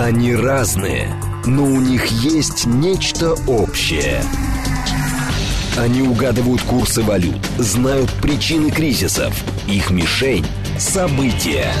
Они 0.00 0.32
разные, 0.32 1.12
но 1.44 1.64
у 1.64 1.80
них 1.80 2.06
есть 2.06 2.66
нечто 2.66 3.32
общее. 3.48 4.22
Они 5.76 6.02
угадывают 6.02 6.62
курсы 6.62 7.02
валют, 7.02 7.44
знают 7.58 8.08
причины 8.22 8.70
кризисов. 8.70 9.34
Их 9.66 9.90
мишень– 9.90 10.46
события. 10.78 11.72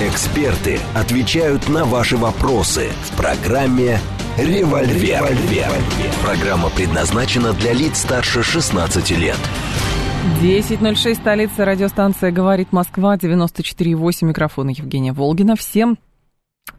Эксперты 0.00 0.80
отвечают 0.92 1.68
на 1.68 1.84
ваши 1.84 2.16
вопросы 2.16 2.88
в 3.04 3.16
программе 3.16 4.00
«Револьвер». 4.36 5.24
Программа 6.24 6.68
предназначена 6.70 7.52
для 7.52 7.74
лиц 7.74 7.98
старше 7.98 8.42
16 8.42 9.08
лет. 9.12 9.38
10.06, 10.42 11.14
столица, 11.14 11.64
радиостанция 11.64 12.32
«Говорит 12.32 12.72
Москва», 12.72 13.14
94.8, 13.14 14.26
микрофон 14.26 14.66
Евгения 14.66 15.12
Волгина. 15.12 15.54
Всем 15.54 15.96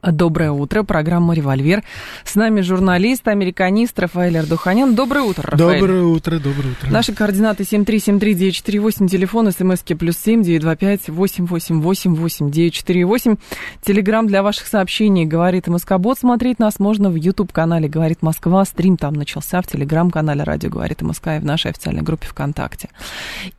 Доброе 0.01 0.51
утро, 0.51 0.81
программа 0.81 1.35
«Револьвер». 1.35 1.83
С 2.25 2.33
нами 2.33 2.61
журналист, 2.61 3.27
американист 3.27 3.99
Рафаэль 3.99 4.39
Ардуханян. 4.39 4.95
Доброе 4.95 5.21
утро, 5.21 5.43
Рафаэль. 5.43 5.79
Доброе 5.79 6.03
утро, 6.03 6.39
доброе 6.39 6.71
утро. 6.71 6.89
Наши 6.89 7.13
координаты 7.13 7.63
7373948, 7.63 9.07
телефон, 9.07 9.51
смски 9.51 9.93
плюс 9.93 10.17
семь 10.17 10.41
девять 10.41 10.61
два 10.61 10.75
пять 10.75 11.07
восемь 11.07 11.45
восемь 11.45 11.81
восемь 11.81 12.15
восемь 12.15 12.49
девять 12.49 12.73
четыре 12.73 13.05
восемь. 13.05 13.35
Телеграмм 13.83 14.25
для 14.25 14.41
ваших 14.41 14.65
сообщений 14.65 15.25
«Говорит 15.25 15.67
Москобот». 15.67 16.17
Смотреть 16.17 16.57
нас 16.57 16.79
можно 16.79 17.11
в 17.11 17.15
YouTube-канале 17.15 17.87
«Говорит 17.87 18.23
Москва». 18.23 18.65
Стрим 18.65 18.97
там 18.97 19.13
начался 19.13 19.61
в 19.61 19.67
Телеграм-канале 19.67 20.41
«Радио 20.41 20.71
Говорит 20.71 21.03
Москва» 21.03 21.37
и 21.37 21.39
в 21.39 21.45
нашей 21.45 21.69
официальной 21.69 22.01
группе 22.01 22.25
ВКонтакте. 22.25 22.89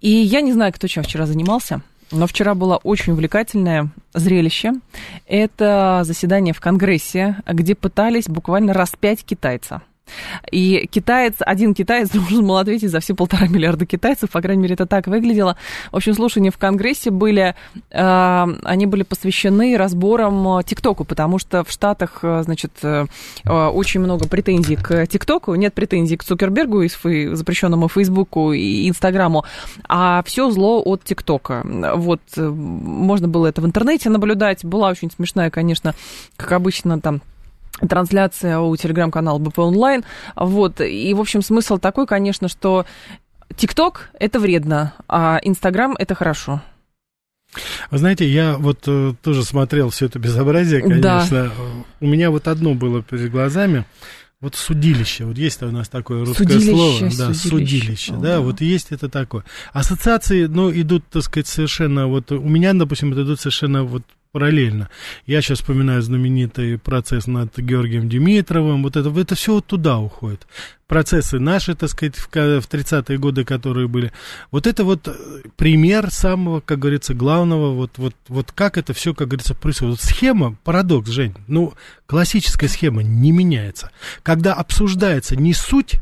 И 0.01 0.11
я 0.11 0.41
не 0.41 0.53
знаю, 0.53 0.73
кто 0.73 0.89
чем 0.89 1.05
вчера 1.05 1.27
занимался. 1.27 1.83
Но 2.13 2.27
вчера 2.27 2.55
было 2.55 2.77
очень 2.77 3.15
увлекательное 3.15 3.89
зрелище. 4.13 4.73
Это 5.27 6.03
заседание 6.05 6.53
в 6.53 6.61
Конгрессе, 6.61 7.37
где 7.47 7.75
пытались 7.75 8.29
буквально 8.29 8.75
распять 8.75 9.25
китайца. 9.25 9.83
И 10.51 10.89
китаец, 10.91 11.35
один 11.41 11.75
китаец 11.75 12.11
должен 12.13 12.47
был 12.47 12.57
ответить 12.57 12.91
за 12.91 13.01
все 13.01 13.15
полтора 13.15 13.47
миллиарда 13.47 13.87
китайцев, 13.87 14.31
по 14.31 14.41
крайней 14.41 14.63
мере, 14.63 14.75
это 14.75 14.87
так 14.87 15.07
выглядело. 15.07 15.57
В 15.91 15.97
общем, 15.97 16.15
слушания 16.15 16.51
в 16.51 16.59
Конгрессе 16.59 17.11
были, 17.11 17.55
э, 17.91 18.47
они 18.65 18.87
были 18.87 19.03
посвящены 19.03 19.77
разборам 19.77 20.63
ТикТоку, 20.65 21.05
потому 21.05 21.39
что 21.39 21.65
в 21.65 21.71
Штатах, 21.71 22.21
э, 22.23 22.43
значит, 22.45 22.73
э, 22.83 23.07
очень 23.47 24.01
много 24.01 24.27
претензий 24.29 24.77
к 24.77 25.07
ТикТоку, 25.07 25.55
нет 25.55 25.75
претензий 25.75 26.17
к 26.17 26.25
Цукербергу, 26.25 26.83
запрещенному 26.87 27.89
Фейсбуку 27.89 28.53
и 28.53 28.89
Инстаграму, 28.89 29.45
а 29.89 30.23
все 30.25 30.51
зло 30.51 30.83
от 30.85 31.05
ТикТока. 31.05 31.63
Вот, 31.97 32.21
можно 32.37 33.29
было 33.29 33.47
это 33.47 33.61
в 33.61 33.67
интернете 33.67 34.11
наблюдать, 34.11 34.65
была 34.65 34.89
очень 34.89 35.11
смешная, 35.11 35.51
конечно, 35.51 35.95
как 36.37 36.53
обычно, 36.53 37.01
там, 37.01 37.21
трансляция 37.89 38.59
у 38.59 38.77
телеграм-канала 38.77 39.39
БП 39.39 39.59
онлайн. 39.61 40.05
Вот. 40.37 40.81
И, 40.81 41.13
в 41.15 41.21
общем, 41.21 41.43
смысл 41.43 41.79
такой, 41.79 42.07
конечно, 42.07 42.49
что 42.49 42.87
ТикТок– 43.57 44.11
это 44.19 44.41
вредно, 44.41 44.95
а 45.09 45.39
Инстаграм– 45.43 45.95
это 45.99 46.15
хорошо. 46.15 46.63
Вы 47.91 47.99
знаете, 47.99 48.27
я 48.27 48.57
вот 48.57 48.85
э, 48.87 49.13
тоже 49.23 49.45
смотрел 49.45 49.91
все 49.91 50.07
это 50.07 50.19
безобразие, 50.19 50.81
конечно. 50.81 51.29
Да. 51.31 51.53
У 52.01 52.07
меня 52.07 52.31
вот 52.31 52.49
одно 52.49 52.75
было 52.75 53.03
перед 53.03 53.31
глазами. 53.31 53.85
Вот 54.41 54.57
судилище, 54.57 55.25
вот 55.25 55.39
есть 55.39 55.63
у 55.63 55.71
нас 55.71 55.89
такое 55.89 56.25
русское 56.25 56.49
судилище, 56.49 56.73
слово, 56.73 57.01
да, 57.17 57.33
судилище, 57.33 57.39
судилище 57.39 58.13
да, 58.15 58.41
вот 58.41 58.61
есть 58.61 58.91
это 58.91 59.09
такое. 59.09 59.45
Ассоциации, 59.73 60.47
ну, 60.47 60.73
идут, 60.73 61.05
так 61.13 61.23
сказать, 61.23 61.47
совершенно, 61.47 62.09
вот 62.09 62.33
у 62.33 62.41
меня, 62.41 62.73
допустим, 62.73 63.13
это 63.13 63.23
идут 63.23 63.39
совершенно 63.39 63.85
вот 63.85 64.03
параллельно. 64.33 64.89
Я 65.27 65.43
сейчас 65.43 65.59
вспоминаю 65.59 66.03
знаменитый 66.03 66.79
процесс 66.79 67.27
над 67.27 67.57
Георгием 67.59 68.09
Димитровым. 68.09 68.83
Вот 68.83 68.97
это, 68.97 69.11
это 69.11 69.35
все 69.35 69.55
вот 69.55 69.67
туда 69.67 69.99
уходит. 69.99 70.47
Процессы 70.89 71.39
наши, 71.39 71.75
так 71.75 71.91
сказать, 71.91 72.17
в, 72.17 72.29
в 72.29 72.69
30-е 72.69 73.19
годы, 73.19 73.45
которые 73.45 73.89
были. 73.89 74.13
Вот 74.51 74.67
это 74.67 74.85
вот 74.85 75.07
э, 75.07 75.13
пример 75.57 76.11
самого, 76.11 76.61
как 76.61 76.81
говорится, 76.81 77.15
главного, 77.15 77.73
вот, 77.73 77.93
вот, 77.97 78.15
вот 78.29 78.53
как 78.53 78.79
это 78.79 78.95
все, 78.95 79.15
как 79.15 79.29
говорится, 79.29 79.55
происходит. 79.55 80.01
Вот 80.01 80.01
схема, 80.01 80.57
парадокс, 80.65 81.11
Жень, 81.11 81.35
ну, 81.47 81.75
классическая 82.07 82.69
схема 82.69 83.03
не 83.03 83.33
меняется. 83.33 83.91
Когда 84.23 84.55
обсуждается 84.55 85.37
не 85.37 85.53
суть 85.55 86.01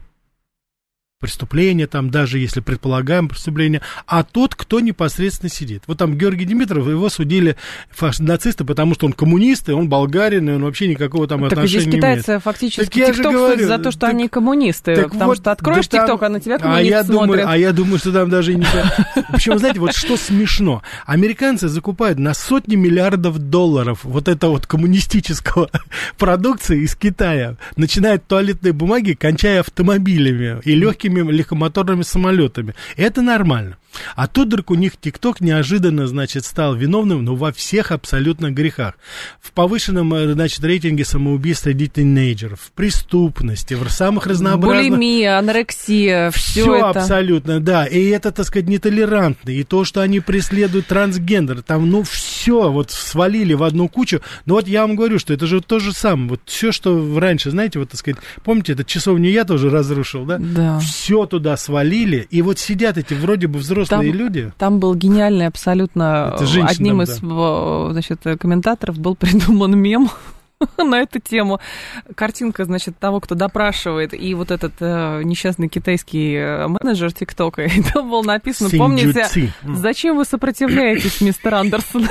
преступление, 1.21 1.87
там, 1.87 2.11
даже 2.11 2.39
если 2.39 2.61
предполагаем 2.61 3.29
преступление, 3.29 3.83
а 4.07 4.25
тот, 4.25 4.55
кто 4.55 4.81
непосредственно 4.81 5.51
сидит. 5.51 5.83
Вот 5.87 5.99
там 5.99 6.17
Георгий 6.17 6.47
Димитров, 6.47 6.89
его 6.89 7.11
судили 7.11 7.57
фаш- 7.95 8.23
нацисты, 8.23 8.65
потому 8.65 8.95
что 8.95 9.05
он 9.05 9.13
коммунист, 9.13 9.69
и 9.69 9.73
он 9.73 9.91
болгарин, 9.91 10.49
и 10.49 10.53
он 10.55 10.65
вообще 10.65 10.89
никакого 10.89 11.29
там 11.29 11.43
так 11.43 11.53
отношения 11.53 11.83
здесь 11.83 11.95
китайцы 11.95 12.27
не 12.27 12.33
имеет. 12.33 12.43
фактически 12.43 13.05
ТикТок 13.05 13.33
говорю, 13.33 13.67
за 13.67 13.79
то, 13.79 13.91
что 13.91 14.01
так, 14.01 14.11
они 14.11 14.29
коммунисты, 14.29 14.97
так 14.97 15.11
потому 15.11 15.27
вот, 15.27 15.37
что 15.37 15.53
откроешь 15.53 15.89
да 15.89 15.99
ТикТок, 15.99 16.23
а 16.23 16.29
на 16.31 16.41
тебя 16.41 16.59
коммунист 16.59 16.87
а 16.87 16.91
я 16.91 17.05
смотрят. 17.05 17.41
Думаю, 17.43 17.49
а 17.51 17.59
я 17.59 17.73
думаю, 17.73 17.99
что 17.99 18.13
там 18.13 18.31
даже 18.31 18.53
и 18.55 18.57
не... 18.57 18.67
Причем, 19.31 19.59
знаете, 19.59 19.79
вот 19.79 19.95
что 19.95 20.17
смешно. 20.17 20.83
Американцы 21.05 21.69
закупают 21.69 22.19
на 22.19 22.33
сотни 22.33 22.77
миллиардов 22.77 23.37
долларов 23.39 24.01
вот 24.05 24.27
это 24.27 24.49
вот 24.49 24.67
коммунистического 24.67 25.69
продукции 26.17 26.81
из 26.83 26.95
Китая, 26.95 27.57
начиная 27.77 28.15
от 28.15 28.27
туалетной 28.27 28.73
бумаги, 28.73 29.13
кончая 29.13 29.61
автомобилями 29.61 30.63
и 30.65 30.75
легкими 30.75 31.10
легкими 31.11 31.33
легкомоторными 31.33 32.03
самолетами. 32.03 32.75
Это 32.97 33.23
нормально. 33.23 33.77
А 34.17 34.29
вдруг 34.35 34.71
у 34.71 34.75
них 34.75 34.97
ТикТок 34.97 35.41
неожиданно, 35.41 36.07
значит, 36.07 36.45
стал 36.45 36.75
виновным, 36.75 37.25
но 37.25 37.35
во 37.35 37.53
всех 37.53 37.93
абсолютно 37.93 38.51
грехах. 38.51 38.95
В 39.41 39.53
повышенном, 39.53 40.13
э, 40.15 40.33
значит, 40.33 40.65
рейтинге 40.65 41.05
самоубийств 41.05 41.65
среди 41.65 41.89
тинейджеров, 41.89 42.61
в 42.61 42.73
преступности, 42.73 43.75
в 43.75 43.89
самых 43.91 44.27
разнообразных... 44.27 44.91
Булимия, 44.91 45.39
анорексия, 45.39 46.31
все, 46.31 46.63
все 46.63 46.77
это. 46.77 47.01
абсолютно, 47.01 47.61
да. 47.61 47.87
И 47.87 48.09
это, 48.09 48.33
так 48.33 48.47
сказать, 48.47 48.69
нетолерантно. 48.69 49.51
И 49.51 49.63
то, 49.65 49.85
что 49.85 50.01
они 50.01 50.21
преследуют 50.21 50.87
трансгендер, 50.87 51.63
там, 51.63 51.91
ну, 51.91 52.03
все 52.03 52.71
вот 52.71 52.91
свалили 52.91 53.55
в 53.55 53.63
одну 53.63 53.89
кучу. 53.89 54.21
Но 54.47 54.55
вот 54.55 54.69
я 54.69 54.83
вам 54.83 54.97
говорю, 54.97 55.19
что 55.19 55.35
это 55.35 55.47
же 55.47 55.61
то 55.61 55.79
же 55.79 55.93
самое. 55.93 56.31
Вот 56.31 56.41
все, 56.47 56.73
что 56.73 57.19
раньше, 57.19 57.51
знаете, 57.51 57.79
вот, 57.79 57.91
так 57.91 58.01
сказать, 58.01 58.21
помните, 58.45 58.73
этот 58.73 58.87
часовню 58.87 59.31
я 59.31 59.45
тоже 59.45 59.71
разрушил, 59.71 60.25
да? 60.25 60.39
Да. 60.39 60.79
Все 60.81 61.27
туда 61.27 61.57
свалили, 61.57 62.27
и 62.31 62.43
вот 62.43 62.59
сидят 62.59 62.97
эти 62.99 63.15
вроде 63.15 63.47
бы 63.47 63.59
взрослые 63.59 63.80
взрослые 63.83 64.13
там, 64.13 64.19
люди. 64.19 64.53
Там 64.59 64.79
был 64.81 64.95
гениальный 64.95 65.47
абсолютно 65.47 66.35
одним 66.35 67.03
из 67.03 67.19
да. 67.19 67.93
значит, 67.93 68.21
комментаторов 68.39 68.99
был 68.99 69.15
придуман 69.17 69.79
мем 69.79 70.11
на 70.79 71.01
эту 71.01 71.21
тему. 71.21 71.61
Картинка, 72.15 72.65
значит, 72.65 72.99
того, 72.99 73.21
кто 73.21 73.35
допрашивает, 73.35 74.15
и 74.15 74.35
вот 74.35 74.51
этот 74.51 74.73
э, 74.81 75.23
несчастный 75.25 75.69
китайский 75.69 76.35
э, 76.35 76.69
менеджер 76.69 77.13
ТикТока. 77.13 77.63
И 77.65 77.83
там 77.83 78.11
было 78.11 78.23
написано, 78.23 78.71
помните, 78.71 79.29
зачем 79.65 80.17
вы 80.17 80.25
сопротивляетесь, 80.25 81.21
мистер 81.21 81.55
Андерсон? 81.55 82.09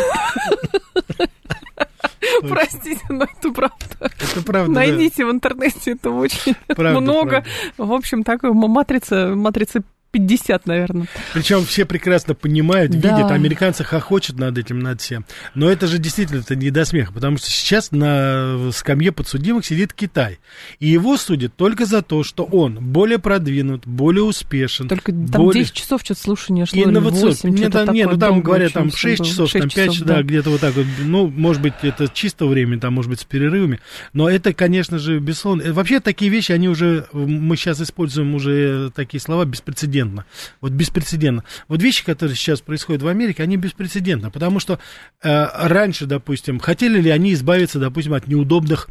Простите, 2.42 3.02
но 3.10 3.26
это 3.26 3.52
правда. 3.52 3.76
Это 4.00 4.42
правда. 4.46 4.72
Найдите 4.72 5.24
да. 5.24 5.30
в 5.30 5.32
интернете, 5.32 5.92
это 5.92 6.10
очень 6.12 6.56
правда, 6.68 7.00
много. 7.00 7.30
Правда. 7.30 7.50
В 7.78 7.94
общем, 7.94 8.24
такой 8.24 8.54
матрица, 8.54 9.34
матрица 9.36 9.84
50, 10.12 10.66
наверное. 10.66 11.08
Причем 11.34 11.66
все 11.66 11.86
прекрасно 11.86 12.34
понимают, 12.34 12.92
да. 12.92 13.16
видят, 13.16 13.32
американцы 13.32 13.84
хохочут 13.84 14.40
над 14.40 14.58
этим, 14.58 14.80
над 14.80 15.02
всем. 15.02 15.26
Но 15.54 15.70
это 15.70 15.86
же 15.86 16.00
действительно 16.00 16.40
это 16.40 16.56
не 16.56 16.72
до 16.72 16.84
смеха, 16.86 17.14
потому 17.14 17.38
что 17.38 17.48
сейчас 17.48 17.92
на 17.92 18.72
скамье 18.72 19.12
подсудимых 19.12 19.66
сидит 19.66 19.94
Китай. 19.94 20.40
И 20.80 20.88
его 20.88 21.16
судят 21.18 21.56
только 21.56 21.86
за 21.86 22.02
то, 22.02 22.24
что 22.24 22.44
он 22.44 22.80
более 22.82 23.20
продвинут, 23.20 23.86
более 23.86 24.24
успешен. 24.24 24.88
Только 24.88 25.12
там 25.12 25.44
более... 25.44 25.64
10 25.64 25.74
часов 25.76 26.02
что-то 26.04 26.22
слушания 26.22 26.66
шло, 26.66 26.84
Инновацион. 26.84 27.36
Нет, 27.44 27.72
там, 27.72 27.94
нет, 27.94 28.10
ну 28.12 28.18
там 28.18 28.42
говорят, 28.42 28.74
там 28.74 28.92
6 28.92 29.24
часов, 29.24 29.50
6 29.52 29.62
там 29.62 29.70
5 29.70 29.92
часов, 29.94 30.08
да, 30.08 30.16
да 30.16 30.24
где-то 30.24 30.50
вот 30.50 30.62
так 30.62 30.74
вот. 30.74 30.88
Ну, 31.04 31.28
может 31.28 31.62
быть, 31.62 31.74
это 31.84 32.08
чисто 32.12 32.48
время, 32.48 32.80
там, 32.80 32.94
может 32.94 33.12
быть, 33.12 33.20
с 33.20 33.26
перерывами. 33.26 33.80
Но 34.14 34.28
это, 34.28 34.54
конечно 34.54 34.98
же, 34.98 35.20
бессловно. 35.20 35.72
Вообще, 35.72 36.00
такие 36.00 36.32
вещи, 36.32 36.52
они 36.52 36.68
уже, 36.68 37.06
мы 37.14 37.56
сейчас 37.58 37.80
используем 37.80 38.34
уже 38.34 38.90
такие 38.96 39.22
слова 39.22 39.46
беспрецедентно 39.46 39.99
беспрецедентно. 40.00 40.26
Вот 40.62 40.72
беспрецедентно. 40.72 41.44
Вот 41.68 41.82
вещи, 41.82 42.06
которые 42.06 42.36
сейчас 42.36 42.62
происходят 42.62 43.02
в 43.02 43.08
Америке, 43.08 43.44
они 43.44 43.58
беспрецедентны, 43.58 44.32
потому 44.32 44.60
что 44.60 44.80
э, 45.22 45.48
раньше, 45.68 46.06
допустим, 46.06 46.60
хотели 46.60 47.02
ли 47.02 47.10
они 47.10 47.34
избавиться, 47.34 47.80
допустим, 47.80 48.14
от 48.14 48.28
неудобных 48.28 48.90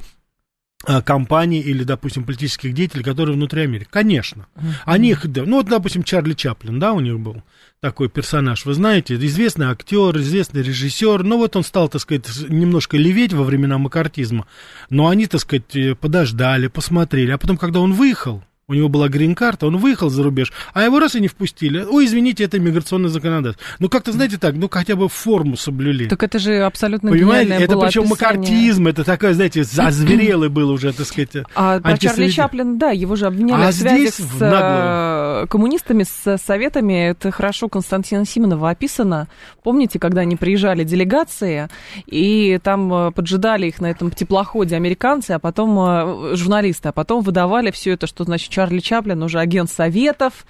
э, 0.87 1.03
компаний 1.03 1.61
или, 1.61 1.85
допустим, 1.85 2.25
политических 2.25 2.73
деятелей, 2.73 3.03
которые 3.03 3.35
внутри 3.35 3.63
Америки. 3.63 3.89
Конечно. 3.91 4.47
Они 4.85 5.11
их, 5.11 5.25
ну 5.25 5.57
вот, 5.57 5.67
допустим, 5.69 6.03
Чарли 6.03 6.35
Чаплин, 6.35 6.79
да, 6.79 6.93
у 6.93 7.01
них 7.01 7.19
был 7.19 7.43
такой 7.81 8.09
персонаж, 8.09 8.65
вы 8.65 8.75
знаете, 8.75 9.15
известный 9.15 9.67
актер, 9.67 10.17
известный 10.19 10.63
режиссер, 10.63 11.23
ну 11.23 11.39
вот 11.39 11.55
он 11.55 11.63
стал, 11.63 11.89
так 11.89 12.01
сказать, 12.01 12.27
немножко 12.49 12.97
леветь 12.97 13.33
во 13.33 13.45
времена 13.45 13.79
макартизма, 13.79 14.49
но 14.91 15.07
они, 15.07 15.27
так 15.27 15.41
сказать, 15.41 15.99
подождали, 16.01 16.67
посмотрели, 16.67 17.31
а 17.31 17.39
потом, 17.39 17.57
когда 17.57 17.79
он 17.79 17.93
выехал, 17.93 18.43
У 18.71 18.75
него 18.75 18.91
была 18.91 19.09
грин-карта, 19.09 19.67
он 19.67 19.79
выехал 19.79 20.11
за 20.11 20.23
рубеж, 20.23 20.53
а 20.75 20.83
его 20.83 20.99
раз 20.99 21.15
и 21.15 21.21
не 21.23 21.29
впустили. 21.29 21.83
Ой, 21.91 22.05
извините, 22.05 22.45
это 22.45 22.59
миграционное 22.59 23.09
законодательство. 23.09 23.65
Ну, 23.79 23.89
как-то, 23.89 24.13
знаете, 24.13 24.37
так, 24.37 24.57
ну, 24.57 24.69
хотя 24.71 24.95
бы 24.95 25.09
форму 25.09 25.57
соблюли. 25.57 26.07
Так 26.07 26.23
это 26.23 26.39
же 26.39 26.59
абсолютно 26.59 27.11
Понимаете, 27.11 27.55
это 27.55 27.79
причем 27.79 28.03
описание. 28.03 28.11
макартизм, 28.11 28.87
это 28.89 29.05
такое, 29.05 29.33
знаете, 29.33 29.65
зазверелый 29.65 30.51
был 30.51 30.69
уже, 30.71 30.93
так 30.93 31.07
сказать, 31.07 31.31
А 31.55 31.81
про 31.81 31.97
Чарли 31.97 32.25
антисовет- 32.27 32.31
Чаплин, 32.33 32.77
да, 32.79 32.91
его 32.91 33.17
же 33.17 33.25
обвиняли 33.27 33.63
А 33.63 33.71
в 33.71 33.73
связи 33.73 34.01
здесь 34.09 34.15
с 34.17 34.33
наглую. 34.39 35.45
э, 35.45 35.47
коммунистами, 35.49 36.03
с 36.05 36.37
советами. 36.37 37.09
Это 37.09 37.31
хорошо 37.31 37.71
Константина 37.71 38.27
Симонова 38.27 38.69
описано. 38.69 39.29
Помните, 39.63 39.99
когда 39.99 40.21
они 40.21 40.37
приезжали 40.37 40.85
делегации, 40.85 41.71
и 42.07 42.61
там 42.63 42.93
э, 42.93 43.13
поджидали 43.13 43.67
их 43.69 43.81
на 43.81 43.87
этом 43.91 44.11
теплоходе 44.11 44.77
американцы, 44.77 45.31
а 45.31 45.39
потом 45.39 45.79
э, 45.81 46.37
журналисты, 46.37 46.91
а 46.91 46.93
потом 46.93 47.23
выдавали 47.23 47.71
все 47.71 47.93
это, 47.93 48.07
что 48.07 48.25
значит 48.25 48.58
Чарли 48.59 48.81
Чаплин 48.81 49.23
уже 49.23 49.39
агент 49.39 49.71
советов. 49.71 50.45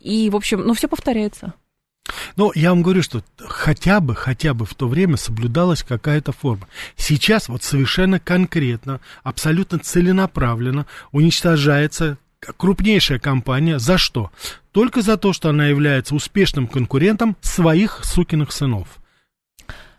И, 0.00 0.28
в 0.28 0.34
общем, 0.34 0.62
ну, 0.66 0.74
все 0.74 0.88
повторяется. 0.88 1.54
Но 2.36 2.50
я 2.56 2.70
вам 2.70 2.82
говорю, 2.82 3.00
что 3.00 3.22
хотя 3.38 4.00
бы, 4.00 4.16
хотя 4.16 4.54
бы 4.54 4.66
в 4.66 4.74
то 4.74 4.88
время 4.88 5.16
соблюдалась 5.16 5.84
какая-то 5.84 6.32
форма. 6.32 6.66
Сейчас 6.96 7.48
вот 7.48 7.62
совершенно 7.62 8.18
конкретно, 8.18 9.00
абсолютно 9.22 9.78
целенаправленно 9.78 10.86
уничтожается 11.12 12.18
крупнейшая 12.40 13.20
компания. 13.20 13.78
За 13.78 13.98
что? 13.98 14.32
Только 14.72 15.00
за 15.00 15.16
то, 15.16 15.32
что 15.32 15.50
она 15.50 15.66
является 15.66 16.16
успешным 16.16 16.66
конкурентом 16.66 17.36
своих 17.40 18.00
сукиных 18.02 18.50
сынов. 18.50 18.88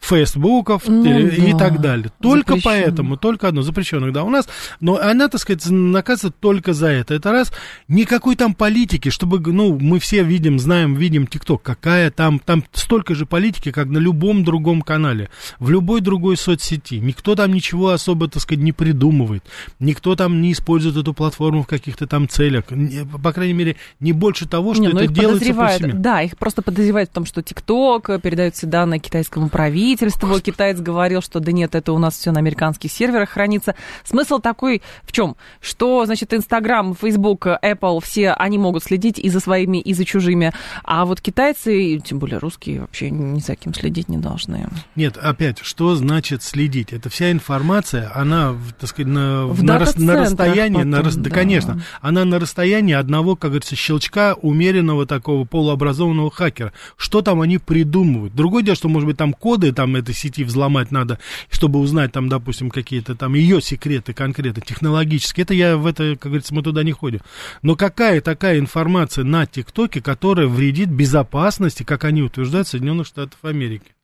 Фейсбуков 0.06 0.84
Ну 0.88 1.04
и 1.06 1.52
да, 1.52 1.58
так 1.58 1.82
далее. 1.82 2.12
Только 2.22 2.58
поэтому, 2.64 3.18
только 3.18 3.48
одно, 3.48 3.62
запрещенных, 3.62 4.14
да, 4.14 4.24
у 4.24 4.30
нас, 4.30 4.48
но 4.80 4.98
она, 4.98 5.28
так 5.28 5.42
сказать, 5.42 5.66
наказывается 5.70 6.38
только 6.40 6.74
за 6.74 6.88
это. 6.88 7.14
Это 7.16 7.32
раз, 7.32 7.52
никакой 7.88 8.36
там 8.36 8.54
политики, 8.54 9.10
чтобы, 9.10 9.40
ну, 9.40 9.78
мы 9.80 10.00
все 10.00 10.24
видим, 10.24 10.60
знаем, 10.60 10.96
видим 10.96 11.28
ТикТок, 11.28 11.62
какая 11.64 12.12
там, 12.12 12.40
там 12.40 12.64
столько 12.74 13.16
же 13.16 13.26
политики, 13.26 13.72
как 13.72 13.88
на 13.88 13.98
любом 13.98 14.44
другом 14.44 14.82
канале, 14.82 15.30
в 15.60 15.70
любой 15.70 16.02
другой 16.02 16.38
соцсети. 16.38 17.00
Никто 17.00 17.36
там 17.36 17.54
ничего 17.54 17.90
особо, 17.90 18.28
так 18.28 18.42
сказать, 18.42 18.64
не 18.64 18.72
придумывает, 18.72 19.44
никто 19.80 20.16
там 20.16 20.42
не 20.42 20.52
использует 20.52 20.98
эту 20.98 21.14
платформу 21.14 21.64
в 21.64 21.68
каких-то 21.68 22.08
там 22.08 22.28
целях, 22.30 22.66
Не- 22.70 23.06
по 23.06 23.34
крайней 23.34 23.54
мере, 23.54 23.76
не 24.00 24.14
больше 24.14 24.48
того, 24.48 24.74
что 24.74 24.84
Не, 24.84 24.90
ну 24.90 25.00
это 25.00 25.14
делается 25.14 25.54
повсеместно. 25.54 26.00
да, 26.00 26.22
их 26.22 26.38
просто 26.38 26.62
подозревают 26.62 27.10
в 27.10 27.14
том, 27.14 27.26
что 27.26 27.42
ТикТок 27.42 28.10
э, 28.10 28.20
передает 28.20 28.56
все 28.56 28.68
данные 28.68 29.00
китайскому 29.00 29.50
правительству. 29.50 29.95
Китаец 30.42 30.80
говорил, 30.80 31.22
что 31.22 31.40
да 31.40 31.52
нет, 31.52 31.76
это 31.76 31.94
у 31.94 31.98
нас 31.98 32.18
все 32.18 32.32
на 32.32 32.40
американских 32.40 32.92
серверах 32.92 33.30
хранится. 33.30 33.76
Смысл 34.04 34.40
такой 34.40 34.82
в 35.04 35.12
чем? 35.12 35.36
Что, 35.62 36.06
значит, 36.06 36.34
Инстаграм, 36.34 36.96
Фейсбук, 36.96 37.48
Apple, 37.48 38.02
все 38.04 38.32
они 38.32 38.58
могут 38.58 38.84
следить 38.84 39.20
и 39.20 39.30
за 39.30 39.40
своими, 39.40 39.80
и 39.80 39.94
за 39.94 40.06
чужими. 40.06 40.52
А 40.84 41.06
вот 41.06 41.22
китайцы, 41.22 41.82
и 41.82 42.00
тем 42.00 42.20
более 42.20 42.40
русские, 42.40 42.82
вообще 42.82 43.10
ни 43.10 43.40
за 43.40 43.56
кем 43.56 43.74
следить 43.74 44.10
не 44.10 44.18
должны. 44.18 44.68
Нет, 44.96 45.18
опять, 45.18 45.60
что 45.62 45.96
значит 45.96 46.44
следить? 46.44 46.94
Это 46.94 47.10
вся 47.10 47.32
информация, 47.32 48.12
она, 48.16 48.56
так 48.80 48.90
сказать, 48.90 49.12
на, 49.12 49.46
В 49.48 49.64
на, 49.64 49.80
рас- 49.80 49.98
на 49.98 50.16
расстоянии, 50.18 50.84
на 50.84 50.98
потом, 50.98 51.06
рас- 51.08 51.16
да, 51.16 51.30
да. 51.30 51.36
конечно, 51.36 51.82
она 52.02 52.26
на 52.26 52.40
расстоянии 52.40 52.94
одного, 52.94 53.36
как 53.36 53.52
говорится, 53.52 53.76
щелчка 53.76 54.36
умеренного 54.42 55.06
такого 55.06 55.46
полуобразованного 55.46 56.32
хакера. 56.32 56.74
Что 56.98 57.22
там 57.22 57.42
они 57.42 57.58
придумывают? 57.58 58.36
Другое 58.36 58.64
дело, 58.64 58.76
что, 58.76 58.90
может 58.90 59.08
быть, 59.08 59.18
там 59.18 59.34
коды 59.34 59.72
там 59.76 59.96
этой 59.96 60.16
сети 60.16 60.44
взломать 60.44 60.92
надо, 60.92 61.20
чтобы 61.50 61.80
узнать 61.80 62.12
там, 62.12 62.30
допустим, 62.30 62.70
какие-то 62.70 63.16
там 63.16 63.34
ее 63.36 63.62
секреты 63.62 64.14
конкретно, 64.14 64.62
технологические. 64.62 65.44
Это 65.44 65.54
я 65.54 65.78
в 65.78 65.86
это, 65.86 66.16
как 66.16 66.32
говорится, 66.32 66.54
мы 66.54 66.64
туда 66.64 66.84
не 66.84 66.92
ходим. 66.92 67.20
Но 67.62 67.76
какая 67.76 68.22
такая 68.22 68.60
информация 68.60 69.24
на 69.24 69.46
ТикТоке, 69.46 70.02
которая 70.02 70.48
вредит 70.48 70.90
безопасности, 70.90 71.84
как 71.84 72.04
они 72.06 72.24
утверждают, 72.24 72.68
Соединенных 72.68 73.08
Штатов 73.08 73.40
Америки? 73.44 73.95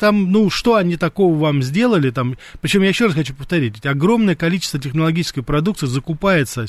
Там, 0.00 0.32
ну, 0.32 0.50
что 0.50 0.74
они 0.74 0.96
такого 0.96 1.38
вам 1.38 1.62
сделали 1.62 2.10
там? 2.10 2.36
Причем 2.60 2.82
я 2.82 2.88
еще 2.88 3.06
раз 3.06 3.14
хочу 3.14 3.32
повторить, 3.32 3.86
огромное 3.86 4.34
количество 4.34 4.80
технологической 4.80 5.44
продукции 5.44 5.86
закупается, 5.86 6.66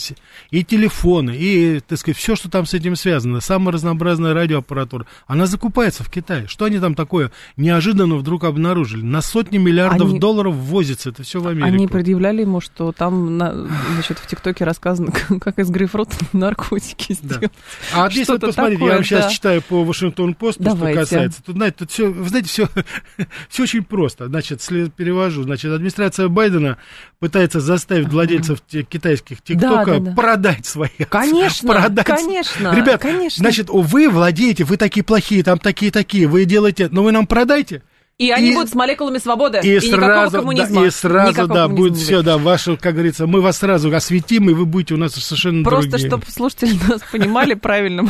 и 0.51 0.63
телефоны, 0.63 1.35
и, 1.35 1.79
так 1.79 1.97
сказать, 1.97 2.17
все, 2.17 2.35
что 2.35 2.51
там 2.51 2.67
с 2.67 2.75
этим 2.75 2.95
связано, 2.95 3.41
самая 3.41 3.73
разнообразная 3.73 4.35
радиоаппаратура, 4.35 5.07
она 5.25 5.47
закупается 5.47 6.03
в 6.03 6.09
Китае. 6.11 6.45
Что 6.47 6.65
они 6.65 6.77
там 6.77 6.93
такое 6.93 7.31
неожиданно 7.57 8.15
вдруг 8.15 8.43
обнаружили? 8.43 9.01
На 9.01 9.23
сотни 9.23 9.57
миллиардов 9.57 10.09
Они- 10.11 10.19
долларов 10.19 10.53
ввозится 10.53 11.09
это 11.09 11.23
все 11.23 11.41
в 11.41 11.47
Америку. 11.47 11.65
Они 11.67 11.87
предъявляли 11.87 12.41
ему, 12.41 12.61
что 12.61 12.91
там, 12.91 13.39
на- 13.39 13.67
значит, 13.95 14.19
в 14.19 14.27
ТикТоке 14.27 14.65
рассказано, 14.65 15.11
как 15.41 15.57
из 15.57 15.71
грейпфрута 15.71 16.15
наркотики 16.33 17.17
Да. 17.23 17.35
сделать. 17.37 17.51
А 17.95 18.07
здесь 18.11 18.27
вот 18.27 18.41
посмотрите, 18.41 18.73
я 18.73 18.79
такое, 18.79 18.95
вам 18.97 19.03
сейчас 19.03 19.25
да. 19.25 19.31
читаю 19.31 19.61
по 19.63 19.83
Вашингтон 19.83 20.35
Пост, 20.35 20.61
что 20.61 20.75
касается. 20.93 21.41
Тут, 21.43 21.55
знаете, 21.55 21.77
тут 21.79 21.89
все, 21.89 22.11
вы 22.11 22.29
знаете, 22.29 22.49
все, 22.49 22.69
все 23.49 23.63
очень 23.63 23.83
просто. 23.83 24.27
Значит, 24.27 24.61
перевожу. 24.95 25.43
Значит, 25.43 25.71
администрация 25.71 26.27
Байдена 26.27 26.77
пытается 27.19 27.59
заставить 27.59 28.07
владельцев 28.09 28.59
китайских 28.61 29.41
ТикТока 29.41 29.85
да, 29.85 29.99
да. 29.99 30.11
продать 30.13 30.65
свои. 30.65 30.89
Конечно, 31.09 31.73
продать. 31.73 32.05
конечно, 32.05 32.75
Ребят, 32.75 33.01
конечно. 33.01 33.41
значит, 33.41 33.67
вы 33.69 34.09
владеете, 34.09 34.63
вы 34.63 34.77
такие 34.77 35.03
плохие, 35.03 35.43
там 35.43 35.59
такие-такие, 35.59 36.27
вы 36.27 36.45
делаете, 36.45 36.89
но 36.91 37.03
вы 37.03 37.11
нам 37.11 37.27
продайте. 37.27 37.81
И 38.19 38.29
они 38.29 38.51
И- 38.51 38.53
будут 38.53 38.69
с 38.69 38.75
молекулами 38.75 39.17
свободы. 39.17 39.59
И, 39.63 39.75
И, 39.75 39.79
сразу, 39.79 39.95
никакого 39.97 40.29
да, 40.29 40.37
коммунизма. 40.39 40.85
и 40.85 40.89
сразу, 40.91 41.31
Никакого 41.31 41.53
да, 41.55 41.63
коммунизма 41.63 41.89
будет 41.89 41.97
все, 42.03 42.21
да, 42.21 42.37
ваше, 42.37 42.77
как 42.77 42.93
говорится, 42.93 43.25
мы 43.25 43.41
вас 43.41 43.57
сразу 43.57 43.93
осветим, 43.93 44.49
и 44.51 44.53
вы 44.53 44.65
будете 44.67 44.93
у 44.93 44.97
нас 44.97 45.13
совершенно 45.15 45.63
Просто, 45.63 45.89
другие. 45.91 46.09
чтобы 46.09 46.25
слушатели 46.29 46.77
нас 46.87 47.01
понимали 47.11 47.55
правильно, 47.55 48.07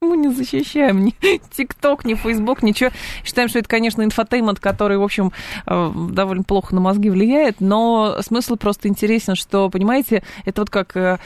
мы 0.00 0.16
не 0.16 0.28
защищаем 0.32 1.04
ни 1.04 1.14
ТикТок, 1.56 2.04
ни 2.04 2.14
Фейсбук, 2.14 2.62
ничего. 2.62 2.90
Считаем, 3.24 3.48
что 3.48 3.58
это, 3.58 3.68
конечно, 3.68 4.02
infotainment, 4.02 4.60
который, 4.60 4.96
в 4.96 5.02
общем, 5.02 5.32
э, 5.66 5.90
довольно 6.10 6.44
плохо 6.44 6.74
на 6.74 6.80
мозги 6.80 7.10
влияет, 7.10 7.60
но 7.60 8.18
смысл 8.22 8.54
просто 8.56 8.86
интересен, 8.88 9.34
что, 9.34 9.68
понимаете, 9.70 10.22
это 10.44 10.60
вот 10.62 10.70
как... 10.70 10.96
э, 10.96 11.18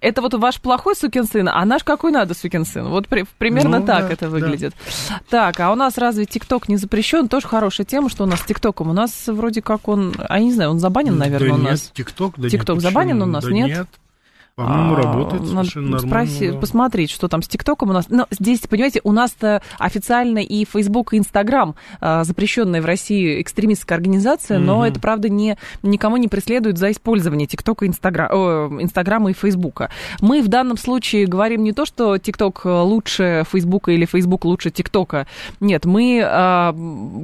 Это 0.00 0.20
вот 0.20 0.34
ваш 0.34 0.60
плохой 0.60 0.96
сукин 0.96 1.26
сын, 1.26 1.48
а 1.48 1.64
наш 1.64 1.84
какой 1.84 2.10
надо 2.10 2.34
сукин 2.34 2.64
сын. 2.64 2.88
Вот 2.88 3.06
при- 3.06 3.24
примерно 3.38 3.78
Ну, 3.80 3.86
так 3.86 4.08
да, 4.08 4.12
это 4.12 4.24
да. 4.26 4.30
выглядит. 4.30 4.74
Так, 5.30 5.60
а 5.60 5.70
у 5.70 5.76
нас 5.76 5.96
разве 5.96 6.24
ТикТок 6.26 6.68
не 6.68 6.76
запрещен? 6.76 7.28
Тоже 7.28 7.46
хорошая 7.46 7.86
тема, 7.86 8.08
что 8.08 8.24
у 8.24 8.26
нас 8.26 8.40
с 8.40 8.44
ТикТоком. 8.44 8.90
У 8.90 8.92
нас 8.92 9.28
вроде 9.28 9.62
как 9.62 9.86
он... 9.86 10.14
А 10.28 10.38
я 10.38 10.44
не 10.44 10.52
знаю, 10.52 10.70
он 10.70 10.80
забанен, 10.80 11.16
наверное, 11.16 11.50
да 11.50 11.54
у 11.54 11.58
нет, 11.58 11.70
нас. 11.70 11.92
ТикТок, 11.94 12.34
да 12.36 12.48
TikTok 12.48 12.74
нет, 12.74 12.82
забанен 12.82 13.22
у 13.22 13.26
нас, 13.26 13.44
Да 13.44 13.50
нет? 13.52 13.88
По-моему, 14.58 14.94
А, 14.94 14.96
работает 14.96 15.42
надо 15.42 15.52
совершенно 15.54 15.90
нормально. 15.90 16.08
спроси- 16.30 16.50
да. 16.52 16.58
посмотреть, 16.58 17.10
что 17.10 17.28
там 17.28 17.42
с 17.42 17.48
ТикТоком 17.48 17.90
у 17.90 17.92
нас. 17.92 18.06
Но 18.08 18.26
здесь, 18.30 18.58
понимаете, 18.60 19.00
у 19.04 19.12
нас-то 19.12 19.62
официально 19.78 20.38
и 20.38 20.64
Facebook, 20.64 21.14
и 21.14 21.18
Инстаграм, 21.18 21.76
запрещенная 22.00 22.82
в 22.82 22.84
России 22.84 23.40
экстремистская 23.40 23.96
организация, 23.96 24.58
но 24.58 24.78
Мгм. 24.78 24.82
это, 24.84 24.98
правда, 25.00 25.28
не, 25.28 25.56
никому 25.84 26.16
не 26.16 26.26
преследует 26.26 26.76
за 26.76 26.90
использование 26.90 27.46
ТикТока, 27.46 27.86
Инстаграма 27.86 29.30
и 29.30 29.32
Фейсбука. 29.34 29.90
Мы 30.20 30.42
в 30.42 30.48
данном 30.48 30.76
случае 30.76 31.26
говорим 31.26 31.62
не 31.62 31.72
то, 31.72 31.84
что 31.86 32.18
ТикТок 32.18 32.62
лучше 32.64 33.44
Фейсбука 33.50 33.92
или 33.92 34.06
Фейсбук 34.06 34.44
лучше 34.44 34.70
ТикТока. 34.70 35.26
Нет, 35.60 35.84
мы 35.84 36.20
а, 36.24 36.74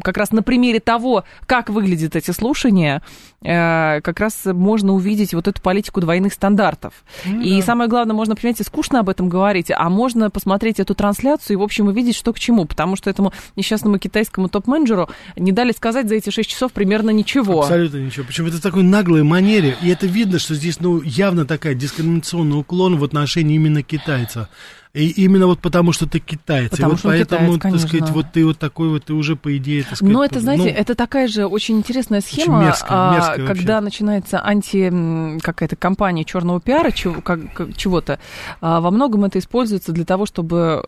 как 0.02 0.16
раз 0.16 0.30
на 0.32 0.42
примере 0.42 0.78
того, 0.80 1.24
как 1.46 1.68
выглядят 1.68 2.14
эти 2.16 2.30
слушания, 2.30 3.02
как 3.44 4.20
раз 4.20 4.46
можно 4.46 4.94
увидеть 4.94 5.34
вот 5.34 5.46
эту 5.46 5.60
политику 5.60 6.00
двойных 6.00 6.32
стандартов. 6.32 7.04
Ну 7.26 7.42
И 7.42 7.60
самое 7.60 7.90
главное, 7.90 8.16
можно, 8.16 8.34
понимаете, 8.34 8.64
скучно 8.64 9.00
об 9.00 9.10
этом 9.10 9.28
говорить, 9.28 9.70
а 9.70 9.90
можно 9.90 10.30
посмотреть 10.30 10.80
эту 10.80 10.94
трансляцию 10.94 11.54
и, 11.54 11.56
в 11.58 11.62
общем, 11.62 11.88
увидеть, 11.88 12.16
что 12.16 12.32
к 12.32 12.38
чему. 12.38 12.64
Потому 12.64 12.96
что 12.96 13.10
этому 13.10 13.32
несчастному 13.54 13.98
китайскому 13.98 14.48
топ-менеджеру 14.48 15.10
не 15.36 15.52
дали 15.52 15.72
сказать 15.72 16.08
за 16.08 16.14
эти 16.14 16.30
6 16.30 16.48
часов 16.48 16.72
примерно 16.72 17.10
ничего. 17.10 17.60
Абсолютно 17.60 17.98
ничего. 17.98 18.24
Причем 18.26 18.46
это 18.46 18.56
в 18.56 18.62
такой 18.62 18.82
наглой 18.82 19.22
манере. 19.22 19.76
И 19.82 19.90
это 19.90 20.06
видно, 20.06 20.38
что 20.38 20.54
здесь, 20.54 20.80
ну, 20.80 21.02
явно 21.02 21.44
такая 21.44 21.74
дискриминационный 21.74 22.58
уклон 22.58 22.96
в 22.96 23.04
отношении 23.04 23.56
именно 23.56 23.82
китайца. 23.82 24.48
И 24.94 25.08
именно 25.08 25.46
вот 25.46 25.58
потому, 25.58 25.92
что 25.92 26.06
ты 26.06 26.20
китаец. 26.20 26.70
Потому 26.70 26.90
и 26.90 26.92
вот 26.92 26.98
что 27.00 27.08
поэтому, 27.08 27.54
китаец, 27.54 27.62
так 27.62 27.80
сказать, 27.80 27.90
конечно. 27.90 28.14
вот 28.14 28.26
ты 28.32 28.46
вот 28.46 28.58
такой 28.58 28.88
вот, 28.90 29.04
ты 29.04 29.12
уже, 29.12 29.34
по 29.34 29.56
идее, 29.56 29.82
так 29.82 29.96
сказать... 29.96 30.14
Но 30.14 30.24
это, 30.24 30.38
знаете, 30.38 30.64
ну, 30.64 30.70
это 30.70 30.94
такая 30.94 31.26
же 31.26 31.46
очень 31.46 31.78
интересная 31.78 32.20
схема, 32.20 32.62
мерзкая, 32.62 32.88
а, 32.90 33.14
мерзкая 33.14 33.38
вообще. 33.40 33.54
когда 33.54 33.80
начинается 33.80 34.46
анти 34.46 35.40
какая-то 35.40 35.74
кампания 35.74 36.24
черного 36.24 36.60
пиара 36.60 36.92
чего, 36.92 37.20
как- 37.20 37.76
чего-то. 37.76 38.20
а, 38.60 38.80
во 38.80 38.92
многом 38.92 39.24
это 39.24 39.40
используется 39.40 39.90
для 39.90 40.04
того, 40.04 40.26
чтобы 40.26 40.84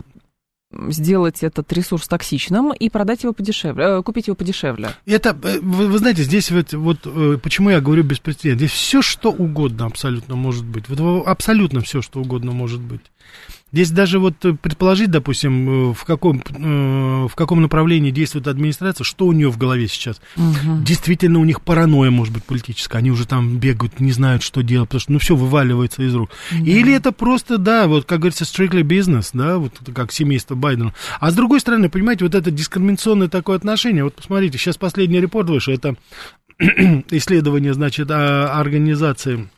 сделать 0.88 1.42
этот 1.42 1.72
ресурс 1.72 2.08
токсичным 2.08 2.72
и 2.72 2.88
продать 2.88 3.22
его 3.22 3.32
подешевле, 3.32 3.84
э, 3.84 4.02
купить 4.02 4.26
его 4.26 4.36
подешевле. 4.36 4.90
Это, 5.06 5.36
э, 5.42 5.60
вы, 5.60 5.86
вы 5.86 5.98
знаете, 5.98 6.22
здесь 6.22 6.50
вот, 6.50 6.72
вот 6.72 6.98
э, 7.04 7.38
почему 7.42 7.70
я 7.70 7.80
говорю 7.80 8.02
беспрецедентно. 8.02 8.66
Здесь 8.66 8.76
все, 8.76 9.02
что 9.02 9.30
угодно 9.30 9.86
абсолютно 9.86 10.34
может 10.34 10.64
быть. 10.64 10.88
Вот 10.88 11.26
абсолютно 11.26 11.80
все, 11.80 12.02
что 12.02 12.20
угодно 12.20 12.52
может 12.52 12.80
быть. 12.80 13.02
Здесь 13.72 13.90
даже 13.90 14.20
вот 14.20 14.36
предположить, 14.38 15.10
допустим, 15.10 15.92
в 15.92 16.04
каком, 16.04 16.40
в 16.48 17.34
каком 17.34 17.60
направлении 17.60 18.12
действует 18.12 18.46
администрация, 18.46 19.04
что 19.04 19.26
у 19.26 19.32
нее 19.32 19.50
в 19.50 19.58
голове 19.58 19.88
сейчас. 19.88 20.20
Угу. 20.36 20.82
Действительно, 20.82 21.40
у 21.40 21.44
них 21.44 21.60
паранойя 21.60 22.12
может 22.12 22.32
быть 22.32 22.44
политическая. 22.44 22.98
Они 22.98 23.10
уже 23.10 23.26
там 23.26 23.58
бегают, 23.58 23.98
не 23.98 24.12
знают, 24.12 24.44
что 24.44 24.62
делать, 24.62 24.88
потому 24.88 25.00
что 25.00 25.12
ну 25.12 25.18
все 25.18 25.34
вываливается 25.34 26.04
из 26.04 26.14
рук. 26.14 26.30
Да. 26.52 26.58
Или 26.58 26.94
это 26.94 27.10
просто, 27.10 27.58
да, 27.58 27.88
вот 27.88 28.04
как 28.04 28.20
говорится, 28.20 28.44
strictly 28.44 28.82
business, 28.82 29.30
да, 29.32 29.58
вот 29.58 29.72
как 29.92 30.12
семейство 30.12 30.54
Байдена. 30.54 30.94
А 31.18 31.32
с 31.32 31.34
другой 31.34 31.58
стороны, 31.58 31.88
понимаете, 31.90 32.24
вот 32.24 32.36
это 32.36 32.52
дискриминационное 32.52 33.28
такое 33.28 33.56
отношение. 33.56 34.04
Вот 34.04 34.14
посмотрите, 34.14 34.58
сейчас 34.58 34.76
последний 34.76 35.20
репорт 35.20 35.50
вышел, 35.50 35.74
это 35.74 35.96
исследование, 37.10 37.74
значит, 37.74 38.10
организации 38.10 39.48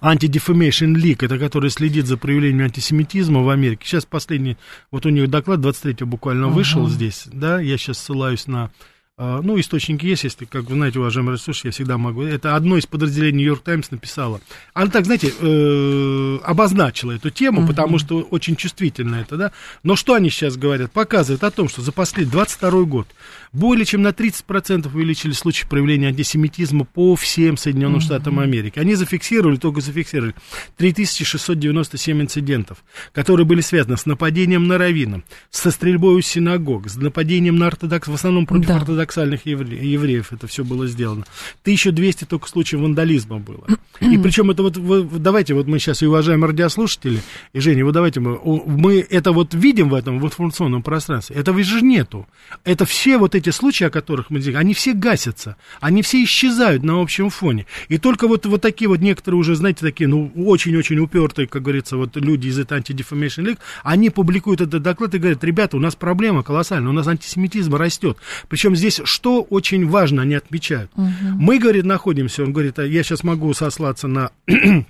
Anti-Defamation 0.00 0.94
League, 0.94 1.24
это 1.24 1.38
который 1.38 1.70
следит 1.70 2.06
за 2.06 2.16
проявлением 2.16 2.66
антисемитизма 2.66 3.42
в 3.42 3.48
Америке. 3.48 3.86
Сейчас 3.86 4.04
последний, 4.04 4.56
вот 4.90 5.06
у 5.06 5.08
них 5.08 5.30
доклад 5.30 5.60
23 5.60 6.06
буквально 6.06 6.46
uh-huh. 6.46 6.52
вышел 6.52 6.88
здесь, 6.88 7.24
да, 7.32 7.60
я 7.60 7.78
сейчас 7.78 7.98
ссылаюсь 7.98 8.46
на 8.46 8.70
а, 9.18 9.42
ну, 9.42 9.60
источники 9.60 10.06
есть, 10.06 10.24
если, 10.24 10.46
как 10.46 10.64
вы 10.64 10.74
знаете, 10.74 10.98
уважаемые 10.98 11.36
слушатели, 11.36 11.68
я 11.68 11.72
всегда 11.72 11.98
могу. 11.98 12.22
Это 12.22 12.56
одно 12.56 12.78
из 12.78 12.86
подразделений 12.86 13.38
Нью-Йорк 13.38 13.62
Таймс 13.62 13.90
написало. 13.90 14.40
Она 14.72 14.90
так, 14.90 15.04
знаете, 15.04 15.32
э, 15.38 16.38
обозначила 16.42 17.12
эту 17.12 17.28
тему, 17.28 17.60
uh-huh. 17.60 17.66
потому 17.68 17.98
что 17.98 18.22
очень 18.22 18.56
чувствительно 18.56 19.16
это, 19.16 19.36
да. 19.36 19.52
Но 19.82 19.96
что 19.96 20.14
они 20.14 20.30
сейчас 20.30 20.56
говорят? 20.56 20.92
Показывают 20.92 21.44
о 21.44 21.50
том, 21.50 21.68
что 21.68 21.82
за 21.82 21.92
последний 21.92 22.32
22 22.32 22.70
год 22.84 23.06
более 23.52 23.84
чем 23.84 24.02
на 24.02 24.08
30% 24.08 24.88
увеличили 24.92 25.32
случаи 25.32 25.66
проявления 25.66 26.08
антисемитизма 26.08 26.84
по 26.84 27.16
всем 27.16 27.56
Соединенным 27.56 27.98
uh-huh. 27.98 28.04
Штатам 28.04 28.38
Америки. 28.38 28.78
Они 28.78 28.94
зафиксировали, 28.94 29.56
только 29.56 29.80
зафиксировали 29.80 30.34
3697 30.76 32.22
инцидентов, 32.22 32.84
которые 33.12 33.46
были 33.46 33.60
связаны 33.60 33.96
с 33.96 34.06
нападением 34.06 34.66
на 34.66 34.78
раввина, 34.78 35.22
со 35.50 35.70
стрельбой 35.70 36.16
у 36.16 36.20
синагог, 36.20 36.88
с 36.88 36.96
нападением 36.96 37.56
на 37.56 37.66
ортодокс, 37.66 38.08
в 38.08 38.14
основном 38.14 38.46
против 38.46 38.68
да. 38.68 38.76
ортодоксальных 38.76 39.44
евре, 39.46 39.78
евреев 39.78 40.32
это 40.32 40.46
все 40.46 40.64
было 40.64 40.86
сделано. 40.86 41.24
1200 41.62 42.24
только 42.24 42.48
случаев 42.48 42.82
вандализма 42.82 43.38
было. 43.38 43.66
И 44.00 44.18
причем 44.18 44.50
это 44.50 44.62
вот, 44.62 44.76
вы, 44.76 45.04
давайте 45.04 45.54
вот 45.54 45.66
мы 45.66 45.78
сейчас 45.78 46.02
и 46.02 46.06
уважаем 46.06 46.44
радиослушатели, 46.44 47.20
и 47.52 47.60
Женя, 47.60 47.84
вот 47.84 47.92
давайте 47.92 48.20
мы, 48.20 48.40
мы 48.66 49.06
это 49.08 49.32
вот 49.32 49.54
видим 49.54 49.90
в 49.90 49.94
этом 49.94 50.18
в 50.18 50.24
информационном 50.24 50.82
пространстве, 50.82 51.36
этого 51.36 51.62
же 51.62 51.82
нету. 51.82 52.26
Это 52.64 52.84
все 52.84 53.18
вот 53.18 53.34
эти 53.34 53.41
эти 53.42 53.50
случаи, 53.50 53.84
о 53.84 53.90
которых 53.90 54.30
мы 54.30 54.38
говорим, 54.38 54.58
они 54.58 54.74
все 54.74 54.92
гасятся, 54.94 55.56
они 55.80 56.02
все 56.02 56.22
исчезают 56.24 56.82
на 56.82 57.00
общем 57.00 57.30
фоне. 57.30 57.66
И 57.88 57.98
только 57.98 58.28
вот, 58.28 58.46
вот 58.46 58.62
такие 58.62 58.88
вот 58.88 59.00
некоторые 59.00 59.38
уже, 59.38 59.56
знаете, 59.56 59.80
такие, 59.80 60.08
ну, 60.08 60.32
очень-очень 60.36 60.98
упертые, 60.98 61.48
как 61.48 61.62
говорится, 61.62 61.96
вот 61.96 62.16
люди 62.16 62.48
из 62.48 62.58
этой 62.58 62.78
Anti-Defamation 62.78 63.44
League, 63.44 63.58
они 63.82 64.10
публикуют 64.10 64.60
этот 64.60 64.82
доклад 64.82 65.14
и 65.14 65.18
говорят, 65.18 65.42
ребята, 65.44 65.76
у 65.76 65.80
нас 65.80 65.94
проблема 65.94 66.42
колоссальная, 66.42 66.90
у 66.90 66.94
нас 66.94 67.06
антисемитизм 67.06 67.74
растет. 67.74 68.18
Причем 68.48 68.76
здесь 68.76 69.00
что 69.04 69.42
очень 69.42 69.88
важно, 69.88 70.22
они 70.22 70.34
отмечают. 70.34 70.90
Угу. 70.96 71.08
Мы, 71.38 71.58
говорит, 71.58 71.84
находимся, 71.84 72.44
он 72.44 72.52
говорит, 72.52 72.78
а 72.78 72.84
я 72.84 73.02
сейчас 73.02 73.24
могу 73.24 73.52
сослаться 73.54 74.06
на 74.08 74.30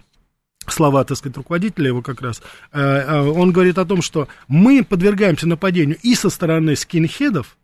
слова, 0.67 1.05
так 1.05 1.17
сказать, 1.17 1.37
руководителя 1.37 1.89
его 1.89 2.03
как 2.03 2.21
раз, 2.21 2.43
э, 2.73 2.81
э, 2.81 3.21
он 3.21 3.53
говорит 3.53 3.79
о 3.79 3.85
том, 3.85 4.03
что 4.03 4.29
мы 4.49 4.85
подвергаемся 4.85 5.49
нападению 5.49 5.99
и 6.03 6.15
со 6.15 6.31
стороны 6.31 6.77
скинхедов, 6.77 7.57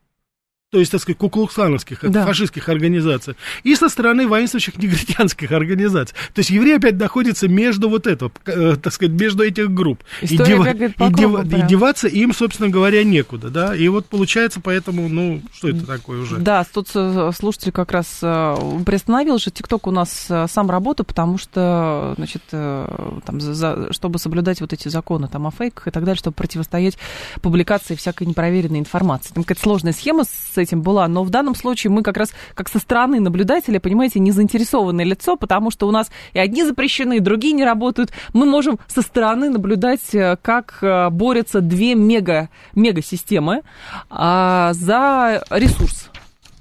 то 0.70 0.78
есть, 0.78 0.92
так 0.92 1.00
сказать, 1.00 1.16
куклуксановских, 1.16 2.00
да. 2.10 2.26
фашистских 2.26 2.68
организаций, 2.68 3.36
и 3.62 3.74
со 3.74 3.88
стороны 3.88 4.28
воинствующих 4.28 4.76
негритянских 4.76 5.50
организаций. 5.52 6.14
То 6.34 6.40
есть 6.40 6.50
евреи 6.50 6.76
опять 6.76 6.96
находятся 6.96 7.48
между 7.48 7.88
вот 7.88 8.06
этого, 8.06 8.30
э, 8.44 8.76
так 8.76 8.92
сказать, 8.92 9.18
между 9.18 9.44
этих 9.44 9.70
групп. 9.72 10.04
История 10.20 10.54
и, 10.54 10.74
дева- 10.74 11.08
и, 11.08 11.14
дева- 11.14 11.64
и 11.64 11.66
деваться 11.66 12.06
им, 12.06 12.34
собственно 12.34 12.68
говоря, 12.68 13.02
некуда, 13.02 13.48
да. 13.48 13.74
И 13.74 13.88
вот 13.88 14.06
получается, 14.06 14.60
поэтому, 14.62 15.08
ну, 15.08 15.40
что 15.54 15.70
это 15.70 15.86
такое 15.86 16.20
уже? 16.20 16.36
Да, 16.36 16.64
тут 16.70 16.88
слушатель 16.88 17.72
как 17.72 17.92
раз 17.92 18.18
э, 18.20 18.56
приостановил 18.84 19.38
же, 19.38 19.50
ТикТок 19.50 19.86
у 19.86 19.90
нас 19.90 20.26
э, 20.28 20.46
сам 20.50 20.70
работает, 20.70 21.06
потому 21.06 21.38
что, 21.38 22.12
значит, 22.18 22.42
там, 22.50 23.40
за, 23.40 23.90
чтобы 23.92 24.18
соблюдать 24.18 24.60
вот 24.60 24.74
эти 24.74 24.88
законы 24.88 25.28
там 25.28 25.46
о 25.46 25.50
фейках 25.50 25.88
и 25.88 25.90
так 25.90 26.04
далее, 26.04 26.18
чтобы 26.18 26.34
противостоять 26.34 26.98
публикации 27.40 27.94
всякой 27.94 28.26
непроверенной 28.26 28.80
информации. 28.80 29.32
Там 29.32 29.44
какая-то 29.44 29.62
сложная 29.62 29.92
схема 29.94 30.24
с 30.24 30.57
этим 30.58 30.82
была, 30.82 31.08
но 31.08 31.24
в 31.24 31.30
данном 31.30 31.54
случае 31.54 31.90
мы 31.90 32.02
как 32.02 32.16
раз 32.16 32.32
как 32.54 32.68
со 32.68 32.78
стороны 32.78 33.20
наблюдателя, 33.20 33.80
понимаете, 33.80 34.20
не 34.20 34.32
заинтересованное 34.32 35.04
лицо, 35.04 35.36
потому 35.36 35.70
что 35.70 35.88
у 35.88 35.90
нас 35.90 36.10
и 36.32 36.38
одни 36.38 36.64
запрещены, 36.64 37.18
и 37.18 37.20
другие 37.20 37.54
не 37.54 37.64
работают. 37.64 38.10
Мы 38.32 38.46
можем 38.46 38.78
со 38.86 39.02
стороны 39.02 39.50
наблюдать, 39.50 40.14
э, 40.14 40.36
как 40.40 40.78
э, 40.82 41.10
борются 41.10 41.60
две 41.60 41.94
мега, 41.94 42.50
мега-системы 42.74 43.62
а, 44.10 44.72
за 44.74 45.42
ресурс. 45.50 46.10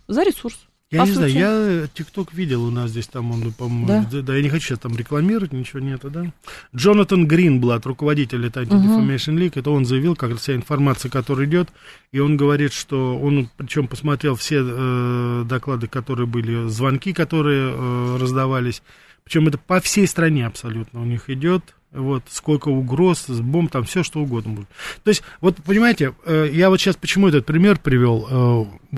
За 0.08 0.24
ресурс. 0.24 0.67
Я 0.89 1.01
По 1.01 1.06
не 1.06 1.13
сути. 1.13 1.29
знаю, 1.32 1.82
я 1.82 1.88
ТикТок 1.94 2.34
видел 2.34 2.63
у 2.63 2.72
нас 2.72 2.91
здесь, 2.91 3.08
там 3.08 3.32
он, 3.32 3.51
по-моему, 3.51 4.08
да? 4.10 4.22
да, 4.22 4.36
я 4.38 4.41
не 4.41 4.48
хочу 4.48 4.67
сейчас 4.67 4.79
там 4.79 4.96
рекламировать, 4.96 5.51
ничего 5.51 5.82
нету, 5.82 6.10
да. 6.10 6.32
Джонатан 6.74 7.27
Гринблад, 7.27 7.86
руководитель 7.86 8.46
этой 8.46 8.63
Anti-Defamation 8.63 9.36
League, 9.38 9.60
это 9.60 9.70
он 9.70 9.84
заявил, 9.84 10.15
как 10.15 10.38
вся 10.38 10.56
информация, 10.56 11.12
которая 11.12 11.46
идет, 11.46 11.67
и 12.13 12.20
он 12.20 12.38
говорит, 12.38 12.72
что 12.72 13.20
он, 13.20 13.50
причем 13.58 13.89
посмотрел 13.89 14.36
все 14.36 14.63
э, 14.63 15.44
доклады, 15.46 15.88
которые 15.88 16.25
были, 16.25 16.70
звонки, 16.70 17.12
которые 17.12 17.74
э, 17.75 18.17
раздавались, 18.22 18.82
причем 19.25 19.50
это 19.50 19.58
по 19.58 19.82
всей 19.82 20.08
стране 20.08 20.48
абсолютно 20.48 21.01
у 21.01 21.06
них 21.06 21.29
идет, 21.29 21.63
вот, 21.91 22.24
сколько 22.29 22.70
угроз, 22.70 23.25
с 23.27 23.41
бомб, 23.41 23.72
там 23.72 23.84
все 23.84 24.03
что 24.03 24.22
угодно 24.22 24.53
будет. 24.53 24.67
То 25.03 25.10
есть, 25.10 25.22
вот, 25.41 25.58
понимаете, 25.58 26.13
э, 26.25 26.50
я 26.53 26.70
вот 26.70 26.79
сейчас 26.79 26.96
почему 26.96 27.27
этот 27.27 27.46
пример 27.46 27.77
привел, 27.77 28.70
э, 28.94 28.98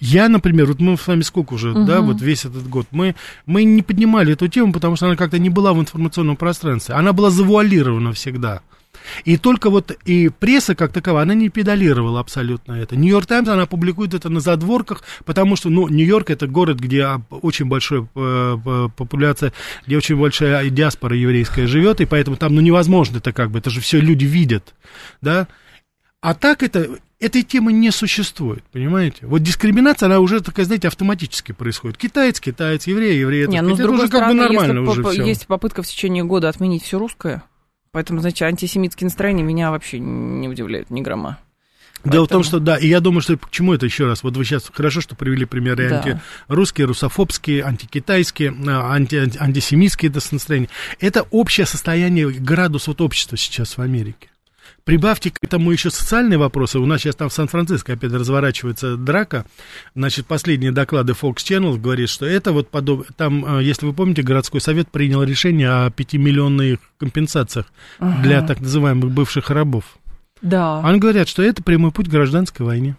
я, 0.00 0.28
например, 0.28 0.66
вот 0.66 0.80
мы 0.80 0.96
с 0.96 1.06
вами 1.06 1.22
сколько 1.22 1.54
уже, 1.54 1.72
угу. 1.72 1.84
да, 1.84 2.00
вот 2.00 2.20
весь 2.20 2.44
этот 2.44 2.68
год, 2.68 2.86
мы, 2.90 3.14
мы 3.46 3.64
не 3.64 3.82
поднимали 3.82 4.32
эту 4.32 4.48
тему, 4.48 4.72
потому 4.72 4.96
что 4.96 5.06
она 5.06 5.16
как-то 5.16 5.38
не 5.38 5.50
была 5.50 5.72
в 5.72 5.80
информационном 5.80 6.36
пространстве. 6.36 6.94
Она 6.94 7.12
была 7.12 7.30
завуалирована 7.30 8.12
всегда. 8.12 8.62
И 9.24 9.36
только 9.36 9.70
вот 9.70 9.90
и 10.04 10.28
пресса 10.28 10.74
как 10.74 10.92
таковая, 10.92 11.24
она 11.24 11.34
не 11.34 11.48
педалировала 11.48 12.20
абсолютно 12.20 12.72
это. 12.74 12.96
Нью-Йорк 12.96 13.26
Таймс, 13.26 13.48
она 13.48 13.66
публикует 13.66 14.14
это 14.14 14.28
на 14.28 14.40
задворках, 14.40 15.02
потому 15.24 15.56
что, 15.56 15.70
ну, 15.70 15.88
Нью-Йорк 15.88 16.30
это 16.30 16.46
город, 16.46 16.78
где 16.78 17.20
очень 17.30 17.66
большая 17.66 18.08
э, 18.14 18.88
популяция, 18.96 19.52
где 19.86 19.96
очень 19.96 20.16
большая 20.16 20.68
диаспора 20.70 21.16
еврейская 21.16 21.66
живет, 21.66 22.00
и 22.00 22.06
поэтому 22.06 22.36
там, 22.36 22.54
ну, 22.54 22.60
невозможно 22.60 23.18
это 23.18 23.32
как 23.32 23.50
бы, 23.50 23.58
это 23.58 23.70
же 23.70 23.80
все 23.80 24.00
люди 24.00 24.24
видят, 24.24 24.74
да. 25.20 25.48
А 26.20 26.34
так 26.34 26.62
это 26.62 26.98
этой 27.20 27.42
темы 27.42 27.72
не 27.72 27.90
существует, 27.90 28.62
понимаете? 28.72 29.26
Вот 29.26 29.42
дискриминация, 29.42 30.06
она 30.06 30.20
уже 30.20 30.40
такая, 30.40 30.66
знаете, 30.66 30.88
автоматически 30.88 31.52
происходит. 31.52 31.96
Китаец, 31.96 32.40
китаец, 32.40 32.86
еврей, 32.86 33.18
еврей. 33.18 33.46
Не, 33.46 33.62
ну, 33.62 33.74
с 33.74 33.78
другой 33.78 34.00
уже 34.00 34.06
стороны, 34.08 34.42
как 34.42 34.50
бы 34.50 34.54
нормально 34.54 34.88
если 34.88 35.00
уже 35.00 35.22
есть 35.22 35.46
попытка 35.46 35.82
в 35.82 35.86
течение 35.86 36.24
года 36.24 36.48
отменить 36.48 36.82
все 36.82 36.98
русское, 36.98 37.42
поэтому, 37.92 38.20
значит, 38.20 38.42
антисемитские 38.42 39.06
настроения 39.06 39.42
меня 39.42 39.70
вообще 39.70 39.98
не 39.98 40.48
удивляют 40.48 40.90
ни 40.90 41.00
грамма. 41.00 41.38
Дело 42.04 42.24
Поэтому... 42.24 42.26
в 42.26 42.28
том, 42.28 42.42
что 42.42 42.58
да, 42.60 42.76
и 42.76 42.86
я 42.86 43.00
думаю, 43.00 43.22
что 43.22 43.38
к 43.38 43.50
чему 43.50 43.72
это 43.72 43.86
еще 43.86 44.06
раз. 44.06 44.22
Вот 44.22 44.36
вы 44.36 44.44
сейчас 44.44 44.70
хорошо, 44.72 45.00
что 45.00 45.14
привели 45.14 45.46
примеры 45.46 45.88
да. 45.88 46.20
антирусские, 46.48 46.86
русофобские, 46.86 47.64
антикитайские, 47.64 48.54
а, 48.66 48.92
анти, 48.92 49.16
анти, 49.16 49.38
антисемитские 49.38 50.10
это 50.10 50.20
настроения. 50.30 50.68
Это 51.00 51.22
общее 51.30 51.64
состояние, 51.64 52.28
градус 52.28 52.88
вот 52.88 53.00
общества 53.00 53.38
сейчас 53.38 53.78
в 53.78 53.80
Америке. 53.80 54.28
Прибавьте 54.84 55.30
к 55.30 55.38
этому 55.42 55.70
еще 55.70 55.90
социальные 55.90 56.38
вопросы. 56.38 56.78
У 56.78 56.86
нас 56.86 57.00
сейчас 57.00 57.16
там 57.16 57.28
в 57.28 57.32
Сан-Франциско 57.32 57.94
опять 57.94 58.12
разворачивается 58.12 58.96
драка. 58.96 59.46
Значит, 59.94 60.26
последние 60.26 60.72
доклады 60.72 61.12
Fox 61.12 61.36
Channel 61.36 61.78
говорит, 61.78 62.08
что 62.08 62.26
это 62.26 62.52
вот 62.52 62.68
подобно... 62.68 63.06
Там, 63.16 63.58
э, 63.58 63.64
если 63.64 63.86
вы 63.86 63.92
помните, 63.92 64.22
городской 64.22 64.60
совет 64.60 64.90
принял 64.90 65.22
решение 65.22 65.70
о 65.70 65.88
5-миллионных 65.88 66.78
компенсациях 66.98 67.66
ага. 67.98 68.22
для 68.22 68.42
так 68.42 68.60
называемых 68.60 69.10
бывших 69.10 69.50
рабов. 69.50 69.96
Да. 70.42 70.80
Они 70.82 70.98
говорят, 70.98 71.28
что 71.28 71.42
это 71.42 71.62
прямой 71.62 71.90
путь 71.90 72.08
к 72.08 72.10
гражданской 72.10 72.66
войне. 72.66 72.96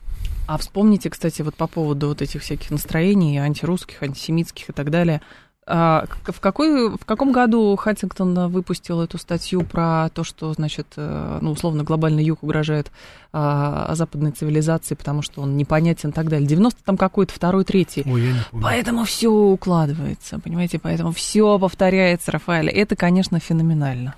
А 0.48 0.58
вспомните, 0.58 1.10
кстати, 1.10 1.42
вот 1.42 1.56
по 1.56 1.68
поводу 1.68 2.08
вот 2.08 2.22
этих 2.22 2.42
всяких 2.42 2.70
настроений, 2.70 3.38
антирусских, 3.38 4.04
антисемитских 4.04 4.70
и 4.70 4.74
так 4.74 4.92
далее. 4.92 5.22
А 5.68 6.06
в, 6.28 6.40
какой, 6.40 6.96
в 6.96 7.06
каком 7.06 7.32
году 7.32 7.76
Хаттингтон 7.76 8.50
выпустил 8.50 9.02
эту 9.02 9.18
статью 9.18 9.64
про 9.64 10.10
то, 10.14 10.24
что, 10.24 10.54
значит, 10.54 10.86
э, 10.96 11.40
ну, 11.42 11.52
условно, 11.52 11.84
глобальный 11.84 12.24
юг 12.24 12.44
угрожает 12.44 12.92
а, 13.34 13.96
западной 13.96 14.32
цивилизации, 14.32 14.94
потому 14.94 15.24
что 15.24 15.42
он 15.42 15.58
непонятен 15.58 16.12
и 16.12 16.14
так 16.14 16.30
далее. 16.30 16.48
90 16.48 16.84
там 16.84 16.98
какой-то, 16.98 17.34
второй, 17.34 17.64
третий. 17.64 18.04
Ой, 18.06 18.22
я 18.22 18.32
не 18.34 18.40
помню. 18.52 18.64
Поэтому 18.64 19.06
все 19.06 19.30
укладывается, 19.30 20.40
понимаете, 20.40 20.78
поэтому 20.78 21.12
все 21.12 21.58
повторяется, 21.58 22.32
Рафаэль. 22.32 22.70
Это, 22.70 22.96
конечно, 22.96 23.40
феноменально. 23.40 24.14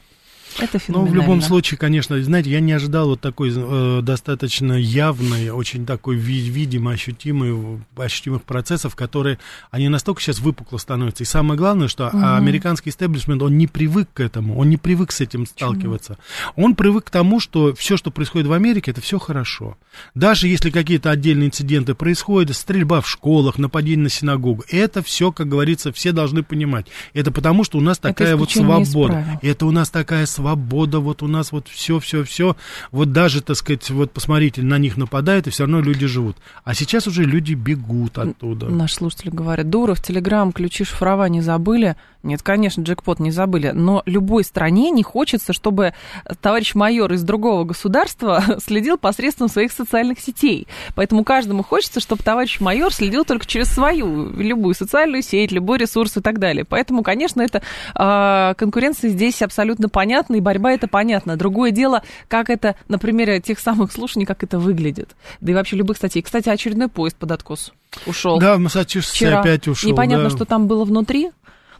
Это 0.60 0.80
Ну, 0.88 1.06
в 1.06 1.13
любом 1.13 1.42
случае, 1.42 1.77
конечно, 1.77 2.22
знаете, 2.22 2.50
я 2.50 2.60
не 2.60 2.74
ожидал 2.74 3.10
вот 3.10 3.22
такой 3.22 3.54
э, 3.56 4.01
достаточно 4.01 4.74
явной, 4.74 5.50
очень 5.50 5.86
такой 5.86 6.16
ви- 6.16 6.50
видимо 6.50 6.92
ощутимый, 6.92 7.80
ощутимых 7.96 8.44
процессов, 8.44 8.96
которые, 8.96 9.38
они 9.70 9.88
настолько 9.89 10.22
сейчас 10.22 10.39
выпукло 10.39 10.77
становятся. 10.77 11.24
И 11.24 11.25
самое 11.27 11.58
главное, 11.58 11.88
что 11.88 12.08
угу. 12.08 12.18
американский 12.18 12.89
истеблишмент, 12.89 13.42
он 13.44 13.58
не 13.58 13.68
привык 13.68 14.10
к 14.13 14.20
этому, 14.20 14.58
он 14.58 14.70
не 14.70 14.77
привык 14.77 15.12
с 15.12 15.22
этим 15.22 15.46
сталкиваться. 15.46 16.18
Почему? 16.18 16.66
Он 16.66 16.75
привык 16.75 17.06
к 17.06 17.10
тому, 17.10 17.39
что 17.39 17.74
все, 17.75 17.98
что 17.98 18.10
происходит 18.10 18.48
в 18.48 18.54
Америке, 18.54 18.92
это 18.92 19.01
все 19.01 19.20
хорошо. 19.20 19.77
Даже 20.16 20.48
если 20.48 20.72
какие-то 20.72 21.12
отдельные 21.12 21.48
инциденты 21.48 21.94
происходят, 21.94 22.56
стрельба 22.56 23.01
в 23.01 23.08
школах, 23.08 23.58
нападение 23.58 24.04
на 24.06 24.10
синагогу, 24.10 24.63
это 24.70 25.04
все, 25.04 25.32
как 25.32 25.48
говорится, 25.48 25.92
все 25.92 26.12
должны 26.12 26.42
понимать. 26.42 26.88
Это 27.13 27.32
потому, 27.32 27.63
что 27.63 27.77
у 27.77 27.82
нас 27.82 28.00
такая 28.00 28.36
вот 28.36 28.51
свобода. 28.51 29.39
Это 29.42 29.66
у 29.66 29.72
нас 29.72 29.89
такая 29.89 30.25
свобода, 30.25 30.37
вот 30.39 31.24
у 31.24 31.27
нас 31.27 31.51
вот 31.51 31.67
все, 31.67 32.00
все, 32.00 32.24
все. 32.24 32.56
Вот 32.91 33.12
даже, 33.12 33.41
так 33.41 33.56
сказать, 33.56 33.89
вот 33.89 34.12
посмотрите, 34.12 34.62
на 34.62 34.77
них 34.77 34.98
нападают, 34.98 35.48
и 35.48 35.50
все 35.50 35.63
равно 35.63 35.82
люди 35.82 36.08
живут. 36.08 36.38
А 36.63 36.74
сейчас 36.74 37.08
уже 37.08 37.24
люди 37.24 37.53
бегут 37.53 38.17
оттуда. 38.17 38.67
Наши 38.67 38.96
слушатели 38.96 39.29
говорят, 39.29 39.70
Дуров, 39.70 40.01
Телеграм, 40.01 40.51
ключи 40.51 40.84
шифрования 40.84 41.41
забыли. 41.41 41.96
Нет, 42.24 42.41
конечно, 42.41 42.82
джекпот 42.82 43.20
не 43.20 43.32
забыли, 43.32 43.72
но 43.74 44.03
любой 44.06 44.44
стране 44.44 44.91
не 44.91 45.01
хочется, 45.03 45.53
чтобы 45.53 45.94
товарищ 46.41 46.75
майор 46.75 47.13
из 47.13 47.24
другого 47.24 47.63
государства 47.63 48.44
следил 48.60 48.98
посредством 48.98 49.48
своих 49.48 49.72
социальных 49.72 50.20
сетей. 50.20 50.67
Поэтому 50.96 51.24
каждому 51.24 51.63
хочется, 51.63 52.01
чтобы 52.01 52.24
товарищ 52.24 52.60
майор 52.60 52.94
следил 52.94 53.24
только 53.24 53.46
через 53.46 53.70
свою 53.70 54.29
любую 54.32 54.75
социальную 54.75 55.22
сеть, 55.22 55.53
любой 55.53 55.77
ресурс 55.77 56.17
и 56.17 56.22
так 56.22 56.39
далее. 56.39 56.65
Поэтому, 56.65 57.01
конечно, 57.01 57.41
это 57.41 57.62
э, 57.96 58.56
конкуренция 58.58 59.10
здесь 59.10 59.41
абсолютно 59.41 59.88
понятна, 59.88 60.26
и 60.36 60.41
борьба 60.41 60.72
это 60.72 60.88
понятна. 60.88 61.38
Другое 61.38 61.72
дело, 61.72 62.03
как 62.27 62.50
это, 62.50 62.75
на 62.88 63.00
примере 63.00 63.39
тех 63.41 63.60
самых 63.60 63.91
слушаний, 63.91 64.25
как 64.25 64.43
это 64.43 64.60
выглядит. 64.60 65.15
Да 65.41 65.51
и 65.51 65.55
вообще 65.55 65.75
любых 65.75 65.98
статей. 65.98 66.22
Кстати, 66.22 66.50
очередной 66.50 66.88
поезд 66.88 67.15
под 67.17 67.31
откос 67.31 67.74
ушел. 68.05 68.39
Да, 68.39 68.55
в 68.55 68.60
Массачусетсе 68.60 69.29
опять 69.29 69.67
ушел. 69.67 69.89
Непонятно, 69.89 70.29
да. 70.29 70.36
что 70.36 70.46
там 70.46 70.67
было 70.67 70.86
внутри 70.86 71.31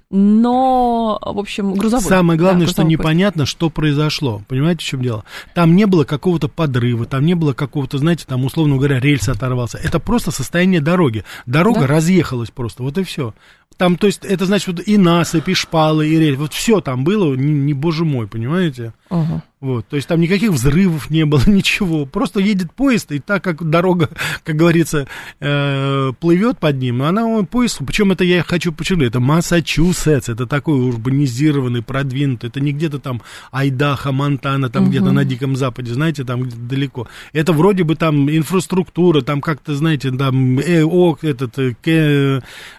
но, 0.10 1.20
в 1.22 1.38
общем, 1.38 1.74
грузовой. 1.74 2.06
Самое 2.06 2.40
главное, 2.40 2.66
да, 2.66 2.72
что 2.72 2.84
непонятно, 2.84 3.42
поезд. 3.42 3.52
что 3.52 3.70
произошло. 3.70 4.42
Понимаете, 4.48 4.80
в 4.80 4.88
чем 4.88 5.02
дело? 5.02 5.26
Там 5.54 5.76
не 5.76 5.86
было 5.86 6.06
какого-то 6.06 6.48
подрыва, 6.48 7.06
там 7.06 7.26
не 7.26 7.34
было 7.34 7.54
какого-то, 7.54 7.98
знаете, 7.98 8.24
там, 8.26 8.46
условно 8.46 8.78
говоря, 8.78 9.00
рельс 9.00 9.28
оторвался. 9.28 9.78
Это 9.78 10.00
просто 10.00 10.32
состояние 10.32 10.80
дороги. 10.80 11.26
Дорога 11.46 11.82
да? 11.82 11.88
разъехалась 11.88 12.52
просто, 12.52 12.84
вот 12.84 12.98
и 12.98 13.04
все. 13.04 13.34
Там, 13.76 13.96
то 13.96 14.08
есть, 14.08 14.26
это 14.26 14.46
значит, 14.46 14.68
вот 14.68 14.88
и 14.88 14.98
насыпь, 14.98 15.50
и 15.50 15.54
шпалы, 15.54 16.08
и 16.08 16.18
рельс. 16.18 16.40
Вот 16.40 16.54
все 16.54 16.82
там 16.82 17.04
было, 17.04 17.36
не, 17.36 17.54
не 17.54 17.74
боже 17.74 18.06
мой, 18.06 18.28
понимаете? 18.28 18.94
Угу. 19.10 19.42
Вот, 19.60 19.88
то 19.88 19.96
есть 19.96 20.08
там 20.08 20.20
никаких 20.20 20.52
взрывов 20.52 21.10
не 21.10 21.26
было, 21.26 21.42
ничего. 21.48 22.06
Просто 22.06 22.40
едет 22.40 22.72
поезд, 22.74 23.12
и 23.12 23.20
так 23.20 23.44
как 23.44 23.68
дорога, 23.68 24.10
как 24.44 24.56
говорится, 24.56 25.08
э, 25.40 26.12
плывет 26.20 26.60
под 26.60 26.78
ним, 26.78 27.02
она 27.02 27.44
поезд, 27.44 27.80
причем 27.86 28.12
это 28.12 28.24
я 28.24 28.44
хочу 28.44 28.72
подчеркнуть, 28.72 29.10
это 29.10 29.20
Массачусетс, 29.20 30.30
это 30.30 30.46
такой 30.46 30.80
урбанизированный, 30.80 31.82
продвинутый, 31.82 32.50
это 32.50 32.60
не 32.60 32.72
где-то 32.72 33.00
там 33.00 33.24
Айдаха, 33.52 34.12
Монтана, 34.12 34.70
там 34.70 34.84
угу. 34.84 34.92
где-то 34.92 35.12
на 35.12 35.26
Диком 35.26 35.56
Западе, 35.56 35.94
знаете, 35.94 36.24
там 36.24 36.44
где-то 36.44 36.62
далеко. 36.62 37.08
Это 37.34 37.52
вроде 37.52 37.84
бы 37.84 37.96
там 37.96 38.30
инфраструктура, 38.30 39.22
там 39.22 39.42
как-то, 39.42 39.74
знаете, 39.76 40.12
там 40.12 40.60
э, 40.60 40.84
ок, 40.84 41.24
этот, 41.24 41.58
э, 41.58 41.74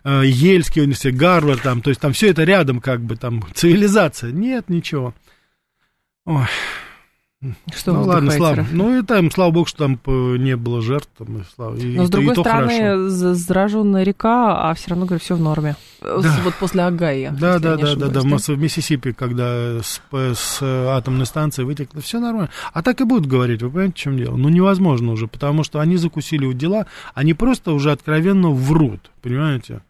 э, 0.04 0.22
Ельский 0.24 0.77
университет, 0.82 1.16
Гарвард, 1.16 1.62
там, 1.62 1.82
то 1.82 1.90
есть 1.90 2.00
там 2.00 2.12
все 2.12 2.30
это 2.30 2.44
рядом, 2.44 2.80
как 2.80 3.00
бы 3.00 3.16
там 3.16 3.44
цивилизация. 3.54 4.32
Нет, 4.32 4.68
ничего. 4.68 5.14
Ой. 6.24 6.46
Что 7.72 7.92
ну 7.92 8.02
ладно, 8.02 8.32
слава. 8.32 8.66
Ну 8.72 8.98
и 8.98 9.02
там, 9.02 9.30
слава 9.30 9.52
богу, 9.52 9.66
что 9.66 9.86
там 9.86 10.00
не 10.42 10.56
было 10.56 10.82
жертв. 10.82 11.08
Там, 11.16 11.38
и, 11.38 11.42
слава, 11.54 11.76
и, 11.76 11.96
Но 11.96 12.06
с 12.06 12.10
другой 12.10 12.34
и 12.34 12.40
стороны, 12.40 13.08
зараженная 13.08 14.02
река, 14.02 14.68
а 14.68 14.74
все 14.74 14.90
равно, 14.90 15.06
говорю, 15.06 15.20
все 15.20 15.36
в 15.36 15.40
норме. 15.40 15.76
Да. 16.00 16.40
Вот 16.42 16.54
после 16.56 16.82
Агая. 16.82 17.30
Да, 17.30 17.60
да, 17.60 17.76
да, 17.76 17.94
да, 17.94 18.08
да. 18.08 18.20
В 18.20 18.48
Миссисипи, 18.58 19.12
когда 19.12 19.78
с, 19.80 20.02
с 20.10 20.58
атомной 20.62 21.26
станции 21.26 21.62
вытекло, 21.62 22.00
все 22.00 22.18
нормально. 22.18 22.50
А 22.72 22.82
так 22.82 23.00
и 23.00 23.04
будут 23.04 23.26
говорить, 23.26 23.62
вы 23.62 23.70
понимаете, 23.70 23.94
в 23.94 23.98
чем 23.98 24.16
дело? 24.16 24.36
Ну 24.36 24.48
невозможно 24.48 25.12
уже, 25.12 25.28
потому 25.28 25.62
что 25.62 25.78
они 25.78 25.96
закусили 25.96 26.44
у 26.44 26.52
дела, 26.52 26.86
они 27.14 27.34
просто 27.34 27.70
уже 27.70 27.92
откровенно 27.92 28.50
врут, 28.50 29.12
понимаете? 29.22 29.82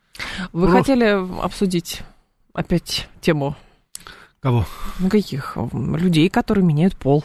Вы 0.52 0.66
Про... 0.66 0.78
хотели 0.78 1.42
обсудить 1.42 2.02
опять 2.52 3.08
тему 3.20 3.56
Кого? 4.40 4.66
Ну, 5.00 5.08
каких? 5.08 5.56
Людей, 5.72 6.28
которые 6.28 6.64
меняют 6.64 6.96
пол. 6.96 7.25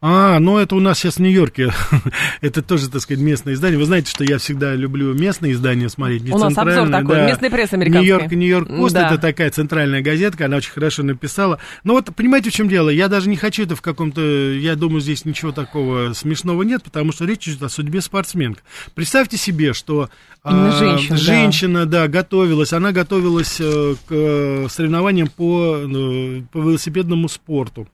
А, 0.00 0.38
ну 0.38 0.58
это 0.58 0.76
у 0.76 0.80
нас 0.80 0.98
сейчас 0.98 1.16
в 1.16 1.20
Нью-Йорке. 1.20 1.72
это 2.40 2.62
тоже, 2.62 2.90
так 2.90 3.00
сказать, 3.00 3.22
местное 3.22 3.54
издание. 3.54 3.78
Вы 3.78 3.86
знаете, 3.86 4.10
что 4.10 4.24
я 4.24 4.38
всегда 4.38 4.74
люблю 4.74 5.14
местные 5.14 5.52
издания 5.52 5.88
смотреть. 5.88 6.24
Не 6.24 6.32
у 6.32 6.38
нас 6.38 6.56
обзор 6.56 6.90
такой, 6.90 7.16
да. 7.16 7.26
местный 7.26 7.50
пресс 7.50 7.72
американский. 7.72 8.06
Нью-Йорк, 8.06 8.32
Нью-Йорк 8.32 8.68
Пост, 8.68 8.94
да. 8.94 9.06
это 9.06 9.18
такая 9.18 9.50
центральная 9.50 10.02
газетка, 10.02 10.46
она 10.46 10.56
очень 10.58 10.72
хорошо 10.72 11.02
написала. 11.02 11.58
Но 11.84 11.94
вот, 11.94 12.14
понимаете, 12.14 12.50
в 12.50 12.52
чем 12.52 12.68
дело? 12.68 12.90
Я 12.90 13.08
даже 13.08 13.28
не 13.28 13.36
хочу 13.36 13.64
это 13.64 13.76
в 13.76 13.82
каком-то... 13.82 14.20
Я 14.20 14.76
думаю, 14.76 15.00
здесь 15.00 15.24
ничего 15.24 15.52
такого 15.52 16.12
смешного 16.12 16.62
нет, 16.62 16.82
потому 16.82 17.12
что 17.12 17.24
речь 17.24 17.48
идет 17.48 17.62
о 17.62 17.68
судьбе 17.68 18.00
спортсменка. 18.00 18.62
Представьте 18.94 19.36
себе, 19.36 19.72
что 19.72 20.10
а, 20.42 20.70
женщина, 20.72 21.16
женщина 21.16 21.86
да. 21.86 22.02
да, 22.02 22.08
готовилась, 22.08 22.72
она 22.72 22.92
готовилась 22.92 23.58
э, 23.60 23.94
к 24.06 24.10
э, 24.10 24.66
соревнованиям 24.68 25.28
по, 25.28 25.78
э, 25.78 26.42
по 26.52 26.58
велосипедному 26.58 27.28
спорту. 27.28 27.88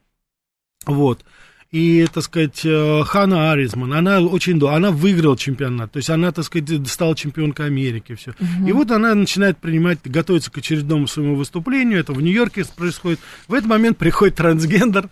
Вот 0.85 1.23
и, 1.71 2.05
так 2.13 2.25
сказать, 2.25 2.65
э, 2.65 3.03
Хана 3.05 3.53
Аризман, 3.53 3.93
она 3.93 4.19
очень 4.19 4.61
она 4.67 4.91
выиграла 4.91 5.37
чемпионат, 5.37 5.89
то 5.89 5.97
есть 5.97 6.09
она, 6.09 6.33
так 6.33 6.43
сказать, 6.43 6.85
стала 6.89 7.15
чемпионкой 7.15 7.67
Америки, 7.67 8.15
все. 8.15 8.31
Угу. 8.31 8.67
И 8.67 8.71
вот 8.73 8.91
она 8.91 9.15
начинает 9.15 9.57
принимать, 9.57 9.99
готовиться 10.03 10.51
к 10.51 10.57
очередному 10.57 11.07
своему 11.07 11.35
выступлению, 11.35 11.97
это 12.01 12.11
в 12.11 12.21
Нью-Йорке 12.21 12.65
происходит. 12.75 13.19
В 13.47 13.53
этот 13.53 13.69
момент 13.69 13.97
приходит 13.97 14.35
трансгендер. 14.35 15.07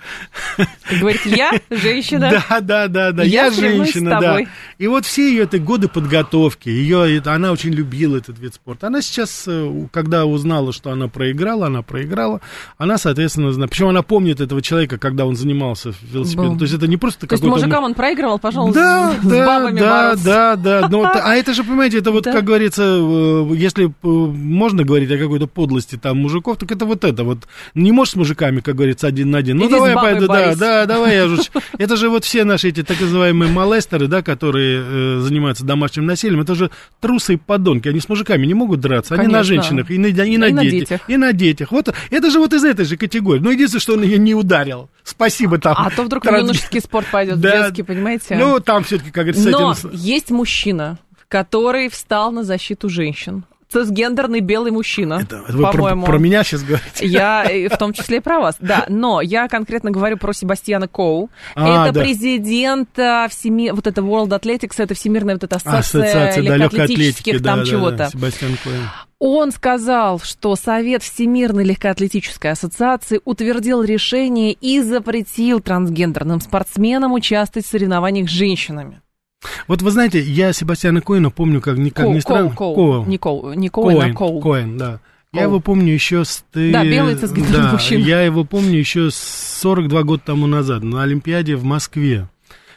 Говорит, 0.99 1.25
я 1.25 1.61
женщина. 1.69 2.29
Да, 2.49 2.59
да, 2.61 2.87
да, 2.87 3.11
да, 3.11 3.23
я, 3.23 3.51
женщина, 3.51 4.19
да. 4.19 4.39
И 4.77 4.87
вот 4.87 5.05
все 5.05 5.29
ее 5.29 5.43
это 5.43 5.59
годы 5.59 5.87
подготовки, 5.87 6.67
ее, 6.67 7.21
она 7.25 7.51
очень 7.51 7.71
любила 7.71 8.17
этот 8.17 8.37
вид 8.39 8.55
спорта. 8.55 8.87
Она 8.87 9.01
сейчас, 9.01 9.45
э, 9.47 9.87
когда 9.91 10.25
узнала, 10.25 10.73
что 10.73 10.91
она 10.91 11.07
проиграла, 11.07 11.67
она 11.67 11.81
проиграла, 11.83 12.41
она, 12.77 12.97
соответственно, 12.97 13.67
причем 13.67 13.87
она 13.87 14.01
помнит 14.01 14.41
этого 14.41 14.61
человека, 14.61 14.97
когда 14.97 15.25
он 15.25 15.35
занимался 15.35 15.93
велосипедом 16.01 16.48
то 16.57 16.63
есть 16.63 16.73
это 16.73 16.87
не 16.87 16.97
просто 16.97 17.27
То 17.27 17.33
есть 17.33 17.43
мужикам 17.43 17.83
он 17.83 17.93
проигрывал, 17.93 18.39
пожалуйста, 18.39 18.79
да, 18.79 19.13
с, 19.21 19.25
да, 19.25 19.45
бабами 19.45 19.79
да, 19.79 20.03
бороться. 20.03 20.25
да, 20.25 20.55
да, 20.55 20.89
но, 20.89 21.03
а 21.03 21.35
это 21.35 21.53
же, 21.53 21.63
понимаете, 21.63 21.99
это 21.99 22.11
вот, 22.11 22.23
да. 22.23 22.33
как 22.33 22.43
говорится, 22.43 22.83
э, 22.83 23.55
если 23.55 23.87
э, 23.87 23.89
можно 24.01 24.83
говорить 24.83 25.11
о 25.11 25.17
какой-то 25.17 25.47
подлости 25.47 25.95
там 25.95 26.17
мужиков, 26.17 26.57
так 26.57 26.71
это 26.71 26.85
вот 26.85 27.03
это 27.03 27.23
вот. 27.23 27.47
Не 27.75 27.91
можешь 27.91 28.13
с 28.13 28.15
мужиками, 28.15 28.61
как 28.61 28.75
говорится, 28.75 29.07
один 29.07 29.31
на 29.31 29.39
один. 29.39 29.57
Ну, 29.57 29.65
Иди 29.65 29.73
давай 29.73 29.95
пойду, 29.95 30.27
да, 30.27 30.55
да, 30.55 30.85
давай 30.85 31.15
я 31.15 31.27
же... 31.27 31.41
Это 31.77 31.95
же 31.95 32.09
вот 32.09 32.25
все 32.25 32.43
наши 32.43 32.69
эти 32.69 32.83
так 32.83 32.99
называемые 32.99 33.51
молестеры, 33.51 34.07
да, 34.07 34.21
которые 34.21 34.83
э, 34.83 35.19
занимаются 35.21 35.65
домашним 35.65 36.05
насилием, 36.05 36.41
это 36.41 36.55
же 36.55 36.71
трусы 36.99 37.35
и 37.35 37.37
подонки, 37.37 37.87
они 37.87 37.99
с 37.99 38.09
мужиками 38.09 38.45
не 38.45 38.53
могут 38.53 38.79
драться, 38.79 39.15
они 39.15 39.27
на 39.27 39.43
женщинах, 39.43 39.89
и 39.89 39.97
на, 39.97 40.07
и 40.07 40.37
на, 40.37 40.45
и 40.47 40.51
на 40.51 40.65
детях, 40.65 41.01
И 41.07 41.17
на 41.17 41.33
детях. 41.33 41.71
Вот 41.71 41.93
это 42.09 42.31
же 42.31 42.39
вот 42.39 42.53
из 42.53 42.63
этой 42.63 42.85
же 42.85 42.97
категории. 42.97 43.39
Но 43.39 43.51
единственное, 43.51 43.81
что 43.81 43.93
он 43.93 44.03
ее 44.03 44.17
не 44.17 44.33
ударил. 44.33 44.89
Спасибо 45.03 45.57
там. 45.57 45.75
А 45.77 45.89
то 45.89 46.03
вдруг. 46.03 46.23
юношеский 46.39 46.81
спорт 46.81 47.07
пойдет, 47.11 47.39
да, 47.39 47.63
детский, 47.67 47.83
понимаете? 47.83 48.35
Ну, 48.35 48.59
там 48.59 48.83
все-таки, 48.83 49.11
как 49.11 49.25
говорится, 49.25 49.49
Но 49.49 49.71
этим... 49.73 49.89
есть 49.93 50.31
мужчина, 50.31 50.97
который 51.27 51.89
встал 51.89 52.31
на 52.31 52.43
защиту 52.43 52.89
женщин 52.89 53.43
цисгендерный 53.69 54.39
белый 54.39 54.71
мужчина, 54.71 55.19
Это, 55.21 55.43
это 55.47 55.57
вы 55.57 55.63
по-моему. 55.63 56.01
Про, 56.03 56.13
про 56.13 56.19
меня 56.19 56.43
сейчас 56.43 56.63
говорите? 56.63 57.05
Я 57.05 57.45
в 57.69 57.77
том 57.77 57.93
числе 57.93 58.17
и 58.17 58.19
про 58.19 58.39
вас, 58.39 58.55
да. 58.59 58.85
Но 58.89 59.21
я 59.21 59.47
конкретно 59.47 59.91
говорю 59.91 60.17
про 60.17 60.33
Себастьяна 60.33 60.87
Коу. 60.87 61.29
А, 61.55 61.85
это 61.85 61.93
да. 61.93 62.01
президент 62.01 62.97
а, 62.97 63.27
всеми... 63.29 63.69
Вот 63.69 63.85
это 63.87 64.01
World 64.01 64.29
Athletics, 64.29 64.73
это 64.77 64.95
всемирная 64.95 65.35
вот 65.35 65.43
эта 65.43 65.57
ассоциация, 65.57 66.01
ассоциация 66.03 66.41
легкоатлетических 66.41 67.41
да, 67.41 67.49
там 67.49 67.59
да, 67.59 67.65
чего-то. 67.65 67.97
Да, 67.97 68.09
Себастьян 68.09 68.57
Коу. 68.63 68.73
Он 69.19 69.51
сказал, 69.51 70.19
что 70.19 70.55
Совет 70.55 71.03
Всемирной 71.03 71.65
легкоатлетической 71.65 72.51
ассоциации 72.51 73.19
утвердил 73.25 73.83
решение 73.83 74.53
и 74.53 74.79
запретил 74.79 75.59
трансгендерным 75.59 76.39
спортсменам 76.39 77.11
участвовать 77.11 77.65
в 77.65 77.69
соревнованиях 77.69 78.29
с 78.29 78.31
женщинами. 78.31 79.01
Вот 79.67 79.81
вы 79.81 79.91
знаете, 79.91 80.21
я 80.21 80.53
Себастьяна 80.53 81.01
Коэна 81.01 81.31
помню, 81.31 81.59
как, 81.59 81.75
как 81.75 82.05
Коу, 82.05 82.13
ни 82.13 82.19
странно... 82.19 82.51
Коу, 82.51 82.75
Коу. 82.75 83.05
Не 83.05 83.17
Коу, 83.17 83.53
не 83.53 83.69
Коэн, 83.69 83.97
Коэн, 83.97 84.11
а 84.11 84.13
Коу. 84.13 84.39
Коэн, 84.39 84.77
да. 84.77 85.01
Я 85.33 85.43
его 85.43 85.59
помню 85.59 85.93
еще 85.93 86.23
с... 86.25 86.43
Да, 86.53 86.83
белый 86.83 87.15
да, 87.15 87.73
мужчина. 87.73 88.03
Я 88.03 88.21
его 88.21 88.45
помню 88.45 88.79
еще 88.79 89.11
с 89.11 89.15
42 89.61 90.03
года 90.03 90.23
тому 90.25 90.47
назад 90.47 90.83
на 90.83 91.03
Олимпиаде 91.03 91.55
в 91.55 91.63
Москве, 91.63 92.27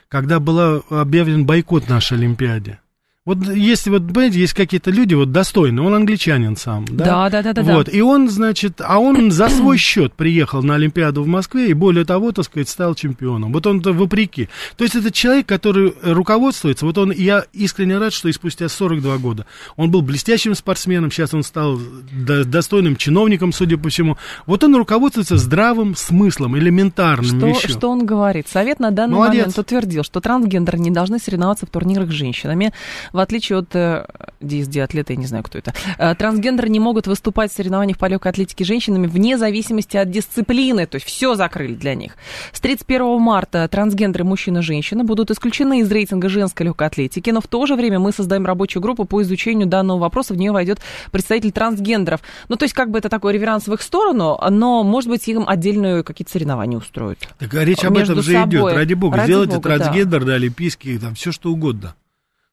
когда 0.09 0.39
был 0.39 0.85
объявлен 0.91 1.47
бойкот 1.47 1.89
нашей 1.89 2.19
Олимпиаде. 2.19 2.82
Вот 3.25 3.39
если 3.55 3.89
вот, 3.91 4.09
понимаете, 4.09 4.41
есть 4.41 4.53
какие-то 4.53 4.91
люди 4.91 5.15
вот 5.15 5.31
достойные, 5.31 5.87
он 5.87 5.95
англичанин 5.95 6.57
сам, 6.57 6.85
да? 6.91 7.29
Да, 7.31 7.43
да, 7.43 7.53
да, 7.53 7.63
Вот, 7.63 7.87
да. 7.87 7.93
и 7.93 8.01
он, 8.01 8.29
значит, 8.29 8.81
а 8.81 8.99
он 8.99 9.31
за 9.31 9.49
свой 9.49 9.79
счет 9.79 10.13
приехал 10.15 10.61
на 10.65 10.75
Олимпиаду 10.75 11.23
в 11.23 11.29
Москве 11.29 11.71
и 11.71 11.73
более 11.73 12.05
того, 12.05 12.33
так 12.33 12.47
сказать, 12.47 12.69
стал 12.69 12.97
чемпионом. 12.97 13.53
Вот 13.53 13.65
он-то 13.69 13.93
вопреки. 13.93 14.49
То 14.77 14.83
есть 14.83 14.97
это 14.97 15.13
человек, 15.13 15.47
который 15.47 15.95
руководствуется, 16.03 16.85
вот 16.85 16.99
он, 16.99 17.13
я 17.13 17.45
искренне 17.53 17.97
рад, 17.99 18.13
что 18.13 18.29
и 18.29 18.33
спустя 18.33 18.69
42 18.69 19.19
года 19.19 19.47
он 19.77 19.93
был 19.93 20.03
блестящим 20.03 20.57
спортсменом, 20.57 21.13
сейчас 21.13 21.33
он 21.33 21.45
стал 21.45 21.79
до- 22.11 22.45
достойным 22.45 22.97
чиновником, 22.97 23.53
судя 23.53 23.79
по 23.79 23.89
всему. 23.89 24.17
Вот 24.47 24.65
он 24.65 24.75
руководствуется 24.75 25.37
здравым 25.37 25.95
смыслом, 25.95 26.59
элементарным 26.59 27.39
Что, 27.39 27.47
вещью. 27.47 27.71
что 27.71 27.89
он 27.89 28.05
говорит? 28.05 28.49
Совет 28.49 28.81
на 28.81 28.91
данный 28.91 29.15
Молодец. 29.15 29.43
момент 29.43 29.59
утвердил, 29.61 30.03
что 30.03 30.21
трансгендеры 30.21 30.81
не 30.81 30.91
должны 30.91 31.21
соревноваться 31.21 31.67
в 31.67 31.71
турнирах 31.71 32.09
с 32.09 32.15
женщинами. 32.15 32.73
В 33.13 33.19
отличие 33.19 33.59
от 33.59 33.75
э, 33.75 34.07
DSD-атлета, 34.41 35.13
я 35.13 35.17
не 35.17 35.27
знаю, 35.27 35.45
кто 35.45 35.59
это. 35.59 35.73
Э, 35.99 36.15
Трансгендеры 36.15 36.69
не 36.69 36.81
могут 36.81 37.07
выступать 37.07 37.53
в 37.53 37.55
соревнованиях 37.55 37.99
по 37.99 38.07
легкой 38.07 38.29
атлетике 38.29 38.65
женщинами 38.65 39.07
вне 39.07 39.39
зависимости 39.39 39.97
от 39.97 40.11
дисциплины. 40.11 40.87
То 40.87 40.97
есть 40.97 41.07
все 41.07 41.35
закрыли 41.35 41.75
для 41.75 41.95
них. 41.95 42.17
С 42.53 42.61
31 42.61 43.21
марта 43.21 43.69
трансгендеры 43.69 44.25
мужчина 44.25 44.59
и 44.59 44.63
женщина 44.63 45.05
будут 45.05 45.31
исключены 45.31 45.81
из 45.81 45.91
рейтинга 45.91 46.29
женской 46.29 46.67
легкой 46.67 46.89
атлетики, 46.89 47.31
но 47.31 47.41
в 47.41 47.47
то 47.47 47.67
же 47.67 47.75
время 47.75 47.99
мы 47.99 48.13
создаем 48.13 48.47
рабочую 48.47 48.83
группу 48.83 49.05
по 49.05 49.23
изучению 49.23 49.67
данного 49.67 49.99
вопроса. 49.99 50.35
В 50.35 50.37
нее 50.37 50.53
войдет 50.53 50.81
представитель 51.11 51.53
трансгендеров. 51.53 52.21
Ну, 52.49 52.57
то 52.57 52.65
есть, 52.65 52.75
как 52.75 52.91
бы 52.91 52.99
это 52.99 53.09
такой 53.09 53.35
реверанс 53.35 53.67
в 53.67 53.75
их 53.75 53.83
сторону, 53.83 54.39
но, 54.51 54.83
может 54.83 55.11
быть, 55.11 55.27
им 55.29 55.45
отдельные 55.47 56.03
какие-то 56.03 56.33
соревнования 56.33 56.79
устроят. 56.79 57.19
Так 57.39 57.55
а 57.55 57.65
речь 57.65 57.85
об 57.85 57.95
между 57.95 58.13
этом 58.13 58.25
же 58.25 58.33
собой. 58.33 58.49
идет. 58.49 58.73
Ради 58.75 58.95
бога, 58.95 59.17
Ради 59.19 59.27
сделайте 59.27 59.57
бога, 59.57 59.69
трансгендер, 59.69 60.25
да, 60.25 60.35
олимпийский, 60.35 60.99
там 60.99 61.15
все 61.15 61.33
что 61.33 61.51
угодно. 61.53 61.95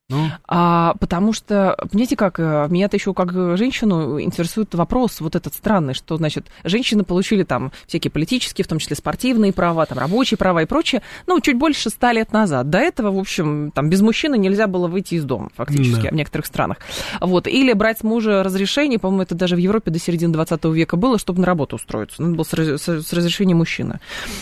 Ну, 0.09 0.27
А, 0.47 0.95
потому 0.99 1.33
что, 1.33 1.77
понимаете, 1.91 2.15
как 2.15 2.39
э, 2.39 2.67
меня-то 2.69 2.97
еще 2.97 3.13
как 3.13 3.31
женщину 3.57 4.19
интересует 4.19 4.73
вопрос 4.73 5.21
вот 5.21 5.35
этот 5.35 5.53
странный, 5.53 5.93
что, 5.93 6.17
значит, 6.17 6.47
женщины 6.63 7.03
получили 7.03 7.43
там 7.43 7.71
всякие 7.85 8.09
политические, 8.09 8.65
в 8.65 8.67
том 8.67 8.79
числе 8.79 8.95
спортивные 8.95 9.53
права, 9.53 9.85
там 9.85 9.99
рабочие 9.99 10.37
права 10.37 10.63
и 10.63 10.65
прочее, 10.65 11.03
ну, 11.27 11.39
чуть 11.41 11.57
больше 11.57 11.89
ста 11.91 12.11
лет 12.11 12.33
назад. 12.33 12.69
До 12.69 12.79
этого, 12.79 13.11
в 13.11 13.19
общем, 13.19 13.71
там 13.71 13.89
без 13.89 14.01
мужчины 14.01 14.37
нельзя 14.37 14.65
было 14.67 14.87
выйти 14.87 15.15
из 15.15 15.23
дома, 15.25 15.49
фактически, 15.55 16.03
Да. 16.05 16.09
в 16.09 16.13
некоторых 16.15 16.47
странах. 16.47 16.77
Вот. 17.21 17.47
Или 17.47 17.73
брать 17.73 17.99
с 17.99 18.03
мужа 18.03 18.41
разрешение, 18.43 18.97
по-моему, 18.97 19.21
это 19.23 19.35
даже 19.35 19.55
в 19.55 19.59
Европе 19.59 19.91
до 19.91 19.99
середины 19.99 20.33
20 20.33 20.65
века 20.73 20.97
было, 20.97 21.19
чтобы 21.19 21.41
на 21.41 21.45
работу 21.45 21.75
устроиться. 21.75 22.21
Надо 22.21 22.33
было 22.35 22.43
с, 22.43 22.53
раз- 22.53 22.81
с- 22.81 23.01
с 23.07 23.13
разрешения 23.13 23.53
мужчины 23.53 23.99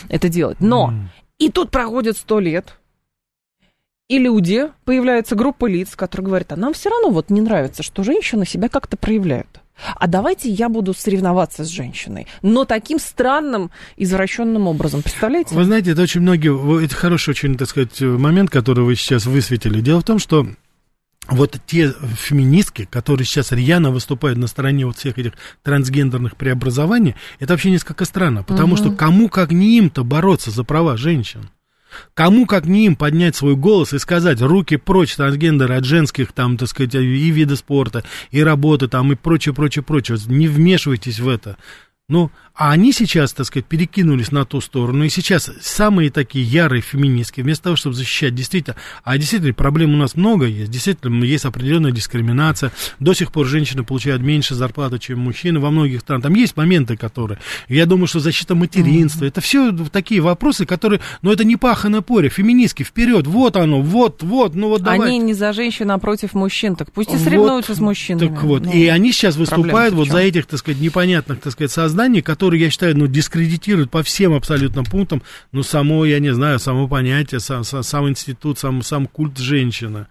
это 0.07 0.29
делать. 0.29 0.61
Но 0.61 0.87
м. 0.89 1.09
и 1.39 1.49
тут 1.51 1.71
проходит 1.71 2.17
сто 2.17 2.39
лет, 2.39 2.77
и 4.07 4.19
люди, 4.19 4.69
появляется 4.85 5.35
группа 5.35 5.65
лиц, 5.65 5.95
которые 5.95 6.25
говорят, 6.27 6.51
а 6.53 6.55
нам 6.55 6.73
все 6.73 6.89
равно 6.89 7.09
вот 7.09 7.29
не 7.29 7.41
нравится, 7.41 7.83
что 7.83 8.03
женщины 8.03 8.45
себя 8.45 8.69
как-то 8.69 8.95
проявляют. 8.97 9.61
А 9.95 10.07
давайте 10.07 10.49
я 10.49 10.69
буду 10.69 10.93
соревноваться 10.93 11.63
с 11.63 11.67
женщиной, 11.67 12.25
но 12.41 12.65
таким 12.65 12.99
странным, 12.99 13.69
извращенным 13.95 14.67
образом. 14.67 15.03
Представляете? 15.03 15.53
Вы 15.53 15.65
знаете, 15.65 15.91
это 15.91 16.01
очень 16.01 16.21
многие, 16.21 16.83
это 16.83 16.95
хороший 16.95 17.31
очень, 17.31 17.55
так 17.57 17.69
сказать, 17.69 17.99
момент, 18.01 18.49
который 18.49 18.83
вы 18.83 18.95
сейчас 18.95 19.25
высветили. 19.25 19.81
Дело 19.81 19.99
в 20.01 20.03
том, 20.05 20.17
что 20.17 20.47
вот 21.29 21.57
те 21.67 21.93
феминистки, 22.15 22.85
которые 22.89 23.25
сейчас 23.25 23.51
рьяно 23.51 23.91
выступают 23.91 24.39
на 24.39 24.47
стороне 24.47 24.85
вот 24.87 24.97
всех 24.97 25.19
этих 25.19 25.33
трансгендерных 25.61 26.37
преобразований, 26.37 27.15
это 27.39 27.53
вообще 27.53 27.69
несколько 27.69 28.05
странно, 28.05 28.43
потому 28.43 28.75
Мгм. 28.75 28.77
что 28.77 28.91
кому 28.93 29.29
как 29.29 29.51
не 29.51 29.77
им-то 29.77 30.03
бороться 30.03 30.49
за 30.49 30.63
права 30.63 30.97
женщин? 30.97 31.49
Кому 32.13 32.45
как 32.45 32.65
не 32.65 32.85
им 32.85 32.95
поднять 32.95 33.35
свой 33.35 33.55
голос 33.55 33.93
и 33.93 33.99
сказать, 33.99 34.41
руки 34.41 34.77
прочь 34.77 35.15
трансгендеры 35.15 35.75
от 35.75 35.85
женских, 35.85 36.31
там, 36.31 36.57
так 36.57 36.69
сказать, 36.69 36.95
и 36.95 37.29
вида 37.29 37.55
спорта, 37.55 38.03
и 38.31 38.41
работы, 38.43 38.87
там, 38.87 39.11
и 39.11 39.15
прочее, 39.15 39.53
прочее, 39.53 39.83
прочее. 39.83 40.17
Не 40.27 40.47
вмешивайтесь 40.47 41.19
в 41.19 41.27
это. 41.27 41.57
Ну, 42.09 42.31
а 42.55 42.71
они 42.71 42.93
сейчас, 42.93 43.33
так 43.33 43.45
сказать, 43.45 43.65
перекинулись 43.65 44.31
на 44.31 44.45
ту 44.45 44.61
сторону, 44.61 45.03
и 45.03 45.09
сейчас 45.09 45.51
самые 45.59 46.09
такие 46.09 46.45
ярые 46.45 46.81
феминистки, 46.81 47.41
вместо 47.41 47.65
того, 47.65 47.75
чтобы 47.75 47.97
защищать 47.97 48.33
действительно, 48.33 48.77
а 49.03 49.17
действительно 49.17 49.53
проблем 49.53 49.93
у 49.93 49.97
нас 49.97 50.15
много 50.15 50.45
есть, 50.45 50.71
действительно 50.71 51.21
есть 51.25 51.43
определенная 51.43 51.91
дискриминация, 51.91 52.71
до 53.01 53.13
сих 53.13 53.33
пор 53.33 53.45
женщины 53.45 53.83
получают 53.83 54.21
меньше 54.21 54.55
зарплаты, 54.55 54.99
чем 54.99 55.19
мужчины 55.19 55.59
во 55.59 55.69
многих 55.69 55.99
странах, 55.99 56.23
там 56.23 56.35
есть 56.35 56.55
моменты, 56.55 56.95
которые, 56.95 57.39
я 57.67 57.85
думаю, 57.85 58.07
что 58.07 58.21
защита 58.21 58.55
материнства, 58.55 59.25
это 59.25 59.41
все 59.41 59.73
такие 59.91 60.21
вопросы, 60.21 60.65
которые, 60.65 61.01
ну, 61.21 61.33
это 61.33 61.43
не 61.43 61.57
пахано 61.57 62.01
поле, 62.01 62.29
феминистки, 62.29 62.83
вперед, 62.83 63.27
вот 63.27 63.57
оно, 63.57 63.81
вот, 63.81 64.23
вот, 64.23 64.55
ну 64.55 64.69
вот 64.69 64.81
давай. 64.81 65.09
Они 65.09 65.19
не 65.19 65.33
за 65.33 65.51
женщин, 65.51 65.91
а 65.91 65.99
против 65.99 66.33
мужчин. 66.35 66.77
Так 66.77 66.89
пусть 66.93 67.09
и 67.09 67.17
Вот, 67.17 67.21
соревнуются 67.21 67.75
с 67.75 67.79
мужчинами. 67.79 68.29
Так 68.29 68.43
вот, 68.43 68.63
Ну, 68.63 68.71
и 68.71 68.87
они 68.87 69.11
сейчас 69.11 69.35
выступают 69.35 69.93
вот 69.93 70.07
за 70.07 70.19
этих, 70.19 70.45
так 70.45 70.57
сказать, 70.57 70.81
непонятных, 70.81 71.41
так 71.41 71.51
сказать, 71.51 71.71
созданий, 71.71 71.96
которые, 72.21 72.61
я 72.61 72.69
считаю, 72.69 72.97
ну, 72.97 73.07
дискредитируют 73.07 73.91
по 73.91 74.03
всем 74.03 74.33
абсолютно 74.33 74.83
пунктам, 74.83 75.21
ну, 75.51 75.63
само, 75.63 76.05
я 76.05 76.19
не 76.19 76.33
знаю, 76.33 76.59
само 76.59 76.87
понятие, 76.87 77.39
сам, 77.39 77.63
сам, 77.63 77.83
сам 77.83 78.09
институт, 78.09 78.59
сам, 78.59 78.81
сам 78.81 79.07
культ 79.07 79.37
женщины. 79.37 80.07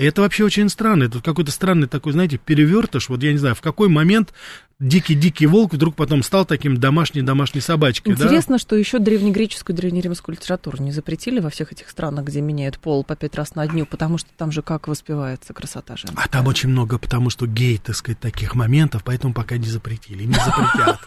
И 0.00 0.04
это 0.04 0.22
вообще 0.22 0.44
очень 0.44 0.70
странно. 0.70 1.04
Это 1.04 1.20
какой-то 1.20 1.50
странный 1.50 1.86
такой, 1.86 2.12
знаете, 2.12 2.38
перевертыш. 2.38 3.10
Вот 3.10 3.22
я 3.22 3.32
не 3.32 3.38
знаю, 3.38 3.54
в 3.54 3.60
какой 3.60 3.88
момент 3.88 4.32
дикий-дикий 4.78 5.44
волк 5.44 5.74
вдруг 5.74 5.94
потом 5.94 6.22
стал 6.22 6.46
таким 6.46 6.78
домашней-домашней 6.78 7.60
собачкой, 7.60 8.14
да? 8.14 8.24
Интересно, 8.24 8.58
что 8.58 8.76
еще 8.76 8.98
древнегреческую, 8.98 9.76
древнеримскую 9.76 10.36
литературу 10.36 10.82
не 10.82 10.90
запретили 10.90 11.38
во 11.38 11.50
всех 11.50 11.72
этих 11.72 11.90
странах, 11.90 12.24
где 12.24 12.40
меняют 12.40 12.78
пол 12.78 13.04
по 13.04 13.14
пять 13.14 13.34
раз 13.34 13.54
на 13.54 13.66
дню, 13.66 13.84
потому 13.84 14.16
что 14.16 14.30
там 14.38 14.50
же 14.52 14.62
как 14.62 14.88
воспевается 14.88 15.52
красота 15.52 15.98
женская. 15.98 16.24
А 16.24 16.28
там 16.28 16.46
очень 16.46 16.70
много, 16.70 16.98
потому 16.98 17.28
что 17.28 17.46
гей, 17.46 17.76
так 17.76 17.94
сказать, 17.94 18.20
таких 18.20 18.54
моментов, 18.54 19.02
поэтому 19.04 19.34
пока 19.34 19.58
не 19.58 19.66
запретили, 19.66 20.24
не 20.24 20.32
запретят. 20.32 20.98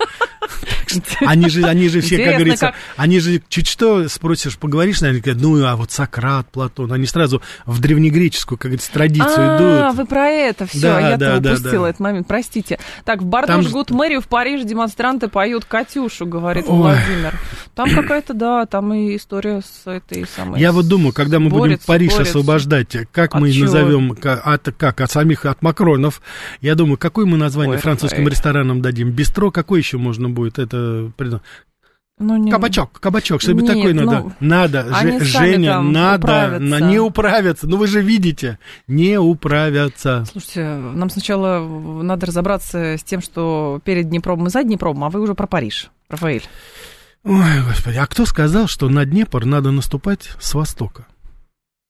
Они 1.21 1.49
же, 1.49 1.63
они 1.65 1.89
же 1.89 2.01
все, 2.01 2.23
как 2.23 2.35
говорится, 2.35 2.67
как- 2.67 2.75
они 2.97 3.19
же 3.19 3.41
чуть 3.49 3.67
что 3.67 4.07
спросишь, 4.09 4.57
поговоришь, 4.57 5.01
наверное, 5.01 5.21
говорят, 5.23 5.41
ну, 5.41 5.65
а 5.65 5.75
вот 5.75 5.91
Сократ, 5.91 6.47
Платон, 6.51 6.91
они 6.93 7.05
сразу 7.05 7.41
в 7.65 7.79
древнегреческую, 7.79 8.57
как 8.57 8.71
говорится, 8.71 8.91
традицию 8.91 9.33
А, 9.37 9.57
идут. 9.89 9.97
вы 9.97 10.05
про 10.05 10.27
это 10.29 10.65
все, 10.67 10.81
Да, 10.81 10.99
я-то 10.99 11.17
да, 11.17 11.39
да, 11.39 11.49
упустила 11.51 11.83
да. 11.83 11.89
этот 11.89 11.99
момент, 11.99 12.27
простите. 12.27 12.79
Так, 13.05 13.21
в 13.21 13.25
Бордо 13.25 13.47
Там- 13.47 13.63
жгут 13.63 13.91
мэрию, 13.91 14.21
в 14.21 14.27
Париже 14.27 14.63
демонстранты 14.65 15.27
поют 15.27 15.65
«Катюшу», 15.65 16.25
говорит 16.25 16.65
Ой. 16.67 16.77
Владимир. 16.77 17.39
Там 17.75 17.89
какая-то, 17.89 18.33
да, 18.33 18.65
там 18.65 18.93
и 18.93 19.15
история 19.15 19.61
с 19.61 19.87
этой 19.89 20.25
самой... 20.27 20.59
Я 20.59 20.71
вот 20.71 20.87
думаю, 20.87 21.13
когда 21.13 21.39
мы 21.39 21.49
будем 21.49 21.61
Борется, 21.61 21.87
Париж 21.87 22.11
борется. 22.11 22.29
освобождать, 22.39 22.95
как 23.11 23.33
От 23.35 23.41
мы 23.41 23.51
чего? 23.51 23.65
назовем, 23.65 24.15
от, 24.23 24.73
как, 24.77 25.01
от 25.01 25.11
самих, 25.11 25.45
от 25.45 25.61
Макронов, 25.61 26.21
я 26.61 26.75
думаю, 26.75 26.97
какое 26.97 27.25
мы 27.25 27.37
название 27.37 27.75
Ой, 27.75 27.81
французским 27.81 28.27
ресторанам 28.27 28.81
дадим? 28.81 29.11
Бистро, 29.11 29.49
какое 29.51 29.79
еще 29.79 29.97
можно 29.97 30.29
будет 30.29 30.59
это 30.59 30.82
придумать? 31.17 31.43
Ну, 32.19 32.37
не- 32.37 32.51
Кабачок, 32.51 32.99
кабачок, 32.99 33.41
что-нибудь 33.41 33.63
Нет, 33.63 33.73
такое 33.75 33.93
надо. 33.95 34.19
ну, 34.23 34.33
надо, 34.39 34.87
сами 34.93 35.17
Женя, 35.23 35.81
надо, 35.81 36.23
управятся. 36.23 36.79
не 36.85 36.99
управятся. 36.99 37.67
Ну 37.67 37.77
вы 37.77 37.87
же 37.87 38.01
видите, 38.01 38.59
не 38.87 39.17
управятся. 39.19 40.23
Слушайте, 40.31 40.63
нам 40.75 41.09
сначала 41.09 41.59
надо 42.03 42.27
разобраться 42.27 42.97
с 42.97 43.03
тем, 43.03 43.19
что 43.19 43.81
перед 43.83 44.09
Днепром 44.09 44.45
и 44.45 44.49
за 44.51 44.63
Днепром, 44.63 45.03
а 45.03 45.09
вы 45.09 45.21
уже 45.21 45.33
про 45.33 45.47
Париж, 45.47 45.89
Рафаэль. 46.07 46.43
Ой, 47.25 47.63
господи, 47.67 47.97
а 47.97 48.05
кто 48.05 48.25
сказал, 48.25 48.67
что 48.67 48.89
на 48.89 49.05
Днепр 49.05 49.45
надо 49.45 49.71
наступать 49.71 50.31
с 50.39 50.53
востока? 50.53 51.07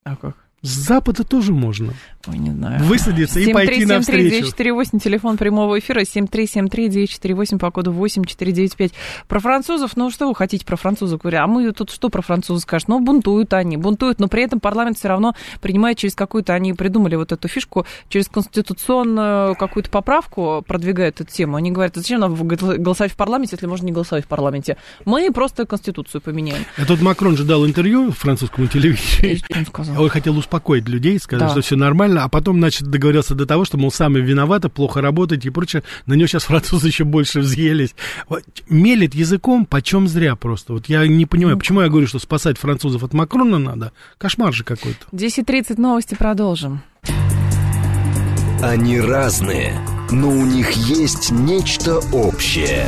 А 0.05 0.15
как? 0.15 0.35
С 0.63 0.87
запада 0.87 1.25
тоже 1.25 1.51
можно. 1.51 1.93
Ой, 2.25 2.37
не 2.37 2.51
знаю. 2.51 2.81
Высадиться 2.85 3.37
и 3.37 3.51
пойти 3.51 3.85
навстречу. 3.85 4.45
7373948, 4.45 4.99
телефон 4.99 5.35
прямого 5.35 5.77
эфира, 5.77 6.03
7373948 6.03 7.59
по 7.59 7.69
коду 7.69 7.91
8495. 7.91 8.93
Про 9.27 9.39
французов, 9.41 9.97
ну 9.97 10.09
что 10.09 10.29
вы 10.29 10.33
хотите 10.33 10.65
про 10.65 10.77
французов? 10.77 11.19
Говорю, 11.19 11.39
а 11.39 11.47
мы 11.47 11.69
тут 11.73 11.91
что 11.91 12.07
про 12.07 12.21
французов 12.21 12.63
скажем? 12.63 12.85
Ну, 12.87 12.99
бунтуют 13.01 13.53
они, 13.53 13.75
бунтуют, 13.75 14.21
но 14.21 14.29
при 14.29 14.41
этом 14.41 14.61
парламент 14.61 14.97
все 14.97 15.09
равно 15.09 15.35
принимает 15.59 15.97
через 15.97 16.15
какую-то, 16.15 16.53
они 16.53 16.71
придумали 16.71 17.15
вот 17.15 17.33
эту 17.33 17.49
фишку, 17.49 17.85
через 18.07 18.29
конституционную 18.29 19.57
какую-то 19.57 19.89
поправку 19.89 20.63
продвигают 20.65 21.19
эту 21.19 21.29
тему. 21.29 21.57
Они 21.57 21.71
говорят, 21.71 21.97
«А 21.97 21.99
зачем 21.99 22.21
нам 22.21 22.35
голосовать 22.35 23.11
в 23.11 23.17
парламенте, 23.17 23.55
если 23.55 23.67
можно 23.67 23.85
не 23.85 23.91
голосовать 23.91 24.23
в 24.23 24.29
парламенте? 24.29 24.77
Мы 25.03 25.29
просто 25.29 25.65
конституцию 25.65 26.21
поменяем. 26.21 26.63
А 26.77 26.85
тут 26.85 27.01
Макрон 27.01 27.35
же 27.35 27.43
дал 27.43 27.65
интервью 27.65 28.13
французскому 28.13 28.67
телевидению. 28.67 29.65
сказал? 29.67 30.01
Он 30.01 30.07
хотел 30.07 30.37
успокоить 30.37 30.52
людей, 30.87 31.19
сказать, 31.19 31.47
Да. 31.47 31.51
что 31.51 31.61
все 31.61 31.75
нормально, 31.75 32.23
а 32.23 32.29
потом, 32.29 32.57
значит, 32.57 32.87
договорился 32.87 33.35
до 33.35 33.45
того, 33.45 33.65
что, 33.65 33.77
мол, 33.77 33.91
сами 33.91 34.19
виноваты, 34.19 34.69
плохо 34.69 35.01
работаете 35.01 35.47
и 35.47 35.51
прочее. 35.51 35.83
На 36.05 36.13
него 36.13 36.27
сейчас 36.27 36.43
французы 36.43 36.87
еще 36.87 37.03
больше 37.03 37.39
взъелись. 37.39 37.95
Вот, 38.29 38.43
мелет 38.69 39.15
языком, 39.15 39.65
почем 39.65 40.07
зря 40.07 40.35
просто. 40.35 40.73
Вот 40.73 40.87
я 40.87 41.05
не 41.07 41.25
понимаю, 41.25 41.57
почему 41.57 41.81
я 41.81 41.89
говорю, 41.89 42.07
что 42.07 42.19
спасать 42.19 42.57
французов 42.57 43.03
от 43.03 43.13
Макрона 43.13 43.59
надо. 43.59 43.91
Кошмар 44.17 44.53
же 44.53 44.63
какой-то. 44.63 45.05
10.30 45.11 45.79
новости 45.79 46.15
продолжим. 46.15 46.81
Они 48.61 48.99
разные, 48.99 49.73
но 50.09 50.29
у 50.29 50.45
них 50.45 50.71
есть 50.71 51.31
нечто 51.31 51.97
общее. 52.13 52.87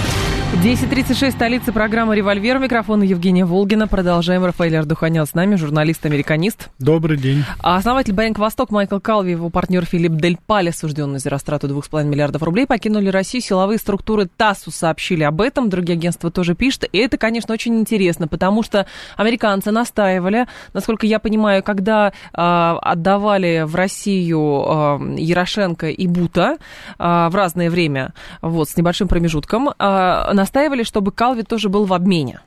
10.36, 0.51 1.31
столица 1.31 1.71
программы 1.71 2.13
«Револьвер». 2.13 2.59
Микрофон 2.59 3.01
Евгения 3.01 3.45
Волгина. 3.45 3.87
Продолжаем. 3.87 4.43
Рафаэль 4.43 4.75
Ардуханян 4.75 5.25
с 5.25 5.33
нами, 5.33 5.55
журналист-американист. 5.55 6.69
Добрый 6.77 7.17
день. 7.17 7.45
А 7.63 7.77
основатель 7.77 8.13
Банк 8.13 8.37
Восток 8.37 8.69
Майкл 8.69 8.99
Калви, 8.99 9.31
его 9.31 9.49
партнер 9.49 9.85
Филипп 9.85 10.11
Дель 10.11 10.37
Пале, 10.45 10.71
осужденный 10.71 11.19
за 11.19 11.29
растрату 11.29 11.67
2,5 11.69 12.03
миллиардов 12.03 12.43
рублей, 12.43 12.67
покинули 12.67 13.07
Россию. 13.07 13.41
Силовые 13.41 13.79
структуры 13.79 14.27
ТАССу 14.27 14.71
сообщили 14.71 15.23
об 15.23 15.39
этом. 15.39 15.69
Другие 15.69 15.97
агентства 15.97 16.29
тоже 16.29 16.53
пишут. 16.53 16.83
И 16.91 16.97
это, 16.97 17.17
конечно, 17.17 17.53
очень 17.53 17.79
интересно, 17.79 18.27
потому 18.27 18.61
что 18.61 18.85
американцы 19.15 19.71
настаивали, 19.71 20.47
насколько 20.73 21.07
я 21.07 21.19
понимаю, 21.19 21.63
когда 21.63 22.09
э, 22.09 22.11
отдавали 22.33 23.63
в 23.65 23.73
Россию 23.73 24.65
э, 24.67 25.15
Ярошенко 25.17 25.87
и 25.87 26.07
Бута 26.07 26.57
э, 26.99 27.27
в 27.31 27.33
разное 27.33 27.69
время, 27.69 28.13
вот, 28.41 28.69
с 28.69 28.75
небольшим 28.75 29.07
промежутком, 29.07 29.69
э, 29.69 30.33
настаивали, 30.41 30.83
чтобы 30.83 31.11
Калви 31.11 31.43
тоже 31.43 31.69
был 31.69 31.85
в 31.85 31.93
обмене. 31.93 32.39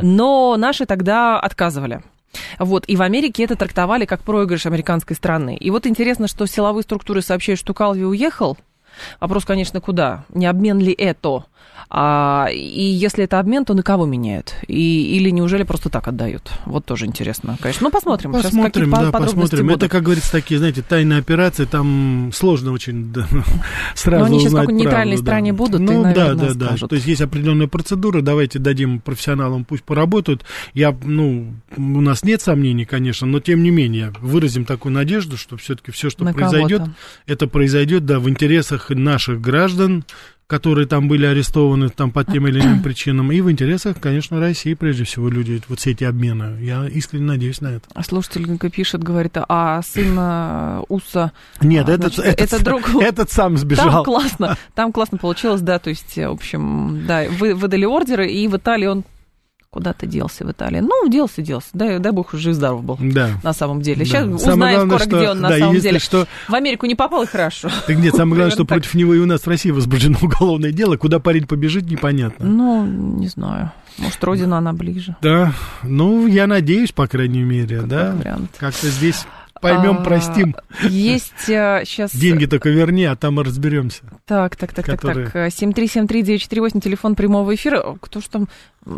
Но 0.00 0.56
наши 0.56 0.86
тогда 0.86 1.40
отказывали. 1.40 2.02
Вот, 2.58 2.84
и 2.86 2.96
в 2.96 3.02
Америке 3.02 3.44
это 3.44 3.56
трактовали 3.56 4.04
как 4.04 4.22
проигрыш 4.22 4.66
американской 4.66 5.16
страны. 5.16 5.56
И 5.56 5.70
вот 5.70 5.86
интересно, 5.86 6.28
что 6.28 6.46
силовые 6.46 6.84
структуры 6.84 7.20
сообщают, 7.20 7.58
что 7.58 7.74
Калви 7.74 8.04
уехал. 8.04 8.56
Вопрос, 9.20 9.44
конечно, 9.44 9.80
куда? 9.80 10.24
Не 10.28 10.46
обмен 10.46 10.78
ли 10.78 10.92
это? 10.92 11.44
А, 11.94 12.48
и 12.50 12.82
если 12.82 13.24
это 13.24 13.38
обмен, 13.38 13.66
то 13.66 13.74
на 13.74 13.82
кого 13.82 14.06
меняют? 14.06 14.54
И, 14.66 15.14
или 15.14 15.28
неужели 15.28 15.62
просто 15.62 15.90
так 15.90 16.08
отдают? 16.08 16.50
Вот 16.64 16.86
тоже 16.86 17.04
интересно, 17.04 17.58
конечно. 17.60 17.84
Ну, 17.84 17.90
посмотрим. 17.90 18.32
Посмотрим, 18.32 18.90
да, 18.90 19.12
посмотрим. 19.12 19.66
Будут. 19.66 19.82
Это, 19.82 19.90
как 19.90 20.02
говорится, 20.02 20.32
такие, 20.32 20.56
знаете, 20.56 20.80
тайные 20.80 21.18
операции, 21.18 21.66
там 21.66 22.30
сложно 22.32 22.72
очень 22.72 23.12
да, 23.12 23.26
сразу 23.94 24.20
Но 24.20 24.24
они 24.24 24.40
сейчас 24.40 24.54
в 24.54 24.56
какой 24.56 24.72
нейтральной 24.72 25.16
да. 25.16 25.22
стране 25.22 25.52
будут, 25.52 25.82
ну, 25.82 25.92
и, 25.92 26.04
наверное, 26.04 26.34
да, 26.34 26.54
да, 26.54 26.66
скажут. 26.66 26.80
да. 26.80 26.88
То 26.88 26.94
есть 26.94 27.06
есть 27.06 27.20
определенная 27.20 27.66
процедура, 27.66 28.22
давайте 28.22 28.58
дадим 28.58 28.98
профессионалам, 28.98 29.66
пусть 29.66 29.84
поработают. 29.84 30.46
Я, 30.72 30.96
ну, 31.04 31.52
у 31.76 32.00
нас 32.00 32.22
нет 32.22 32.40
сомнений, 32.40 32.86
конечно, 32.86 33.26
но 33.26 33.38
тем 33.40 33.62
не 33.62 33.70
менее, 33.70 34.14
выразим 34.18 34.64
такую 34.64 34.94
надежду, 34.94 35.36
что 35.36 35.58
все-таки 35.58 35.90
все, 35.90 36.08
что 36.08 36.24
на 36.24 36.32
произойдет, 36.32 36.84
это 37.26 37.46
произойдет, 37.48 38.06
да, 38.06 38.18
в 38.18 38.30
интересах 38.30 38.88
наших 38.88 39.42
граждан, 39.42 40.04
которые 40.52 40.86
там 40.86 41.08
были 41.08 41.24
арестованы 41.24 41.88
там 41.88 42.10
по 42.10 42.24
тем 42.24 42.46
или 42.46 42.60
иным 42.60 42.82
причинам, 42.82 43.32
и 43.32 43.40
в 43.40 43.50
интересах, 43.50 43.98
конечно, 43.98 44.38
России, 44.38 44.74
прежде 44.74 45.04
всего, 45.04 45.30
люди, 45.30 45.62
вот 45.66 45.80
все 45.80 45.92
эти 45.92 46.04
обмены. 46.04 46.62
Я 46.62 46.86
искренне 46.86 47.24
надеюсь 47.24 47.62
на 47.62 47.68
это. 47.68 47.88
А 47.94 48.02
слушатель 48.02 48.46
пишет, 48.68 49.02
говорит, 49.02 49.32
а 49.48 49.80
сын 49.80 50.84
Уса... 50.90 51.32
Нет, 51.62 51.88
а, 51.88 51.92
этот, 51.92 52.16
значит, 52.16 52.38
этот, 52.38 52.52
это 52.52 52.64
друг... 52.66 53.02
этот 53.02 53.30
сам 53.30 53.56
сбежал. 53.56 53.90
Там 53.90 54.04
классно, 54.04 54.58
там 54.74 54.92
классно 54.92 55.16
получилось, 55.16 55.62
да, 55.62 55.78
то 55.78 55.88
есть, 55.88 56.16
в 56.16 56.30
общем, 56.30 57.06
да, 57.06 57.24
вы, 57.30 57.54
выдали 57.54 57.86
ордеры, 57.86 58.30
и 58.30 58.46
в 58.46 58.54
Италии 58.54 58.88
он 58.88 59.04
куда-то 59.72 60.04
делся 60.04 60.44
в 60.44 60.52
Италии. 60.52 60.80
Ну, 60.80 61.08
делся, 61.08 61.40
делся. 61.40 61.68
Дай, 61.72 61.98
дай 61.98 62.12
бог, 62.12 62.34
жив-здоров 62.34 62.84
был. 62.84 62.98
Да. 63.00 63.30
На 63.42 63.54
самом 63.54 63.80
деле. 63.80 64.04
Сейчас 64.04 64.26
да. 64.28 64.34
узнаем 64.34 64.86
скоро, 64.86 64.98
что, 64.98 65.16
где 65.16 65.30
он 65.30 65.40
на 65.40 65.48
да, 65.48 65.58
самом 65.58 65.80
деле. 65.80 65.98
Что... 65.98 66.26
В 66.46 66.54
Америку 66.54 66.84
не 66.84 66.94
попал, 66.94 67.22
и 67.22 67.26
хорошо. 67.26 67.70
Так 67.86 67.96
нет, 67.96 68.14
самое 68.14 68.36
главное, 68.36 68.50
что 68.50 68.66
против 68.66 68.92
него 68.94 69.14
и 69.14 69.18
у 69.18 69.24
нас 69.24 69.40
в 69.40 69.48
России 69.48 69.70
возбуждено 69.70 70.18
уголовное 70.22 70.72
дело. 70.72 70.98
Куда 70.98 71.20
парень 71.20 71.46
побежит, 71.46 71.90
непонятно. 71.90 72.44
Ну, 72.44 72.84
не 72.84 73.28
знаю. 73.28 73.72
Может, 73.96 74.22
родина 74.22 74.58
она 74.58 74.74
ближе. 74.74 75.16
Да. 75.22 75.54
Ну, 75.82 76.26
я 76.26 76.46
надеюсь, 76.46 76.92
по 76.92 77.06
крайней 77.06 77.42
мере, 77.42 77.76
Какой 77.76 77.88
да. 77.88 78.12
Вариант. 78.12 78.50
Как-то 78.58 78.88
здесь 78.88 79.26
поймем, 79.62 79.98
а, 80.00 80.04
простим. 80.04 80.54
Есть 80.82 81.32
сейчас... 81.46 82.14
Деньги 82.14 82.44
только 82.46 82.68
верни, 82.68 83.04
а 83.04 83.16
там 83.16 83.34
мы 83.34 83.44
разберемся. 83.44 84.02
Так, 84.26 84.56
так, 84.56 84.74
так, 84.74 84.84
которые... 84.84 85.26
так, 85.26 85.32
так. 85.32 85.52
7373948, 85.52 86.80
телефон 86.80 87.14
прямого 87.14 87.54
эфира. 87.54 87.96
Кто 88.00 88.20
ж 88.20 88.24
там... 88.24 88.48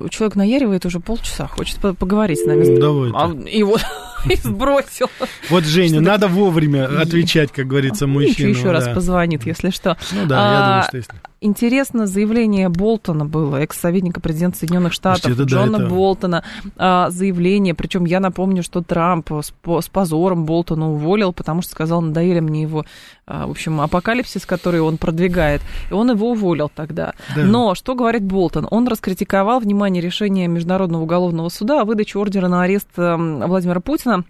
Человек 0.09 0.35
наяривает 0.35 0.87
уже 0.87 0.99
полчаса, 0.99 1.47
хочет 1.47 1.79
поговорить 1.79 2.41
с 2.41 2.47
нами. 2.47 2.79
Давай. 2.81 3.13
А, 3.15 3.31
и 3.47 3.63
вот 3.63 3.83
и 4.29 4.37
сбросил. 4.37 5.09
Вот, 5.51 5.65
Женя, 5.65 6.01
надо 6.01 6.27
вовремя 6.27 6.87
отвечать, 7.01 7.53
как 7.53 7.67
говорится, 7.67 8.07
мужчину. 8.07 8.49
Еще 8.49 8.71
раз 8.71 8.89
позвонит, 8.89 9.45
если 9.45 9.71
что. 9.71 9.99
Ну 10.13 10.27
да, 10.27 10.53
я 10.53 10.67
думаю, 10.67 10.83
что 10.85 10.97
если 10.97 11.15
интересно 11.45 12.07
заявление 12.07 12.69
Болтона 12.71 13.27
было, 13.27 13.59
экс-советника 13.59 14.21
президента 14.21 14.59
Соединенных 14.59 14.93
Штатов, 14.93 15.25
Слушайте, 15.25 15.45
Джона 15.45 15.79
да, 15.79 15.85
это... 15.85 15.95
Болтона, 15.95 16.45
а, 16.77 17.11
заявление, 17.11 17.75
причем 17.75 18.07
я 18.07 18.19
напомню, 18.19 18.63
что 18.63 18.83
Трамп 18.83 19.31
с, 19.31 19.53
с 19.65 19.89
позором 19.89 20.47
Болтона 20.55 20.93
уволил, 20.93 21.33
потому 21.33 21.63
что 21.63 21.73
сказал, 21.73 22.01
надоели 22.01 22.39
мне 22.39 22.63
его, 22.63 22.85
а, 23.27 23.49
в 23.49 23.51
общем, 23.51 23.81
апокалипсис, 23.81 24.47
который 24.47 24.81
он 24.81 24.99
продвигает, 24.99 25.63
и 25.91 25.95
он 25.95 26.13
его 26.13 26.31
уволил 26.31 26.71
тогда. 26.73 27.15
Да. 27.35 27.43
Но 27.43 27.75
что 27.75 27.97
говорит 27.97 28.23
Болтон? 28.23 28.69
Он 28.71 28.87
раскритиковал, 28.87 29.59
внимание, 29.59 30.01
решение 30.01 30.47
Международного 30.47 31.03
уголовного 31.03 31.49
суда 31.49 31.81
о 31.81 31.85
выдаче 31.85 32.21
ордера 32.21 32.47
на 32.47 32.63
арест 32.63 32.87
Владимира 32.97 33.81
Путина 33.81 34.25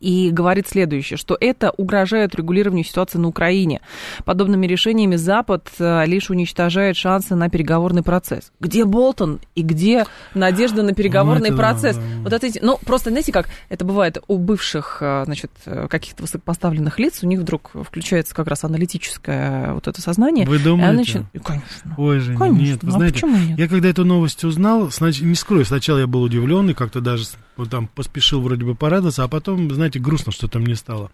и 0.00 0.30
говорит 0.30 0.68
следующее, 0.68 1.16
что 1.16 1.36
это 1.40 1.70
угрожает 1.76 2.34
регулированию 2.34 2.84
ситуации 2.84 3.18
на 3.18 3.28
Украине. 3.28 3.80
Подобными 4.24 4.66
решениями 4.66 5.16
Запад 5.16 5.68
э, 5.78 6.06
лишь 6.06 6.30
уничтожает 6.30 6.96
шансы 6.96 7.34
на 7.34 7.48
переговорный 7.48 8.02
процесс. 8.02 8.52
Где 8.60 8.84
Болтон 8.84 9.40
и 9.54 9.62
где 9.62 10.06
надежда 10.34 10.82
на 10.82 10.94
переговорный 10.94 11.50
ну, 11.50 11.54
это, 11.54 11.56
процесс? 11.56 11.98
Вот 12.22 12.32
это, 12.32 12.46
ну, 12.62 12.78
просто, 12.84 13.10
знаете, 13.10 13.32
как 13.32 13.48
это 13.68 13.84
бывает 13.84 14.18
у 14.28 14.38
бывших, 14.38 14.98
э, 15.00 15.24
значит, 15.24 15.50
э, 15.66 15.88
каких-то 15.88 16.22
высокопоставленных 16.22 16.98
лиц, 16.98 17.20
у 17.22 17.26
них 17.26 17.40
вдруг 17.40 17.72
включается 17.84 18.34
как 18.34 18.46
раз 18.46 18.64
аналитическое 18.64 19.72
вот 19.72 19.88
это 19.88 20.00
сознание. 20.00 20.46
Вы 20.46 20.58
думаете? 20.58 20.92
Начи... 20.92 21.40
Конечно. 21.42 21.94
Ой, 21.96 22.20
Женя, 22.20 22.38
конечно. 22.38 22.62
нет, 22.62 22.82
вы 22.82 22.88
а 22.88 22.92
знаете, 22.92 23.26
нет? 23.26 23.58
я 23.58 23.68
когда 23.68 23.88
эту 23.88 24.04
новость 24.04 24.44
узнал, 24.44 24.90
снач... 24.90 25.20
не 25.20 25.34
скрою, 25.34 25.64
сначала 25.64 25.98
я 25.98 26.06
был 26.06 26.22
удивлен 26.22 26.70
и 26.70 26.74
как-то 26.74 27.00
даже 27.00 27.24
вот 27.56 27.70
там 27.70 27.88
поспешил 27.88 28.40
вроде 28.40 28.64
бы 28.64 28.74
порадоваться, 28.74 29.22
а 29.22 29.28
потом, 29.28 29.68
знаете, 29.80 29.98
грустно, 29.98 30.30
что 30.30 30.46
там 30.46 30.66
не 30.66 30.74
стало. 30.74 31.10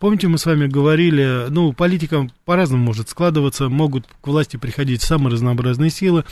Помните, 0.00 0.26
мы 0.26 0.38
с 0.38 0.46
вами 0.46 0.66
говорили, 0.66 1.46
ну, 1.50 1.72
политикам 1.72 2.30
по-разному 2.44 2.84
может 2.84 3.08
складываться, 3.08 3.68
могут 3.68 4.06
к 4.20 4.26
власти 4.26 4.56
приходить 4.56 5.02
самые 5.02 5.32
разнообразные 5.32 5.90
силы, 5.90 6.24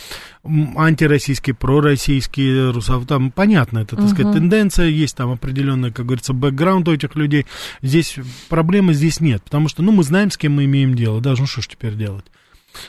антироссийские, 0.45 1.55
пророссийские, 1.55 2.71
русов, 2.73 3.07
там 3.07 3.31
понятно, 3.31 3.79
это, 3.79 3.95
так 3.97 4.09
сказать, 4.09 4.33
тенденция, 4.35 4.87
есть 4.87 5.17
там 5.17 5.31
определенный, 5.31 5.93
как 5.93 6.07
говорится, 6.07 6.33
бэкграунд 6.33 6.89
у 6.89 6.93
этих 6.93 7.15
людей. 7.15 7.47
Здесь 7.83 8.17
проблемы 8.49 8.93
здесь 8.93 9.21
нет, 9.21 9.43
потому 9.45 9.69
что, 9.69 9.83
ну, 9.83 9.93
мы 9.93 10.03
знаем, 10.03 10.31
с 10.31 10.37
кем 10.37 10.55
мы 10.55 10.65
имеем 10.65 10.95
дело, 10.95 11.21
даже, 11.21 11.43
ну, 11.43 11.47
что 11.47 11.63
ж 11.63 11.69
теперь 11.69 11.95
делать 11.95 12.25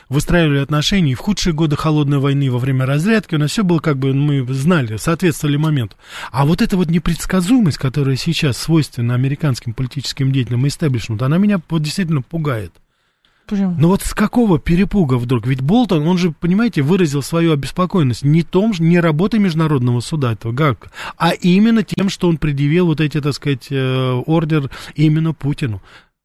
выстраивали 0.08 0.58
отношения, 0.58 1.12
и 1.12 1.14
в 1.14 1.20
худшие 1.20 1.52
годы 1.52 1.76
холодной 1.76 2.18
войны, 2.18 2.50
во 2.50 2.58
время 2.58 2.86
разрядки, 2.86 3.34
у 3.34 3.38
нас 3.38 3.50
все 3.50 3.64
было 3.64 3.78
как 3.78 3.98
бы, 3.98 4.12
мы 4.12 4.46
знали, 4.52 4.96
соответствовали 4.96 5.56
моменту. 5.56 5.96
А 6.30 6.44
вот 6.46 6.62
эта 6.62 6.76
вот 6.76 6.90
непредсказуемость, 6.90 7.78
которая 7.78 8.16
сейчас 8.16 8.58
свойственна 8.58 9.14
американским 9.14 9.74
политическим 9.74 10.32
деятелям 10.32 10.64
и 10.64 10.68
истеблишменту, 10.68 11.24
она 11.24 11.38
меня 11.38 11.60
вот 11.68 11.82
действительно 11.82 12.22
пугает. 12.22 12.72
Почему? 13.48 13.74
Ну 13.78 13.88
вот 13.88 14.02
с 14.02 14.12
какого 14.12 14.58
перепуга 14.58 15.14
вдруг? 15.14 15.46
Ведь 15.46 15.62
Болтон, 15.62 16.06
он 16.06 16.18
же, 16.18 16.32
понимаете, 16.32 16.82
выразил 16.82 17.22
свою 17.22 17.52
обеспокоенность 17.52 18.22
не 18.22 18.42
том, 18.42 18.74
не 18.78 19.00
работой 19.00 19.40
Международного 19.40 20.00
суда 20.00 20.32
этого 20.32 20.52
ГАК, 20.52 20.92
а 21.16 21.30
именно 21.30 21.82
тем, 21.82 22.10
что 22.10 22.28
он 22.28 22.36
предъявил 22.36 22.86
вот 22.86 23.00
эти, 23.00 23.20
так 23.22 23.32
сказать, 23.32 23.68
э, 23.70 24.22
ордер 24.26 24.70
именно 24.94 25.32
Путину. 25.32 25.80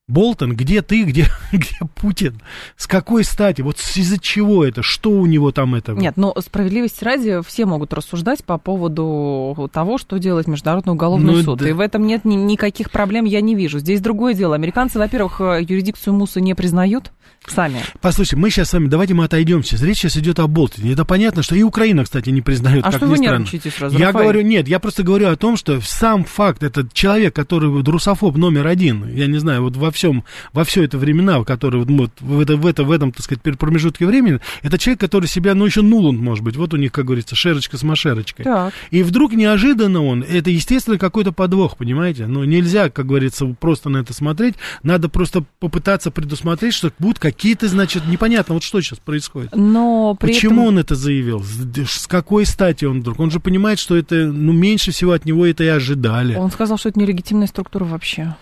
Болтон, 0.09 0.53
где 0.53 0.81
ты, 0.81 1.03
где, 1.03 1.27
где 1.53 1.77
Путин? 1.95 2.41
С 2.75 2.87
какой 2.87 3.23
стати? 3.23 3.61
Вот 3.61 3.77
из-за 3.95 4.19
чего 4.19 4.65
это? 4.65 4.83
Что 4.83 5.11
у 5.11 5.25
него 5.25 5.53
там 5.53 5.75
это? 5.75 5.93
Нет, 5.93 6.17
но 6.17 6.35
справедливости 6.45 7.05
ради 7.05 7.41
все 7.47 7.65
могут 7.65 7.93
рассуждать 7.93 8.43
по 8.43 8.57
поводу 8.57 9.69
того, 9.71 9.97
что 9.97 10.17
делает 10.17 10.47
Международный 10.47 10.91
уголовный 10.91 11.35
ну, 11.35 11.41
суд. 11.41 11.59
Да. 11.59 11.69
И 11.69 11.71
в 11.71 11.79
этом 11.79 12.05
нет 12.05 12.25
ни, 12.25 12.35
никаких 12.35 12.91
проблем, 12.91 13.23
я 13.23 13.39
не 13.39 13.55
вижу. 13.55 13.79
Здесь 13.79 14.01
другое 14.01 14.33
дело. 14.33 14.55
Американцы, 14.55 14.99
во-первых, 14.99 15.39
юрисдикцию 15.39 16.13
МУСа 16.15 16.41
не 16.41 16.53
признают 16.53 17.13
сами. 17.47 17.81
Послушайте, 18.01 18.35
мы 18.37 18.49
сейчас 18.49 18.69
с 18.69 18.73
вами, 18.73 18.87
давайте 18.87 19.13
мы 19.13 19.25
отойдем 19.25 19.63
сейчас. 19.63 19.81
Речь 19.81 19.99
сейчас 19.99 20.17
идет 20.17 20.39
о 20.39 20.47
Болтоне. 20.47 20.93
Это 20.93 21.05
понятно, 21.05 21.43
что 21.43 21.55
и 21.55 21.63
Украина, 21.63 22.03
кстати, 22.03 22.29
не 22.29 22.41
признает, 22.41 22.85
а 22.85 22.91
как 22.91 22.97
что 22.97 23.05
ни 23.05 23.09
вы 23.11 23.17
странно. 23.17 23.45
сразу, 23.45 23.97
Я 23.97 24.07
Рафаэль? 24.07 24.23
говорю, 24.23 24.41
нет, 24.41 24.67
я 24.67 24.79
просто 24.79 25.03
говорю 25.03 25.29
о 25.29 25.35
том, 25.35 25.57
что 25.57 25.79
сам 25.81 26.23
факт, 26.25 26.63
этот 26.63 26.93
человек, 26.93 27.35
который 27.35 27.83
русофоб 27.83 28.35
номер 28.37 28.67
один, 28.67 29.07
я 29.13 29.27
не 29.27 29.37
знаю, 29.37 29.63
вот 29.63 29.75
во 29.77 29.91
всем, 29.93 30.25
во 30.51 30.65
все 30.65 30.83
это 30.83 30.97
времена, 30.97 31.41
которые 31.45 31.85
вот, 31.85 32.11
в, 32.19 32.41
это, 32.41 32.57
в, 32.57 32.65
это, 32.65 32.83
в 32.83 32.91
этом, 32.91 33.13
так 33.13 33.23
сказать, 33.23 33.41
промежутке 33.41 34.05
времени, 34.05 34.41
это 34.61 34.77
человек, 34.77 34.99
который 34.99 35.27
себя, 35.27 35.55
ну, 35.55 35.65
еще 35.65 35.81
нуланд, 35.81 36.19
может 36.19 36.43
быть, 36.43 36.57
вот 36.57 36.73
у 36.73 36.77
них, 36.77 36.91
как 36.91 37.05
говорится, 37.05 37.35
шерочка 37.35 37.77
с 37.77 37.83
машерочкой. 37.83 38.43
Так. 38.43 38.73
И 38.91 39.03
вдруг 39.03 39.33
неожиданно 39.33 40.03
он, 40.03 40.23
это, 40.23 40.49
естественно, 40.49 40.97
какой-то 40.97 41.31
подвох, 41.31 41.77
понимаете? 41.77 42.27
Ну, 42.27 42.43
нельзя, 42.43 42.89
как 42.89 43.05
говорится, 43.05 43.45
просто 43.59 43.89
на 43.89 43.97
это 43.97 44.13
смотреть, 44.13 44.55
надо 44.81 45.07
просто 45.07 45.45
попытаться 45.59 46.11
предусмотреть, 46.11 46.73
что 46.73 46.91
будут 46.99 47.19
какие-то, 47.19 47.67
значит, 47.67 48.05
непонятно, 48.07 48.55
вот 48.55 48.63
что 48.63 48.81
сейчас 48.81 48.99
происходит. 48.99 49.55
Но 49.55 50.15
при 50.19 50.33
Почему 50.33 50.63
этом... 50.63 50.67
он 50.67 50.79
это 50.79 50.95
заявил? 50.95 51.43
С 51.43 52.07
какой 52.07 52.45
стати 52.45 52.85
он 52.85 53.01
вдруг? 53.01 53.19
Он 53.19 53.31
же 53.31 53.39
понимает, 53.39 53.79
что 53.79 53.95
это, 53.95 54.15
ну, 54.15 54.51
меньше 54.51 54.91
всего 54.91 55.11
от 55.11 55.25
него 55.25 55.45
это 55.45 55.63
и 55.63 55.67
ожидали. 55.67 56.35
Он 56.35 56.51
сказал, 56.51 56.77
что 56.77 56.89
это 56.89 56.99
нелегитимная 56.99 57.47
структура 57.47 57.85
вообще. 57.85 58.35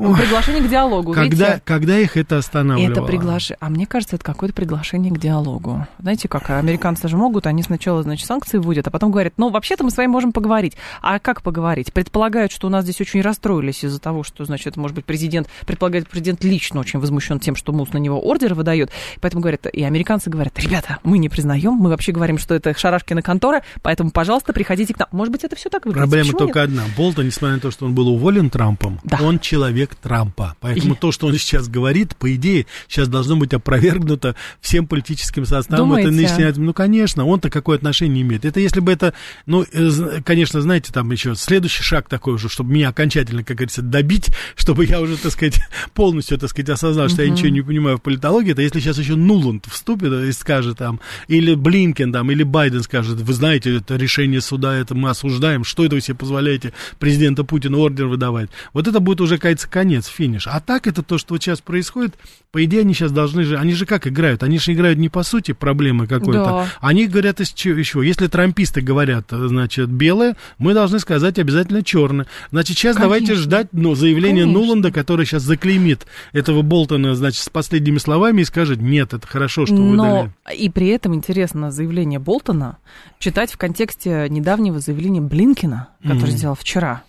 Ой, 0.00 0.16
приглашение 0.16 0.62
к 0.62 0.68
диалогу. 0.70 1.12
Когда, 1.12 1.46
видите? 1.48 1.62
когда 1.64 1.98
их 1.98 2.16
это 2.16 2.38
останавливало? 2.38 2.92
Это 2.92 3.02
приглашение. 3.02 3.56
А 3.58 3.68
мне 3.68 3.84
кажется, 3.84 4.14
это 4.14 4.24
какое-то 4.24 4.54
приглашение 4.54 5.12
к 5.12 5.18
диалогу. 5.18 5.88
Знаете, 5.98 6.28
как 6.28 6.50
американцы 6.50 7.08
же 7.08 7.16
могут, 7.16 7.48
они 7.48 7.64
сначала, 7.64 8.04
значит, 8.04 8.24
санкции 8.28 8.58
вводят, 8.58 8.86
а 8.86 8.92
потом 8.92 9.10
говорят, 9.10 9.32
ну, 9.38 9.48
вообще-то 9.50 9.82
мы 9.82 9.90
с 9.90 9.96
вами 9.96 10.06
можем 10.06 10.30
поговорить. 10.30 10.74
А 11.02 11.18
как 11.18 11.42
поговорить? 11.42 11.92
Предполагают, 11.92 12.52
что 12.52 12.68
у 12.68 12.70
нас 12.70 12.84
здесь 12.84 13.00
очень 13.00 13.22
расстроились 13.22 13.82
из-за 13.84 13.98
того, 13.98 14.22
что, 14.22 14.44
значит, 14.44 14.76
может 14.76 14.94
быть, 14.94 15.04
президент, 15.04 15.48
предполагает, 15.66 16.08
президент 16.08 16.44
лично 16.44 16.78
очень 16.78 17.00
возмущен 17.00 17.40
тем, 17.40 17.56
что 17.56 17.72
МУС 17.72 17.92
на 17.92 17.98
него 17.98 18.20
ордер 18.20 18.54
выдает. 18.54 18.92
Поэтому 19.20 19.40
говорят, 19.42 19.66
и 19.66 19.82
американцы 19.82 20.30
говорят, 20.30 20.56
ребята, 20.60 20.98
мы 21.02 21.18
не 21.18 21.28
признаем, 21.28 21.72
мы 21.72 21.90
вообще 21.90 22.12
говорим, 22.12 22.38
что 22.38 22.54
это 22.54 22.72
шарашкина 22.72 23.22
контора, 23.22 23.62
поэтому, 23.82 24.12
пожалуйста, 24.12 24.52
приходите 24.52 24.94
к 24.94 24.98
нам. 25.00 25.08
Может 25.10 25.32
быть, 25.32 25.42
это 25.42 25.56
все 25.56 25.68
так 25.70 25.86
выглядит? 25.86 26.04
Проблема 26.04 26.24
Почему 26.26 26.38
только 26.38 26.60
нет? 26.60 26.68
одна. 26.68 26.82
Болтон, 26.96 27.26
несмотря 27.26 27.56
на 27.56 27.60
то, 27.60 27.72
что 27.72 27.84
он 27.84 27.96
был 27.96 28.06
уволен 28.06 28.48
Трампом, 28.48 29.00
Да. 29.02 29.18
он 29.22 29.40
человек 29.40 29.87
Трампа. 29.96 30.56
Поэтому 30.60 30.94
то, 30.96 31.12
что 31.12 31.26
он 31.26 31.34
сейчас 31.34 31.68
говорит, 31.68 32.16
по 32.16 32.34
идее, 32.34 32.66
сейчас 32.88 33.08
должно 33.08 33.36
быть 33.36 33.52
опровергнуто 33.54 34.34
всем 34.60 34.86
политическим 34.86 35.44
составом. 35.46 35.90
Это 36.00 36.10
нынешняя- 36.10 36.54
ну, 36.56 36.72
конечно, 36.74 37.24
он-то 37.24 37.50
какое 37.50 37.76
отношение 37.76 38.22
имеет. 38.22 38.44
Это 38.44 38.60
если 38.60 38.80
бы 38.80 38.92
это, 38.92 39.14
ну, 39.46 39.64
э, 39.72 40.20
конечно, 40.24 40.60
знаете, 40.60 40.92
там 40.92 41.10
еще 41.10 41.34
следующий 41.34 41.82
шаг 41.82 42.08
такой 42.08 42.34
уже, 42.34 42.48
чтобы 42.48 42.72
меня 42.72 42.88
окончательно, 42.88 43.44
как 43.44 43.56
говорится, 43.56 43.82
добить, 43.82 44.28
чтобы 44.56 44.84
я 44.86 45.00
уже, 45.00 45.16
так 45.16 45.32
сказать, 45.32 45.60
полностью, 45.94 46.38
так 46.38 46.50
сказать, 46.50 46.70
осознал, 46.70 47.08
что 47.08 47.22
я 47.22 47.30
ничего 47.30 47.48
не 47.48 47.62
понимаю 47.62 47.98
в 47.98 48.02
политологии, 48.02 48.52
это 48.52 48.62
если 48.62 48.80
сейчас 48.80 48.98
еще 48.98 49.14
Нуланд 49.16 49.66
вступит 49.70 50.12
и 50.12 50.32
скажет 50.32 50.78
там, 50.78 51.00
или 51.28 51.54
Блинкен 51.54 52.12
там, 52.12 52.30
или 52.30 52.42
Байден 52.42 52.82
скажет, 52.82 53.20
вы 53.20 53.32
знаете, 53.32 53.76
это 53.76 53.96
решение 53.96 54.40
суда, 54.40 54.74
это 54.76 54.94
мы 54.94 55.10
осуждаем, 55.10 55.64
что 55.64 55.84
это 55.84 55.94
вы 55.94 56.00
себе 56.00 56.16
позволяете 56.16 56.72
президента 56.98 57.44
Путина 57.44 57.78
ордер 57.78 58.06
выдавать. 58.06 58.50
Вот 58.72 58.86
это 58.88 59.00
будет 59.00 59.20
уже, 59.20 59.38
кажется, 59.38 59.68
конец, 59.78 60.06
финиш. 60.08 60.48
А 60.48 60.58
так 60.58 60.88
это 60.88 61.04
то, 61.04 61.18
что 61.18 61.34
вот 61.34 61.42
сейчас 61.42 61.60
происходит, 61.60 62.16
по 62.50 62.64
идее, 62.64 62.80
они 62.80 62.94
сейчас 62.94 63.12
должны 63.12 63.44
же, 63.44 63.56
они 63.58 63.74
же 63.74 63.86
как 63.86 64.08
играют? 64.08 64.42
Они 64.42 64.58
же 64.58 64.72
играют 64.72 64.98
не 64.98 65.08
по 65.08 65.22
сути 65.22 65.52
проблемы 65.52 66.08
какой-то, 66.08 66.44
Да. 66.44 66.66
они 66.80 67.06
говорят 67.06 67.40
из 67.40 67.52
чего 67.52 67.78
еще. 67.78 68.04
Если 68.04 68.26
трамписты 68.26 68.80
говорят, 68.80 69.26
значит, 69.30 69.88
белое, 69.88 70.34
мы 70.58 70.74
должны 70.74 70.98
сказать 70.98 71.38
обязательно 71.38 71.84
черное. 71.84 72.26
Значит, 72.50 72.76
сейчас 72.76 72.96
давайте 72.96 73.26
Конечно. 73.26 73.44
ждать 73.44 73.68
ну, 73.70 73.94
заявления 73.94 74.42
Конечно. 74.42 74.60
Нуланда, 74.60 74.90
который 74.90 75.26
сейчас 75.26 75.42
заклеймит 75.44 76.06
этого 76.32 76.62
Болтона, 76.62 77.14
значит, 77.14 77.40
с 77.44 77.48
последними 77.48 77.98
словами 77.98 78.40
и 78.40 78.44
скажет, 78.44 78.80
нет, 78.80 79.14
это 79.14 79.26
хорошо, 79.28 79.64
что 79.64 79.76
вы 79.76 79.94
Но 79.94 80.28
дали. 80.44 80.56
и 80.56 80.68
при 80.70 80.88
этом 80.88 81.14
интересно 81.14 81.70
заявление 81.70 82.18
Болтона 82.18 82.78
читать 83.20 83.52
в 83.52 83.58
контексте 83.58 84.26
недавнего 84.28 84.80
заявления 84.80 85.20
Блинкина, 85.20 85.88
который 86.02 86.30
Мгм. 86.30 86.36
сделал 86.38 86.54
вчера, 86.56 87.02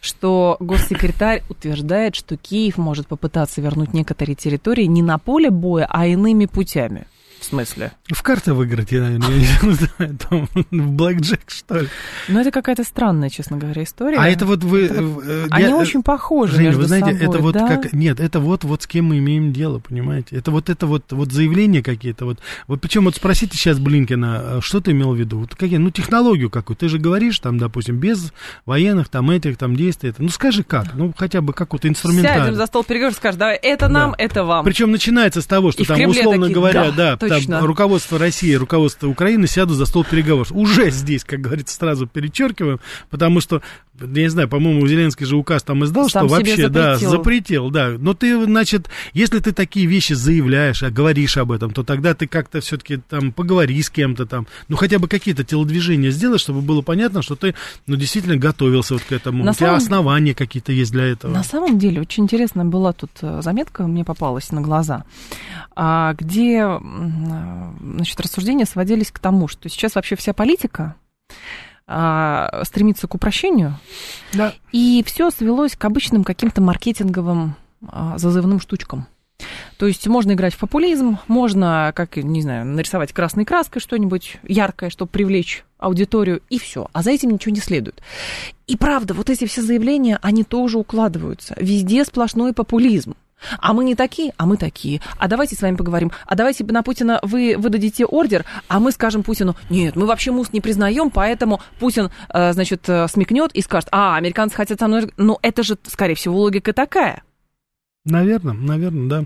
что 0.00 0.56
госсекретарь 0.60 1.42
утверждает, 1.48 2.14
что 2.14 2.36
Киев 2.36 2.78
может 2.78 3.06
попытаться 3.06 3.60
вернуть 3.60 3.92
некоторые 3.92 4.36
территории 4.36 4.84
не 4.84 5.02
на 5.02 5.18
поле 5.18 5.50
боя, 5.50 5.86
а 5.90 6.06
иными 6.06 6.46
путями. 6.46 7.06
В 7.40 7.44
смысле? 7.44 7.92
В 8.08 8.22
карты 8.22 8.52
выиграть, 8.52 8.90
я, 8.90 9.02
наверное, 9.02 9.28
я 9.28 9.68
не 9.68 9.72
знаю, 9.72 10.18
там, 10.18 10.48
в 10.70 10.90
блэкджек, 10.92 11.40
что 11.48 11.78
ли. 11.80 11.88
Ну, 12.28 12.40
это 12.40 12.50
какая-то 12.50 12.84
странная, 12.84 13.30
честно 13.30 13.56
говоря, 13.56 13.82
история. 13.84 14.18
А 14.18 14.28
это 14.28 14.44
вот 14.44 14.64
вы... 14.64 14.86
Это 14.86 15.02
э, 15.02 15.46
Они 15.50 15.68
я- 15.68 15.76
очень 15.76 16.02
похожи 16.02 16.54
Женя, 16.56 16.66
между 16.66 16.82
вы 16.82 16.88
знаете, 16.88 17.12
собой, 17.12 17.28
это 17.28 17.38
вот 17.38 17.54
да? 17.54 17.68
как... 17.68 17.92
Нет, 17.92 18.20
это 18.20 18.40
вот, 18.40 18.64
вот 18.64 18.82
с 18.82 18.86
кем 18.86 19.06
мы 19.06 19.18
имеем 19.18 19.52
дело, 19.52 19.78
понимаете? 19.78 20.36
Это 20.36 20.50
вот 20.50 20.68
это 20.68 20.86
вот, 20.86 21.12
вот 21.12 21.32
заявления 21.32 21.82
какие-то. 21.82 22.24
Вот, 22.24 22.38
вот 22.66 22.80
причем 22.80 23.04
вот 23.04 23.16
спросите 23.16 23.56
сейчас 23.56 23.78
Блинкина, 23.78 24.36
а 24.38 24.60
что 24.60 24.80
ты 24.80 24.90
имел 24.90 25.12
в 25.12 25.16
виду? 25.16 25.38
Вот 25.40 25.54
какие, 25.54 25.78
ну, 25.78 25.90
технологию 25.90 26.50
какую? 26.50 26.76
Ты 26.76 26.88
же 26.88 26.98
говоришь, 26.98 27.38
там, 27.38 27.58
допустим, 27.58 27.98
без 27.98 28.32
военных, 28.66 29.08
там, 29.08 29.30
этих, 29.30 29.56
там, 29.56 29.76
действий. 29.76 30.10
Это. 30.10 30.22
Ну, 30.22 30.28
скажи 30.28 30.64
как? 30.64 30.94
Ну, 30.94 31.12
хотя 31.16 31.40
бы 31.40 31.52
как 31.52 31.72
вот 31.72 31.82
Сядем 31.82 32.54
за 32.54 32.66
стол 32.66 32.84
переговоров, 32.84 33.16
скажешь, 33.16 33.38
давай, 33.38 33.56
это 33.56 33.88
нам, 33.88 34.14
это 34.18 34.44
вам. 34.44 34.64
Причем 34.64 34.90
начинается 34.90 35.40
с 35.40 35.46
того, 35.46 35.72
что 35.72 35.82
И 35.82 35.86
там, 35.86 36.00
условно 36.02 36.46
такие, 36.46 36.54
говоря, 36.54 36.90
да, 36.90 37.16
да, 37.16 37.27
точно. 37.28 37.60
руководство 37.60 38.18
России, 38.18 38.54
руководство 38.54 39.06
Украины 39.08 39.46
сядут 39.46 39.76
за 39.76 39.86
стол 39.86 40.04
переговоров. 40.04 40.52
Уже 40.52 40.90
здесь, 40.90 41.24
как 41.24 41.40
говорится, 41.40 41.74
сразу 41.76 42.06
перечеркиваем, 42.06 42.80
потому 43.10 43.40
что, 43.40 43.62
я 44.00 44.06
не 44.22 44.28
знаю, 44.28 44.48
по-моему, 44.48 44.86
Зеленский 44.86 45.26
же 45.26 45.36
указ 45.36 45.62
там 45.62 45.84
издал, 45.84 46.08
Сам 46.08 46.28
что 46.28 46.36
вообще, 46.36 46.68
да, 46.68 46.94
запретил. 46.94 47.10
запретил, 47.10 47.70
да. 47.70 47.94
Но 47.98 48.14
ты, 48.14 48.44
значит, 48.44 48.88
если 49.12 49.38
ты 49.40 49.52
такие 49.52 49.86
вещи 49.86 50.12
заявляешь, 50.12 50.82
а 50.82 50.90
говоришь 50.90 51.36
об 51.36 51.52
этом, 51.52 51.72
то 51.72 51.82
тогда 51.82 52.14
ты 52.14 52.26
как-то 52.26 52.60
все-таки 52.60 52.96
там 52.98 53.32
поговори 53.32 53.80
с 53.82 53.90
кем-то 53.90 54.26
там, 54.26 54.46
ну 54.68 54.76
хотя 54.76 54.98
бы 54.98 55.08
какие-то 55.08 55.44
телодвижения 55.44 56.10
сделай, 56.10 56.38
чтобы 56.38 56.60
было 56.62 56.82
понятно, 56.82 57.22
что 57.22 57.34
ты, 57.36 57.54
ну, 57.86 57.96
действительно 57.96 58.36
готовился 58.36 58.94
вот 58.94 59.02
к 59.02 59.12
этому. 59.12 59.44
На 59.44 59.50
У 59.50 59.54
тебя 59.54 59.66
самом- 59.66 59.76
основания 59.78 60.34
какие-то 60.34 60.72
есть 60.72 60.92
для 60.92 61.04
этого. 61.04 61.32
На 61.32 61.42
самом 61.44 61.78
деле, 61.78 62.00
очень 62.00 62.24
интересная 62.24 62.64
была 62.64 62.92
тут 62.92 63.10
э, 63.22 63.40
заметка, 63.42 63.86
мне 63.86 64.04
попалась 64.04 64.50
на 64.52 64.60
глаза, 64.60 65.04
а, 65.74 66.14
где 66.14 66.66
значит, 67.80 68.20
рассуждения 68.20 68.66
сводились 68.66 69.10
к 69.10 69.18
тому, 69.18 69.48
что 69.48 69.68
сейчас 69.68 69.94
вообще 69.94 70.16
вся 70.16 70.32
политика 70.32 70.94
а, 71.86 72.62
стремится 72.64 73.08
к 73.08 73.14
упрощению, 73.14 73.78
Да. 74.34 74.52
и 74.72 75.02
все 75.06 75.30
свелось 75.30 75.74
к 75.76 75.84
обычным 75.84 76.22
каким-то 76.24 76.60
маркетинговым 76.60 77.56
а, 77.86 78.18
зазывным 78.18 78.60
штучкам. 78.60 79.06
То 79.78 79.86
есть 79.86 80.06
можно 80.08 80.32
играть 80.32 80.54
в 80.54 80.58
популизм, 80.58 81.18
можно, 81.28 81.92
как, 81.94 82.16
не 82.16 82.42
знаю, 82.42 82.66
нарисовать 82.66 83.12
красной 83.12 83.44
краской 83.44 83.80
что-нибудь 83.80 84.38
яркое, 84.42 84.90
чтобы 84.90 85.10
привлечь 85.10 85.64
аудиторию, 85.78 86.42
и 86.50 86.58
все. 86.58 86.88
А 86.92 87.02
за 87.02 87.12
этим 87.12 87.30
ничего 87.30 87.54
не 87.54 87.60
следует. 87.60 88.02
И 88.66 88.76
правда, 88.76 89.14
вот 89.14 89.30
эти 89.30 89.46
все 89.46 89.62
заявления, 89.62 90.18
они 90.22 90.42
тоже 90.42 90.78
укладываются. 90.78 91.54
Везде 91.56 92.04
сплошной 92.04 92.52
популизм. 92.52 93.14
А 93.58 93.72
мы 93.72 93.84
не 93.84 93.94
такие, 93.94 94.32
а 94.36 94.46
мы 94.46 94.56
такие. 94.56 95.00
А 95.18 95.28
давайте 95.28 95.56
с 95.56 95.62
вами 95.62 95.76
поговорим. 95.76 96.12
А 96.26 96.34
давайте 96.34 96.64
на 96.64 96.82
Путина 96.82 97.20
вы 97.22 97.56
выдадите 97.56 98.04
ордер, 98.04 98.44
а 98.68 98.80
мы 98.80 98.92
скажем 98.92 99.22
Путину, 99.22 99.56
нет, 99.70 99.96
мы 99.96 100.06
вообще 100.06 100.30
МУС 100.30 100.52
не 100.52 100.60
признаем, 100.60 101.10
поэтому 101.10 101.60
Путин, 101.78 102.10
э, 102.32 102.52
значит, 102.52 102.88
э, 102.88 103.06
смекнет 103.08 103.52
и 103.52 103.62
скажет, 103.62 103.88
а, 103.92 104.16
американцы 104.16 104.56
хотят 104.56 104.78
со 104.80 104.88
мной... 104.88 105.12
Ну, 105.16 105.38
это 105.42 105.62
же, 105.62 105.76
скорее 105.86 106.14
всего, 106.14 106.36
логика 106.36 106.72
такая. 106.72 107.22
Наверное, 108.10 108.54
наверное, 108.54 109.08
да. 109.08 109.24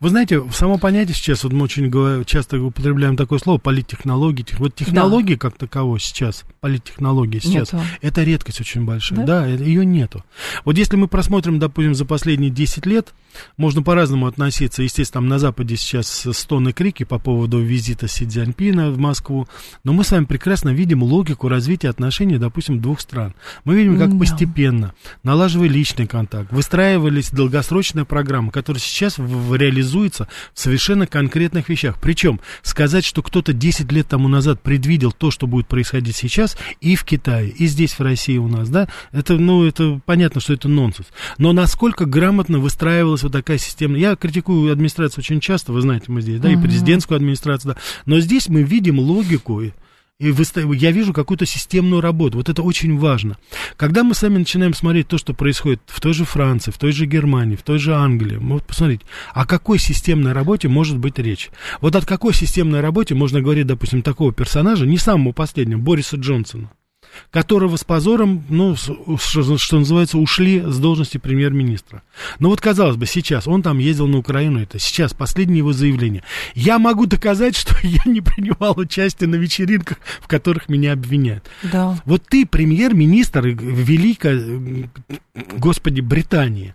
Вы 0.00 0.08
знаете, 0.08 0.42
само 0.52 0.78
понятие 0.78 1.14
сейчас, 1.14 1.44
вот 1.44 1.52
мы 1.52 1.64
очень 1.64 1.90
часто 2.24 2.60
употребляем 2.62 3.16
такое 3.16 3.38
слово 3.38 3.58
политтехнологии. 3.58 4.42
Тех- 4.42 4.58
Вот 4.58 4.74
технологии 4.74 5.34
как 5.34 5.58
таковой 5.58 6.00
сейчас, 6.00 6.44
политтехнологии 6.60 7.38
сейчас, 7.40 7.72
Нету. 7.72 7.84
это 8.00 8.22
редкость 8.22 8.60
очень 8.60 8.84
большая. 8.84 9.20
Да? 9.20 9.42
Да, 9.42 9.46
ее 9.46 9.84
нету. 9.84 10.24
Вот 10.64 10.78
если 10.78 10.96
мы 10.96 11.08
просмотрим, 11.08 11.58
допустим, 11.58 11.94
за 11.94 12.04
последние 12.04 12.50
10 12.50 12.86
лет, 12.86 13.12
можно 13.56 13.82
по-разному 13.82 14.26
относиться. 14.26 14.82
Естественно, 14.82 15.22
там 15.22 15.28
на 15.28 15.38
Западе 15.38 15.76
сейчас 15.76 16.26
стоны 16.32 16.72
крики 16.72 17.04
по 17.04 17.18
поводу 17.18 17.60
визита 17.60 18.06
Си 18.08 18.26
Цзяньпина 18.26 18.90
в 18.90 18.98
Москву, 18.98 19.46
но 19.84 19.92
мы 19.92 20.04
с 20.04 20.10
вами 20.10 20.24
прекрасно 20.26 20.70
видим 20.70 21.02
логику 21.02 21.48
развития 21.48 21.88
отношений, 21.88 22.38
допустим, 22.38 22.80
двух 22.80 23.00
стран. 23.00 23.34
Мы 23.64 23.74
видим, 23.76 23.98
как 23.98 24.12
Да. 24.12 24.18
постепенно 24.18 24.94
налаживая 25.22 25.68
личный 25.68 26.06
контакт, 26.06 26.52
выстраивались 26.52 27.30
долгосрочные 27.30 28.04
программы, 28.22 28.52
которые 28.52 28.80
сейчас 28.80 29.18
в- 29.18 29.22
в- 29.26 29.54
совершенно 30.54 31.06
конкретных 31.06 31.68
вещах. 31.68 31.96
Причем 32.00 32.40
сказать, 32.62 33.04
что 33.04 33.22
кто-то 33.22 33.52
10 33.52 33.90
лет 33.90 34.08
тому 34.08 34.28
назад 34.28 34.62
предвидел 34.62 35.12
то, 35.12 35.30
что 35.30 35.46
будет 35.46 35.66
происходить 35.66 36.14
сейчас 36.16 36.56
и 36.80 36.94
в 36.94 37.04
Китае, 37.04 37.48
и 37.50 37.66
здесь 37.66 37.92
в 37.98 38.00
России 38.00 38.38
у 38.38 38.46
нас, 38.48 38.68
да, 38.68 38.88
это, 39.10 39.34
ну, 39.34 39.64
это 39.64 40.00
понятно, 40.06 40.40
что 40.40 40.52
это 40.52 40.68
нонсенс. 40.68 41.08
Но 41.38 41.52
насколько 41.52 42.04
грамотно 42.04 42.58
выстраивалась 42.58 43.22
вот 43.24 43.32
такая 43.32 43.58
система. 43.58 43.98
Я 43.98 44.14
критикую 44.14 44.72
администрацию 44.72 45.22
очень 45.22 45.40
часто, 45.40 45.72
вы 45.72 45.80
знаете, 45.80 46.06
мы 46.08 46.20
здесь, 46.22 46.40
да, 46.40 46.50
и 46.50 46.56
президентскую 46.56 47.16
администрацию, 47.16 47.74
да. 47.74 47.80
Но 48.06 48.20
здесь 48.20 48.48
мы 48.48 48.62
видим 48.62 48.98
логику 49.00 49.62
и- 50.30 50.76
я 50.76 50.90
вижу 50.90 51.12
какую-то 51.12 51.46
системную 51.46 52.00
работу. 52.00 52.38
Вот 52.38 52.48
это 52.48 52.62
очень 52.62 52.98
важно. 52.98 53.36
Когда 53.76 54.04
мы 54.04 54.14
сами 54.14 54.38
начинаем 54.38 54.74
смотреть 54.74 55.08
то, 55.08 55.18
что 55.18 55.34
происходит 55.34 55.80
в 55.86 56.00
той 56.00 56.14
же 56.14 56.24
Франции, 56.24 56.70
в 56.70 56.78
той 56.78 56.92
же 56.92 57.06
Германии, 57.06 57.56
в 57.56 57.62
той 57.62 57.78
же 57.78 57.94
Англии, 57.94 58.36
вот 58.36 58.64
посмотрите, 58.64 59.04
о 59.34 59.46
какой 59.46 59.78
системной 59.78 60.32
работе 60.32 60.68
может 60.68 60.98
быть 60.98 61.18
речь. 61.18 61.50
Вот 61.80 61.96
от 61.96 62.06
какой 62.06 62.34
системной 62.34 62.80
работе 62.80 63.14
можно 63.14 63.40
говорить, 63.40 63.66
допустим, 63.66 64.02
такого 64.02 64.32
персонажа, 64.32 64.86
не 64.86 64.98
самого 64.98 65.32
последнего, 65.32 65.78
Бориса 65.78 66.16
Джонсона, 66.16 66.70
которого 67.30 67.76
с 67.76 67.84
позором, 67.84 68.44
ну, 68.48 68.76
что, 68.76 69.58
что 69.58 69.78
называется, 69.78 70.18
ушли 70.18 70.60
с 70.60 70.78
должности 70.78 71.18
премьер-министра. 71.18 72.02
Но 72.38 72.48
вот, 72.48 72.60
казалось 72.60 72.96
бы, 72.96 73.06
сейчас 73.06 73.46
он 73.46 73.62
там 73.62 73.78
ездил 73.78 74.06
на 74.06 74.18
Украину, 74.18 74.60
это 74.60 74.78
сейчас 74.78 75.12
последнее 75.14 75.58
его 75.58 75.72
заявление. 75.72 76.22
Я 76.54 76.78
могу 76.78 77.06
доказать, 77.06 77.56
что 77.62 77.74
я 77.82 78.02
не 78.04 78.20
принимал 78.20 78.78
участие 78.78 79.28
на 79.28 79.36
вечеринках, 79.36 79.98
в 80.20 80.28
которых 80.28 80.68
меня 80.68 80.92
обвиняют. 80.92 81.44
Да. 81.62 81.98
Вот 82.04 82.22
ты 82.28 82.46
премьер-министр 82.46 83.46
великой, 83.48 84.90
господи, 85.56 86.00
Британии. 86.00 86.74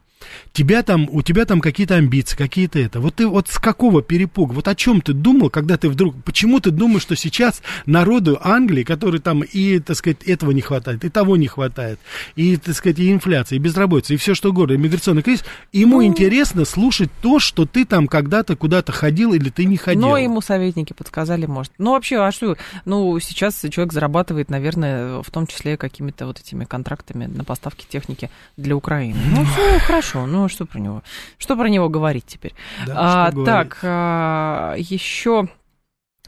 Тебя 0.54 0.84
там, 0.84 1.08
у 1.12 1.22
тебя 1.22 1.46
там 1.46 1.62
какие-то 1.62 1.96
амбиции, 1.96 2.36
какие-то 2.36 2.80
это. 2.80 3.00
Вот 3.00 3.16
ты 3.16 3.28
вот 3.28 3.48
с 3.48 3.60
какого 3.60 4.02
перепуга, 4.02 4.54
вот 4.54 4.68
о 4.68 4.76
чем 4.76 5.02
ты 5.02 5.14
думал, 5.14 5.50
когда 5.50 5.78
ты 5.78 5.90
вдруг, 5.90 6.16
почему 6.24 6.60
ты 6.60 6.72
думаешь, 6.72 7.02
что 7.02 7.16
сейчас 7.16 7.62
народу 7.86 8.40
Англии, 8.42 8.84
который 8.84 9.20
там 9.20 9.42
и, 9.42 9.80
так 9.80 9.96
сказать, 9.96 10.24
этого 10.24 10.52
не 10.52 10.62
хватает, 10.62 11.04
и 11.04 11.10
того 11.10 11.38
не 11.38 11.48
хватает, 11.48 12.00
и, 12.36 12.58
так 12.58 12.76
сказать, 12.76 13.00
и 13.00 13.12
инфляция, 13.12 13.58
и 13.58 13.60
безработица, 13.60 14.14
и 14.14 14.18
все 14.18 14.36
что 14.36 14.50
угодно, 14.50 14.74
и 14.74 14.78
миграционный 14.78 15.22
кризис, 15.22 15.46
ему 15.72 15.98
ну, 15.98 16.06
интересно 16.06 16.66
слушать 16.66 17.10
то, 17.22 17.40
что 17.40 17.66
ты 17.66 17.86
там 17.86 18.08
когда-то 18.08 18.56
куда-то 18.56 18.92
ходил 18.92 19.34
или 19.34 19.50
ты 19.50 19.66
не 19.66 19.78
ходил. 19.78 20.02
Но 20.02 20.18
ему 20.18 20.42
советники 20.42 20.94
подсказали, 20.94 21.46
может. 21.46 21.72
Ну, 21.78 21.92
вообще, 21.92 22.18
а 22.18 22.32
что, 22.32 22.58
ну, 22.86 23.20
сейчас 23.20 23.64
человек 23.70 23.94
зарабатывает, 23.94 24.50
наверное, 24.50 25.22
в 25.22 25.32
том 25.32 25.48
числе 25.48 25.78
какими-то 25.78 26.26
вот 26.26 26.40
этими 26.40 26.66
контрактами 26.66 27.26
на 27.26 27.44
поставки 27.44 27.86
техники 27.88 28.30
для 28.58 28.76
Украины. 28.76 29.18
Ну, 29.36 29.46
все 29.46 29.80
хорошо, 29.80 30.17
ну, 30.26 30.48
что 30.48 30.66
про 30.66 30.80
него, 30.80 31.04
что 31.38 31.56
про 31.56 31.70
него 31.70 31.90
говорить 31.90 32.26
теперь? 32.26 32.54
Да, 32.86 33.28
а, 33.28 33.32
так, 33.46 33.80
а, 33.84 34.76
еще 34.78 35.48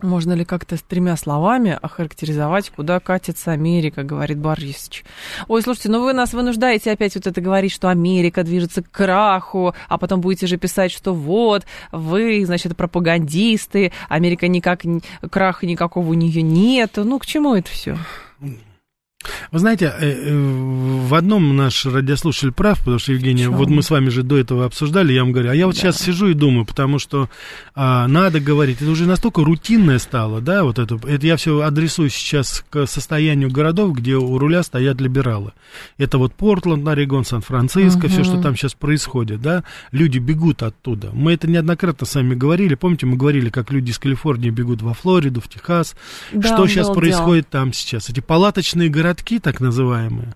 можно 0.01 0.33
ли 0.33 0.45
как-то 0.45 0.77
с 0.77 0.81
тремя 0.81 1.15
словами 1.17 1.77
охарактеризовать, 1.81 2.69
куда 2.69 2.99
катится 2.99 3.51
Америка, 3.51 4.03
говорит 4.03 4.37
Борисович. 4.37 5.03
Ой, 5.47 5.61
слушайте, 5.61 5.89
ну 5.89 6.03
вы 6.03 6.13
нас 6.13 6.33
вынуждаете 6.33 6.91
опять 6.91 7.15
вот 7.15 7.27
это 7.27 7.41
говорить, 7.41 7.71
что 7.71 7.89
Америка 7.89 8.43
движется 8.43 8.81
к 8.81 8.91
краху, 8.91 9.73
а 9.87 9.97
потом 9.97 10.21
будете 10.21 10.47
же 10.47 10.57
писать, 10.57 10.91
что 10.91 11.13
вот, 11.13 11.65
вы, 11.91 12.45
значит, 12.45 12.75
пропагандисты, 12.77 13.91
Америка 14.07 14.47
никак, 14.47 14.81
краха 15.29 15.65
никакого 15.65 16.09
у 16.09 16.13
нее 16.13 16.41
нет. 16.41 16.93
Ну, 16.95 17.19
к 17.19 17.25
чему 17.25 17.55
это 17.55 17.69
все? 17.69 17.97
Вы 19.51 19.59
знаете, 19.59 19.93
э, 19.99 20.11
э, 20.11 20.31
в 20.31 21.13
одном 21.13 21.57
наш 21.57 21.85
радиослушатель 21.85 22.53
прав, 22.53 22.79
потому 22.79 22.99
что, 22.99 23.11
Евгения, 23.11 23.47
Почему? 23.47 23.57
вот 23.57 23.69
мы 23.69 23.83
с 23.83 23.89
вами 23.89 24.07
же 24.07 24.23
до 24.23 24.37
этого 24.37 24.63
обсуждали, 24.63 25.11
я 25.11 25.23
вам 25.23 25.33
говорю, 25.33 25.49
а 25.49 25.55
я 25.55 25.65
вот 25.65 25.75
да. 25.75 25.81
сейчас 25.81 25.97
сижу 25.97 26.29
и 26.29 26.33
думаю, 26.33 26.65
потому 26.65 26.99
что 26.99 27.29
а, 27.75 28.07
надо 28.07 28.39
говорить, 28.39 28.81
это 28.81 28.89
уже 28.89 29.05
настолько 29.05 29.43
рутинное 29.43 29.99
стало, 29.99 30.39
да, 30.39 30.63
вот 30.63 30.79
это, 30.79 30.97
это 31.05 31.27
я 31.27 31.35
все 31.35 31.59
адресую 31.59 32.09
сейчас 32.09 32.63
к 32.69 32.85
состоянию 32.87 33.51
городов, 33.51 33.97
где 33.97 34.15
у 34.15 34.37
руля 34.37 34.63
стоят 34.63 35.01
либералы. 35.01 35.51
Это 35.97 36.17
вот 36.17 36.33
Портленд, 36.33 36.87
Орегон, 36.87 37.25
Сан-Франциско, 37.25 38.05
угу. 38.05 38.07
все, 38.07 38.23
что 38.23 38.41
там 38.41 38.55
сейчас 38.55 38.73
происходит, 38.73 39.41
да, 39.41 39.65
люди 39.91 40.19
бегут 40.19 40.63
оттуда. 40.63 41.09
Мы 41.11 41.33
это 41.33 41.49
неоднократно 41.49 42.07
с 42.07 42.15
вами 42.15 42.35
говорили, 42.35 42.75
помните, 42.75 43.05
мы 43.05 43.17
говорили, 43.17 43.49
как 43.49 43.69
люди 43.71 43.91
из 43.91 43.99
Калифорнии 43.99 44.49
бегут 44.49 44.81
во 44.81 44.93
Флориду, 44.93 45.41
в 45.41 45.49
Техас, 45.49 45.97
да, 46.31 46.47
что 46.47 46.67
сейчас 46.67 46.89
происходит 46.89 47.47
дело. 47.51 47.63
там 47.63 47.73
сейчас, 47.73 48.09
эти 48.09 48.21
палаточные 48.21 48.87
города 48.87 49.08
городки, 49.09 49.39
так 49.39 49.59
называемые, 49.59 50.35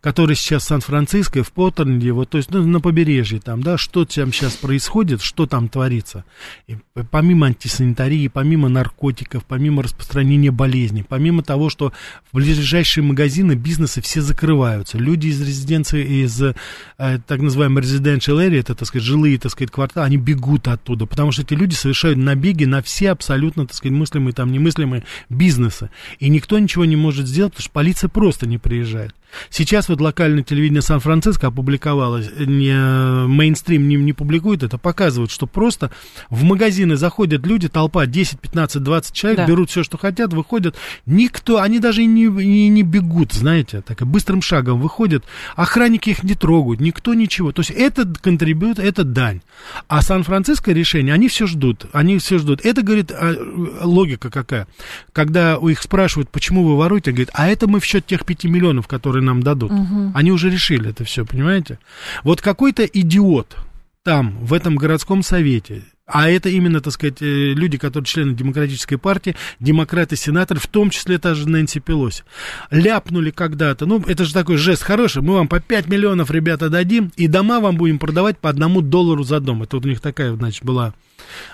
который 0.00 0.36
сейчас 0.36 0.64
в 0.64 0.66
Сан-Франциско, 0.66 1.42
в 1.42 1.52
Портленде, 1.52 2.12
вот, 2.12 2.30
то 2.30 2.38
есть 2.38 2.50
ну, 2.50 2.66
на 2.66 2.80
побережье 2.80 3.40
там, 3.40 3.62
да, 3.62 3.78
что 3.78 4.04
там 4.04 4.32
сейчас 4.32 4.54
происходит, 4.54 5.22
что 5.22 5.46
там 5.46 5.68
творится. 5.68 6.24
И 6.66 6.76
помимо 7.10 7.46
антисанитарии, 7.46 8.28
помимо 8.28 8.68
наркотиков, 8.68 9.44
помимо 9.46 9.82
распространения 9.82 10.50
болезней, 10.50 11.04
помимо 11.08 11.42
того, 11.42 11.70
что 11.70 11.92
в 12.30 12.36
ближайшие 12.36 13.02
магазины, 13.02 13.54
бизнесы 13.54 14.02
все 14.02 14.20
закрываются. 14.20 14.98
Люди 14.98 15.28
из 15.28 15.40
резиденции, 15.40 16.24
из 16.24 16.40
э, 16.42 16.54
так 16.98 17.40
называемой 17.40 17.82
residential 17.82 18.46
area, 18.46 18.60
это, 18.60 18.74
так 18.74 18.88
сказать, 18.88 19.06
жилые, 19.06 19.38
так 19.38 19.52
сказать, 19.52 19.70
кварталы, 19.70 20.06
они 20.06 20.16
бегут 20.18 20.68
оттуда, 20.68 21.06
потому 21.06 21.32
что 21.32 21.42
эти 21.42 21.54
люди 21.54 21.74
совершают 21.74 22.18
набеги 22.18 22.64
на 22.64 22.82
все 22.82 23.10
абсолютно, 23.10 23.66
так 23.66 23.74
сказать, 23.74 23.96
мыслимые, 23.96 24.34
там, 24.34 24.52
немыслимые 24.52 25.04
бизнесы. 25.30 25.90
И 26.18 26.28
никто 26.28 26.58
ничего 26.58 26.84
не 26.84 26.96
может 26.96 27.26
сделать, 27.26 27.52
потому 27.52 27.64
что 27.64 27.72
полиция 27.72 28.08
просто 28.08 28.46
не 28.46 28.58
приезжает. 28.58 29.14
Сейчас 29.50 29.88
вот 29.88 30.00
локальное 30.00 30.42
телевидение 30.42 30.82
Сан-Франциско 30.82 31.48
опубликовало, 31.48 32.22
не, 32.38 33.26
мейнстрим 33.26 33.88
не, 33.88 33.96
не 33.96 34.12
публикует 34.12 34.62
это, 34.62 34.78
показывают, 34.78 35.30
что 35.30 35.46
просто 35.46 35.90
в 36.30 36.44
магазины 36.44 36.96
заходят 36.96 37.46
люди, 37.46 37.68
толпа 37.68 38.06
10, 38.06 38.40
15, 38.40 38.82
20 38.82 39.12
человек, 39.12 39.38
да. 39.38 39.46
берут 39.46 39.70
все, 39.70 39.82
что 39.82 39.98
хотят, 39.98 40.32
выходят. 40.32 40.76
Никто, 41.06 41.60
они 41.60 41.78
даже 41.78 42.02
и 42.02 42.06
не, 42.06 42.26
не, 42.26 42.68
не 42.68 42.82
бегут, 42.82 43.32
знаете, 43.32 43.80
так 43.80 44.04
быстрым 44.06 44.42
шагом 44.42 44.80
выходят. 44.80 45.24
Охранники 45.56 46.10
их 46.10 46.22
не 46.22 46.34
трогают, 46.34 46.80
никто 46.80 47.14
ничего. 47.14 47.52
То 47.52 47.60
есть 47.60 47.70
это 47.70 48.06
контрибьют, 48.20 48.78
это 48.78 49.02
дань. 49.02 49.40
А 49.88 50.02
Сан-Франциско 50.02 50.72
решение, 50.72 51.12
они 51.12 51.28
все 51.28 51.46
ждут, 51.46 51.86
они 51.92 52.18
все 52.18 52.38
ждут. 52.38 52.64
Это, 52.64 52.82
говорит, 52.82 53.10
а, 53.10 53.34
логика 53.82 54.30
какая. 54.30 54.68
Когда 55.12 55.58
у 55.58 55.68
их 55.68 55.82
спрашивают, 55.82 56.30
почему 56.30 56.64
вы 56.64 56.76
воруете, 56.76 57.10
говорит, 57.10 57.30
а 57.32 57.48
это 57.48 57.66
мы 57.66 57.80
в 57.80 57.84
счет 57.84 58.06
тех 58.06 58.24
5 58.24 58.44
миллионов, 58.44 58.86
которые 58.86 59.23
нам 59.24 59.42
дадут. 59.42 59.72
Угу. 59.72 60.12
Они 60.14 60.30
уже 60.30 60.50
решили 60.50 60.90
это 60.90 61.04
все, 61.04 61.24
понимаете? 61.24 61.78
Вот 62.22 62.40
какой-то 62.40 62.84
идиот 62.84 63.56
там, 64.02 64.38
в 64.44 64.52
этом 64.52 64.76
городском 64.76 65.22
совете, 65.22 65.82
а 66.06 66.28
это 66.28 66.50
именно, 66.50 66.80
так 66.80 66.92
сказать, 66.92 67.22
э, 67.22 67.54
люди, 67.54 67.78
которые 67.78 68.06
члены 68.06 68.34
демократической 68.34 68.96
партии, 68.96 69.34
демократы, 69.58 70.16
сенаторы, 70.16 70.60
в 70.60 70.66
том 70.66 70.90
числе 70.90 71.18
та 71.18 71.34
же 71.34 71.48
Нэнси 71.48 71.80
Пелоси, 71.80 72.24
ляпнули 72.70 73.30
когда-то, 73.30 73.86
ну, 73.86 74.02
это 74.06 74.24
же 74.24 74.34
такой 74.34 74.58
жест 74.58 74.82
хороший, 74.82 75.22
мы 75.22 75.34
вам 75.34 75.48
по 75.48 75.60
5 75.60 75.88
миллионов, 75.88 76.30
ребята, 76.30 76.68
дадим, 76.68 77.10
и 77.16 77.26
дома 77.26 77.60
вам 77.60 77.76
будем 77.76 77.98
продавать 77.98 78.38
по 78.38 78.50
одному 78.50 78.82
доллару 78.82 79.24
за 79.24 79.40
дом. 79.40 79.62
Это 79.62 79.76
вот 79.76 79.86
у 79.86 79.88
них 79.88 80.00
такая, 80.00 80.34
значит, 80.34 80.62
была 80.62 80.92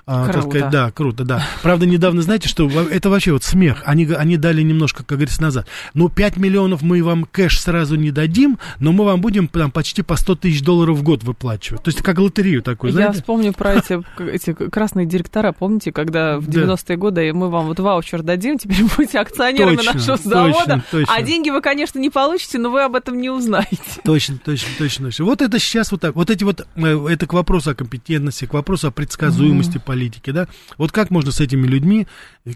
а, 0.06 0.24
круто. 0.24 0.40
Так 0.40 0.50
сказать, 0.50 0.70
да, 0.70 0.90
круто, 0.90 1.24
да. 1.24 1.46
Правда, 1.62 1.86
недавно, 1.86 2.22
знаете, 2.22 2.48
что 2.48 2.68
это 2.68 3.10
вообще 3.10 3.32
вот 3.32 3.44
смех. 3.44 3.82
Они, 3.84 4.06
они 4.06 4.36
дали 4.36 4.62
немножко, 4.62 5.04
как 5.04 5.18
говорится, 5.18 5.42
назад. 5.42 5.66
Ну, 5.94 6.08
5 6.08 6.36
миллионов 6.36 6.82
мы 6.82 7.02
вам 7.02 7.24
кэш 7.24 7.60
сразу 7.60 7.96
не 7.96 8.10
дадим, 8.10 8.58
но 8.78 8.92
мы 8.92 9.04
вам 9.04 9.20
будем 9.20 9.48
там 9.48 9.70
почти 9.70 10.02
по 10.02 10.16
100 10.16 10.36
тысяч 10.36 10.62
долларов 10.62 10.98
в 10.98 11.02
год 11.02 11.22
выплачивать. 11.24 11.82
То 11.82 11.88
есть, 11.88 12.02
как 12.02 12.18
лотерею 12.18 12.62
такую, 12.62 12.92
знаете? 12.92 13.14
Я 13.14 13.20
вспомню 13.20 13.52
про 13.52 13.74
эти, 13.76 14.02
эти 14.20 14.52
красные 14.52 15.06
директора, 15.06 15.52
помните, 15.52 15.92
когда 15.92 16.38
в 16.38 16.48
90-е 16.48 16.76
да. 16.88 16.96
годы 16.96 17.32
мы 17.32 17.50
вам 17.50 17.66
вот 17.66 17.78
ваучер 17.78 18.22
дадим, 18.22 18.58
теперь 18.58 18.84
будете 18.96 19.18
акционерами 19.18 19.76
точно, 19.76 19.92
нашего 19.92 20.16
завода, 20.16 20.52
точно, 20.52 20.84
точно. 20.90 21.14
а 21.14 21.22
деньги 21.22 21.50
вы, 21.50 21.60
конечно, 21.60 21.98
не 21.98 22.10
получите, 22.10 22.58
но 22.58 22.70
вы 22.70 22.82
об 22.82 22.94
этом 22.94 23.20
не 23.20 23.30
узнаете. 23.30 23.70
Точно, 24.04 24.38
точно, 24.44 24.68
точно. 24.78 25.06
точно. 25.06 25.24
Вот 25.24 25.42
это 25.42 25.58
сейчас 25.58 25.92
вот 25.92 26.00
так. 26.00 26.14
Вот 26.14 26.30
эти 26.30 26.42
вот, 26.42 26.66
э, 26.76 27.06
это 27.08 27.26
к 27.26 27.32
вопросу 27.32 27.70
о 27.70 27.74
компетентности, 27.74 28.46
к 28.46 28.54
вопросу 28.54 28.88
о 28.88 28.90
предсказуемости 28.90 29.59
mm 29.68 29.80
политики, 29.84 30.30
да, 30.30 30.46
вот 30.78 30.92
как 30.92 31.10
можно 31.10 31.32
с 31.32 31.40
этими 31.40 31.66
людьми 31.66 32.06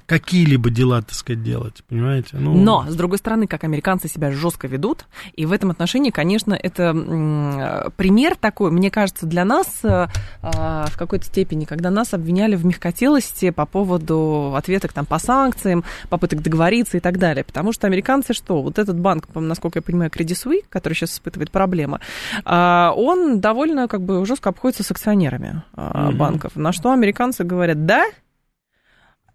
какие-либо 0.06 0.70
дела, 0.70 1.02
так 1.02 1.14
сказать, 1.14 1.42
делать, 1.42 1.82
понимаете? 1.88 2.36
Ну... 2.36 2.54
Но, 2.54 2.86
с 2.88 2.94
другой 2.94 3.18
стороны, 3.18 3.46
как 3.46 3.64
американцы 3.64 4.08
себя 4.08 4.30
жестко 4.30 4.66
ведут, 4.66 5.06
и 5.34 5.46
в 5.46 5.52
этом 5.52 5.70
отношении, 5.70 6.10
конечно, 6.10 6.54
это 6.54 7.92
пример 7.96 8.36
такой, 8.36 8.70
мне 8.70 8.90
кажется, 8.90 9.26
для 9.26 9.44
нас 9.44 9.66
э, 9.82 10.06
а, 10.42 10.86
в 10.86 10.96
какой-то 10.96 11.24
степени, 11.24 11.64
когда 11.64 11.90
нас 11.90 12.14
обвиняли 12.14 12.56
в 12.56 12.64
мягкотелости 12.64 13.50
по 13.50 13.66
поводу 13.66 14.54
ответок 14.56 14.92
там 14.92 15.06
по 15.06 15.18
санкциям, 15.18 15.84
попыток 16.08 16.42
договориться 16.42 16.96
и 16.96 17.00
так 17.00 17.18
далее, 17.18 17.44
потому 17.44 17.72
что 17.72 17.86
американцы 17.86 18.34
что, 18.34 18.62
вот 18.62 18.78
этот 18.78 18.98
банк, 18.98 19.28
насколько 19.34 19.78
я 19.78 19.82
понимаю, 19.82 20.10
Credit 20.10 20.36
Suisse, 20.44 20.64
который 20.68 20.94
сейчас 20.94 21.12
испытывает 21.12 21.50
проблемы, 21.50 22.00
а, 22.44 22.92
он 22.96 23.40
довольно 23.40 23.88
как 23.88 24.02
бы 24.02 24.24
жестко 24.26 24.50
обходится 24.50 24.82
с 24.82 24.90
акционерами 24.90 25.62
mm-hmm. 25.74 26.12
банков, 26.16 26.56
на 26.56 26.72
что 26.72 26.92
американцы 26.92 27.44
говорят, 27.44 27.86
да, 27.86 28.04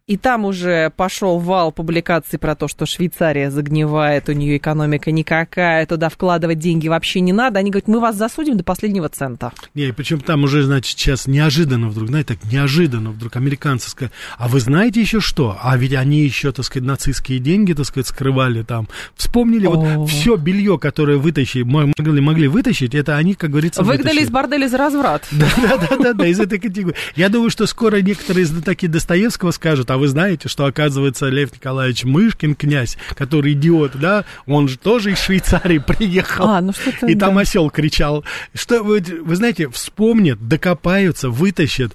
и 0.09 0.17
там 0.17 0.43
уже 0.45 0.91
пошел 0.97 1.37
вал 1.37 1.71
публикаций 1.71 2.39
про 2.39 2.55
то, 2.55 2.67
что 2.67 2.87
Швейцария 2.87 3.51
загнивает, 3.51 4.27
у 4.27 4.31
нее 4.31 4.57
экономика 4.57 5.11
никакая, 5.11 5.85
туда 5.85 6.09
вкладывать 6.09 6.57
деньги 6.57 6.87
вообще 6.87 7.19
не 7.19 7.31
надо. 7.31 7.59
Они 7.59 7.69
говорят, 7.69 7.87
мы 7.87 7.99
вас 7.99 8.15
засудим 8.15 8.57
до 8.57 8.63
последнего 8.63 9.07
цента. 9.07 9.51
Не, 9.75 9.93
причем 9.93 10.19
там 10.21 10.45
уже, 10.45 10.63
значит, 10.63 10.97
сейчас 10.97 11.27
неожиданно 11.27 11.89
вдруг, 11.89 12.09
знаете, 12.09 12.33
так 12.33 12.51
неожиданно 12.51 13.11
вдруг 13.11 13.35
американцы 13.35 13.91
сказали, 13.91 14.11
а 14.39 14.47
вы 14.47 14.59
знаете 14.59 14.99
еще 14.99 15.19
что? 15.19 15.55
А 15.61 15.77
ведь 15.77 15.93
они 15.93 16.21
еще, 16.21 16.51
так 16.51 16.65
сказать, 16.65 16.87
нацистские 16.87 17.37
деньги, 17.37 17.73
так 17.73 17.85
сказать, 17.85 18.07
скрывали 18.07 18.63
там. 18.63 18.87
Вспомнили 19.15 19.67
О. 19.67 19.75
вот 19.75 20.09
все 20.09 20.37
белье, 20.37 20.79
которое 20.79 21.17
вытащили, 21.17 21.61
могли, 21.61 22.19
могли 22.19 22.47
вытащить, 22.47 22.95
это 22.95 23.15
они, 23.15 23.35
как 23.35 23.51
говорится, 23.51 23.83
Выгнали 23.83 24.01
вытащили. 24.01 24.23
из 24.23 24.29
борделя 24.31 24.67
за 24.69 24.77
разврат. 24.79 25.27
Да-да-да, 25.31 26.25
из 26.25 26.39
этой 26.39 26.57
категории. 26.57 26.97
Я 27.15 27.29
думаю, 27.29 27.51
что 27.51 27.67
скоро 27.67 28.01
некоторые 28.01 28.45
из 28.45 28.63
таких 28.63 28.89
Достоевского 28.89 29.51
скажут, 29.51 29.91
а 29.91 29.98
вы 29.99 30.07
знаете, 30.07 30.49
что, 30.49 30.65
оказывается, 30.65 31.27
Лев 31.27 31.53
Николаевич 31.53 32.03
Мышкин, 32.03 32.55
князь, 32.55 32.97
который 33.15 33.53
идиот, 33.53 33.91
да, 33.95 34.25
он 34.45 34.67
же 34.67 34.77
тоже 34.77 35.11
из 35.11 35.19
Швейцарии 35.19 35.77
приехал. 35.85 36.47
А, 36.47 36.61
ну 36.61 36.73
что-то, 36.73 37.07
И 37.07 37.13
да. 37.13 37.27
там 37.27 37.37
осел 37.37 37.69
кричал. 37.69 38.23
Что, 38.53 38.83
вы, 38.83 39.01
вы 39.01 39.35
знаете, 39.35 39.69
вспомнят, 39.69 40.47
докопаются, 40.47 41.29
вытащат. 41.29 41.93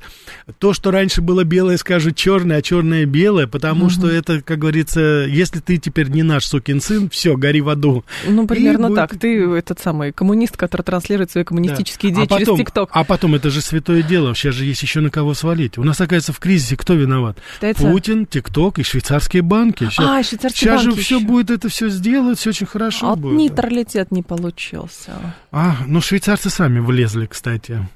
То, 0.58 0.72
что 0.72 0.90
раньше 0.90 1.22
было 1.22 1.44
белое, 1.44 1.76
скажут 1.76 2.16
черное, 2.16 2.58
а 2.58 2.62
черное 2.62 3.06
белое, 3.06 3.46
потому 3.46 3.86
угу. 3.86 3.90
что 3.90 4.08
это, 4.08 4.42
как 4.42 4.58
говорится, 4.58 5.00
если 5.28 5.60
ты 5.60 5.78
теперь 5.78 6.08
не 6.08 6.22
наш 6.22 6.46
сукин 6.46 6.80
сын, 6.80 7.08
все, 7.08 7.36
гори 7.36 7.60
в 7.60 7.68
аду. 7.68 8.04
Ну, 8.26 8.46
примерно 8.46 8.88
будет... 8.88 8.96
так. 8.96 9.18
Ты 9.18 9.42
этот 9.54 9.80
самый 9.80 10.12
коммунист, 10.12 10.56
который 10.56 10.82
транслирует 10.82 11.30
свои 11.30 11.44
коммунистические 11.44 12.12
да. 12.12 12.24
идеи 12.24 12.24
а 12.24 12.34
через 12.34 12.46
потом, 12.46 12.58
ТикТок. 12.58 12.90
А 12.92 13.04
потом, 13.04 13.34
это 13.34 13.50
же 13.50 13.60
святое 13.60 14.02
дело, 14.02 14.34
сейчас 14.34 14.54
же 14.54 14.64
есть 14.64 14.82
еще 14.82 15.00
на 15.00 15.10
кого 15.10 15.34
свалить. 15.34 15.78
У 15.78 15.84
нас, 15.84 16.00
оказывается, 16.00 16.32
в 16.32 16.38
кризисе 16.38 16.76
кто 16.76 16.94
виноват? 16.94 17.38
Китайцы? 17.56 17.82
Путин, 17.94 18.26
ТикТок 18.26 18.80
и 18.80 18.82
швейцарские 18.82 19.42
банки. 19.42 19.84
Сейчас, 19.84 19.98
а, 20.00 20.22
швейцарские 20.22 20.50
сейчас 20.50 20.84
банки 20.84 20.96
же 20.96 21.02
все 21.02 21.20
будет 21.20 21.50
это 21.50 21.68
все 21.68 21.88
сделать, 21.88 22.38
все 22.38 22.50
очень 22.50 22.66
хорошо 22.66 23.12
а 23.12 23.16
будет. 23.16 23.38
нейтралитет 23.38 24.10
не 24.10 24.24
получился. 24.24 25.12
А, 25.52 25.76
ну 25.86 26.00
швейцарцы 26.00 26.50
сами 26.50 26.80
влезли, 26.80 27.26
кстати. 27.26 27.86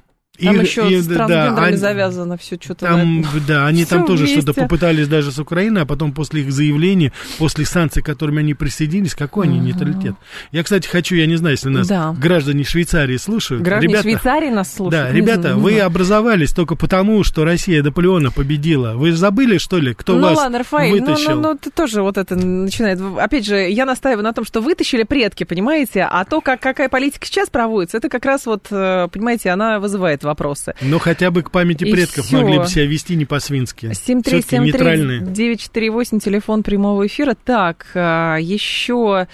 Там 0.41 0.57
и, 0.57 0.61
еще 0.61 0.89
и, 0.89 1.01
с 1.01 1.07
трансгендерами 1.07 1.71
да, 1.73 1.77
завязано 1.77 2.37
все 2.37 2.57
что-то. 2.61 2.87
Там, 2.87 3.25
да, 3.47 3.67
они 3.67 3.85
там 3.85 4.07
тоже 4.07 4.27
что-то 4.27 4.55
попытались 4.55 5.09
даже 5.09 5.33
с 5.33 5.39
Украины, 5.39 5.81
а 5.81 5.87
потом 5.87 6.13
после 6.13 6.43
их 6.43 6.53
заявления, 6.53 7.13
после 7.39 7.65
санкций, 7.65 8.03
к 8.03 8.07
которым 8.07 8.39
они 8.39 8.55
присоединились, 8.55 9.15
какой 9.15 9.47
они 9.47 9.59
нейтралитет. 9.59 10.15
Я, 10.53 10.63
кстати, 10.63 10.87
хочу, 10.87 11.17
я 11.17 11.27
не 11.27 11.37
знаю, 11.37 11.55
если 11.55 11.69
нас 11.69 11.87
да. 11.89 12.15
граждане 12.19 12.65
Швейцарии 12.65 13.17
слушают. 13.17 13.63
Граждане 13.63 13.89
ребята, 13.89 14.03
Швейцарии 14.03 14.51
нас 14.51 14.75
слушают. 14.75 15.07
Да, 15.07 15.13
ребята, 15.13 15.57
вы 15.57 15.73
знаю. 15.73 15.87
образовались 15.87 16.53
только 16.53 16.77
потому, 16.77 17.25
что 17.25 17.45
Россия 17.45 17.83
Наполеона 17.83 18.31
победила. 18.31 18.95
Вы 18.95 19.13
забыли, 19.13 19.59
что 19.59 19.79
ли, 19.79 19.95
кто 19.95 20.15
ну, 20.15 20.23
вас 20.23 20.37
ладно, 20.37 20.59
Рафаэль, 20.59 21.01
вытащил? 21.01 21.31
Ну, 21.31 21.41
ну, 21.41 21.49
ну, 21.53 21.59
ты 21.59 21.71
тоже 21.71 22.03
вот 22.03 22.17
это 22.17 22.37
начинает. 22.37 23.01
Опять 23.19 23.47
же, 23.47 23.57
я 23.57 23.85
настаиваю 23.85 24.25
на 24.25 24.33
том, 24.33 24.45
что 24.45 24.61
вытащили 24.61 25.03
предки, 25.03 25.45
понимаете, 25.45 26.07
а 26.09 26.25
то, 26.25 26.41
как, 26.41 26.61
какая 26.61 26.89
политика 26.89 27.27
сейчас 27.27 27.51
проводится, 27.51 27.97
это 27.97 28.09
как 28.09 28.25
раз 28.25 28.47
вот, 28.47 28.67
э, 28.71 29.09
понимаете, 29.13 29.51
она 29.51 29.81
вызывает 29.81 30.25
вопросы. 30.29 30.75
Ну, 30.81 30.99
хотя 30.99 31.31
бы 31.31 31.43
к 31.43 31.51
памяти 31.51 31.85
и 31.85 31.93
предков 31.93 32.27
всё. 32.27 32.41
могли 32.41 32.59
бы 32.59 32.67
себя 32.67 32.87
вести 32.87 33.17
не 33.17 33.25
по-свински. 33.25 33.87
7373948, 33.87 36.21
телефон 36.21 36.63
прямого 36.63 37.07
эфира. 37.07 37.37
Так, 37.45 37.87
а, 37.95 38.37
еще 38.37 39.27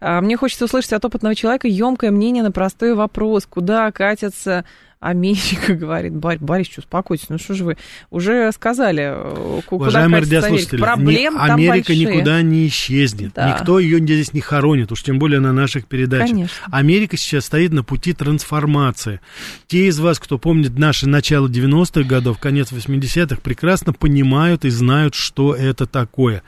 а, 0.00 0.20
мне 0.20 0.36
хочется 0.36 0.64
услышать 0.64 0.92
от 0.92 1.04
опытного 1.04 1.34
человека 1.34 1.68
емкое 1.68 2.10
мнение 2.10 2.42
на 2.42 2.52
простой 2.52 2.94
вопрос. 2.94 3.46
Куда 3.46 3.90
катятся 3.92 4.64
Америка 4.98 5.74
говорит, 5.74 6.14
Борис, 6.14 6.40
Борисович, 6.40 6.78
успокойтесь, 6.78 7.28
ну 7.28 7.38
что 7.38 7.54
же 7.54 7.64
вы, 7.64 7.76
уже 8.10 8.50
сказали, 8.52 9.12
э, 9.14 9.60
куда 9.66 9.84
Уважаемые 9.84 10.22
радиослушатели, 10.22 10.80
Проблем 10.80 11.34
не, 11.34 11.40
Америка 11.40 11.88
большие. 11.88 11.98
никуда 11.98 12.42
не 12.42 12.66
исчезнет, 12.66 13.32
да. 13.34 13.52
никто 13.52 13.78
ее 13.78 13.98
здесь 13.98 14.32
не 14.32 14.40
хоронит, 14.40 14.90
уж 14.92 15.02
тем 15.02 15.18
более 15.18 15.40
на 15.40 15.52
наших 15.52 15.86
передачах. 15.86 16.30
Конечно. 16.30 16.66
Америка 16.70 17.16
сейчас 17.16 17.44
стоит 17.44 17.72
на 17.72 17.82
пути 17.82 18.14
трансформации. 18.14 19.20
Те 19.66 19.86
из 19.86 19.98
вас, 20.00 20.18
кто 20.18 20.38
помнит 20.38 20.78
наше 20.78 21.06
начало 21.08 21.48
90-х 21.48 22.08
годов, 22.08 22.38
конец 22.38 22.72
80-х, 22.72 23.40
прекрасно 23.42 23.92
понимают 23.92 24.64
и 24.64 24.70
знают, 24.70 25.14
что 25.14 25.54
это 25.54 25.86
такое 25.86 26.42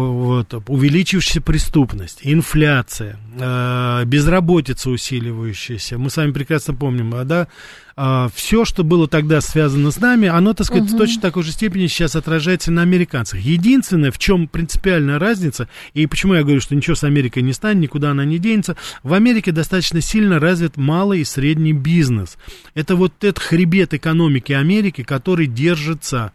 вот, 0.00 0.52
увеличивающаяся 0.66 1.40
преступность, 1.40 2.18
инфляция, 2.22 3.16
э, 3.38 4.02
безработица 4.06 4.90
усиливающаяся. 4.90 5.98
Мы 5.98 6.10
с 6.10 6.16
вами 6.16 6.32
прекрасно 6.32 6.74
помним, 6.74 7.14
а, 7.14 7.22
да, 7.22 7.46
э, 7.96 8.28
все, 8.34 8.64
что 8.64 8.82
было 8.82 9.06
тогда 9.06 9.40
связано 9.40 9.92
с 9.92 10.00
нами, 10.00 10.26
оно, 10.26 10.52
так 10.52 10.66
сказать, 10.66 10.88
угу. 10.88 10.96
в 10.96 10.98
точно 10.98 11.22
такой 11.22 11.44
же 11.44 11.52
степени 11.52 11.86
сейчас 11.86 12.16
отражается 12.16 12.72
на 12.72 12.82
американцах. 12.82 13.38
Единственное, 13.38 14.10
в 14.10 14.18
чем 14.18 14.48
принципиальная 14.48 15.20
разница, 15.20 15.68
и 15.92 16.06
почему 16.06 16.34
я 16.34 16.42
говорю, 16.42 16.60
что 16.60 16.74
ничего 16.74 16.96
с 16.96 17.04
Америкой 17.04 17.44
не 17.44 17.52
станет, 17.52 17.82
никуда 17.82 18.10
она 18.10 18.24
не 18.24 18.38
денется, 18.38 18.76
в 19.04 19.12
Америке 19.12 19.52
достаточно 19.52 20.00
сильно 20.00 20.40
развит 20.40 20.76
малый 20.76 21.20
и 21.20 21.24
средний 21.24 21.72
бизнес. 21.72 22.36
Это 22.74 22.96
вот 22.96 23.12
этот 23.22 23.38
хребет 23.38 23.94
экономики 23.94 24.52
Америки, 24.52 25.04
который 25.04 25.46
держится 25.46 26.32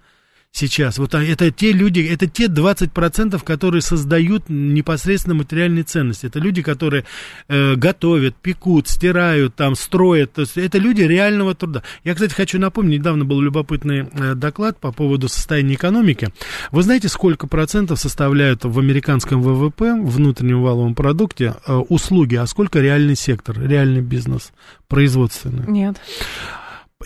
сейчас. 0.51 0.97
Вот 0.97 1.13
это 1.13 1.51
те 1.51 1.71
люди, 1.71 2.01
это 2.01 2.27
те 2.27 2.47
20%, 2.47 3.43
которые 3.43 3.81
создают 3.81 4.49
непосредственно 4.49 5.35
материальные 5.35 5.83
ценности. 5.83 6.25
Это 6.25 6.39
люди, 6.39 6.61
которые 6.61 7.05
э, 7.47 7.75
готовят, 7.75 8.35
пекут, 8.35 8.87
стирают, 8.87 9.55
там, 9.55 9.75
строят. 9.75 10.33
То 10.33 10.41
есть 10.41 10.57
это 10.57 10.77
люди 10.77 11.01
реального 11.01 11.55
труда. 11.55 11.83
Я, 12.03 12.13
кстати, 12.13 12.33
хочу 12.33 12.59
напомнить, 12.59 12.99
недавно 12.99 13.25
был 13.25 13.39
любопытный 13.41 14.09
э, 14.11 14.35
доклад 14.35 14.79
по 14.79 14.91
поводу 14.91 15.29
состояния 15.29 15.75
экономики. 15.75 16.29
Вы 16.71 16.83
знаете, 16.83 17.09
сколько 17.09 17.47
процентов 17.47 17.99
составляют 17.99 18.65
в 18.65 18.79
американском 18.79 19.41
ВВП, 19.41 19.93
внутреннем 20.01 20.61
валовом 20.61 20.95
продукте, 20.95 21.55
э, 21.65 21.73
услуги, 21.73 22.35
а 22.35 22.45
сколько 22.47 22.79
реальный 22.79 23.15
сектор, 23.15 23.59
реальный 23.59 24.01
бизнес, 24.01 24.51
производственный? 24.87 25.65
Нет. 25.67 25.97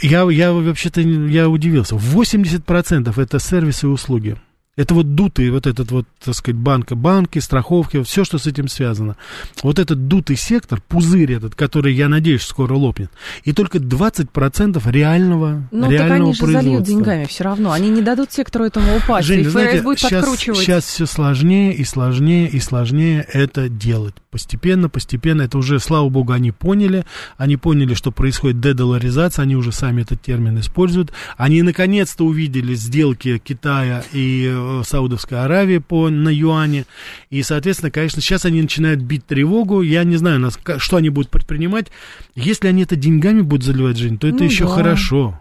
Я, 0.02 0.24
я 0.32 0.52
вообще-то 0.52 1.02
я 1.02 1.50
удивился. 1.50 1.96
80% 1.96 3.22
это 3.22 3.40
сервисы 3.40 3.86
и 3.86 3.90
услуги. 3.90 4.38
Это 4.76 4.96
вот 4.96 5.14
дутый, 5.14 5.52
вот 5.52 5.68
этот 5.68 5.92
вот, 5.92 6.08
так 6.24 6.34
сказать, 6.34 6.60
банка, 6.60 6.96
банки, 6.96 7.38
страховки, 7.38 8.02
все, 8.02 8.24
что 8.24 8.40
с 8.40 8.48
этим 8.48 8.68
связано. 8.68 9.18
Вот 9.62 9.78
этот 9.78 10.08
дутый 10.08 10.36
сектор, 10.36 10.82
пузырь 10.82 11.32
этот, 11.32 11.54
который, 11.54 11.94
я 11.94 12.10
надеюсь, 12.10 12.42
скоро 12.42 12.74
лопнет. 12.74 13.12
И 13.44 13.54
только 13.54 13.78
20% 13.78 14.82
реального, 14.92 15.62
Но 15.70 15.92
реального 15.92 16.10
так 16.10 16.12
они 16.12 16.34
же 16.34 16.60
зальют 16.60 16.84
деньгами 16.86 17.26
все 17.26 17.44
равно. 17.44 17.72
Они 17.72 17.90
не 17.90 18.02
дадут 18.02 18.32
сектору 18.32 18.66
этому 18.66 18.98
упасть. 18.98 19.28
Женя, 19.28 19.42
и 19.42 19.46
знаете, 19.46 19.84
будет 19.84 20.00
сейчас, 20.00 20.24
подкручивать. 20.24 20.58
сейчас 20.58 20.86
все 20.86 21.06
сложнее 21.06 21.76
и 21.76 21.84
сложнее 21.84 22.50
и 22.50 22.60
сложнее 22.60 23.28
это 23.32 23.70
делать. 23.70 24.16
Постепенно, 24.32 24.90
постепенно. 24.90 25.44
Это 25.44 25.60
уже, 25.60 25.80
слава 25.80 26.10
богу, 26.10 26.32
они 26.32 26.52
поняли. 26.52 27.06
Они 27.38 27.58
поняли, 27.58 27.94
что 27.94 28.12
происходит 28.12 28.60
дедоларизация. 28.60 29.44
Они 29.44 29.56
уже 29.56 29.72
сами 29.72 30.02
этот 30.02 30.20
термин 30.24 30.60
используют. 30.60 31.14
Они 31.38 31.62
наконец-то 31.62 32.26
увидели 32.26 32.74
сделки 32.74 33.38
Китая 33.38 34.04
и 34.12 34.62
э, 34.64 34.84
Саудовской 34.86 35.44
Аравии 35.44 35.78
по, 35.78 36.10
на 36.10 36.30
юане. 36.30 36.86
И, 37.30 37.44
соответственно, 37.44 37.92
конечно, 37.92 38.22
сейчас 38.22 38.46
они 38.46 38.62
начинают 38.62 39.02
бить 39.02 39.26
тревогу. 39.26 39.82
Я 39.82 40.04
не 40.04 40.18
знаю, 40.18 40.50
что 40.78 40.98
они 40.98 41.10
будут 41.10 41.30
предпринимать. 41.32 41.88
Если 42.36 42.68
они 42.68 42.84
это 42.84 42.96
деньгами 42.96 43.42
будут 43.42 43.66
заливать, 43.66 43.98
Жень, 43.98 44.18
то 44.18 44.28
это 44.28 44.38
ну, 44.38 44.44
еще 44.46 44.66
да. 44.66 44.72
хорошо. 44.72 45.40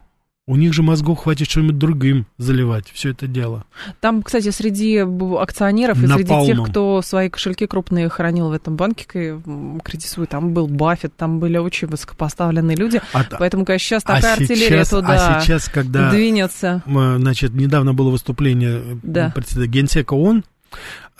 У 0.52 0.56
них 0.56 0.74
же 0.74 0.82
мозгов 0.82 1.20
хватит 1.20 1.48
что-нибудь 1.48 1.78
другим 1.78 2.26
заливать, 2.36 2.90
все 2.92 3.12
это 3.12 3.26
дело. 3.26 3.64
Там, 4.00 4.22
кстати, 4.22 4.50
среди 4.50 4.98
акционеров 4.98 6.02
и 6.02 6.06
среди 6.06 6.44
тех, 6.44 6.62
кто 6.68 7.00
свои 7.00 7.30
кошельки 7.30 7.66
крупные 7.66 8.10
хранил 8.10 8.50
в 8.50 8.52
этом 8.52 8.76
банке 8.76 9.06
кредитует, 9.82 10.28
там 10.28 10.52
был 10.52 10.66
Баффет, 10.66 11.16
там 11.16 11.40
были 11.40 11.56
очень 11.56 11.88
высокопоставленные 11.88 12.76
люди. 12.76 13.00
А, 13.14 13.24
Поэтому, 13.38 13.64
конечно, 13.64 13.86
сейчас 13.86 14.02
а 14.04 14.16
такая 14.16 14.32
а 14.32 14.34
артиллерия 14.34 14.84
сейчас, 14.84 14.88
туда 14.90 15.36
а 15.38 15.40
сейчас, 15.40 15.68
когда, 15.70 16.10
двинется. 16.10 16.82
Значит, 16.86 17.54
недавно 17.54 17.94
было 17.94 18.10
выступление 18.10 18.82
да. 19.02 19.32
председателя 19.34 19.72
Генсека 19.72 20.12
ООН, 20.12 20.44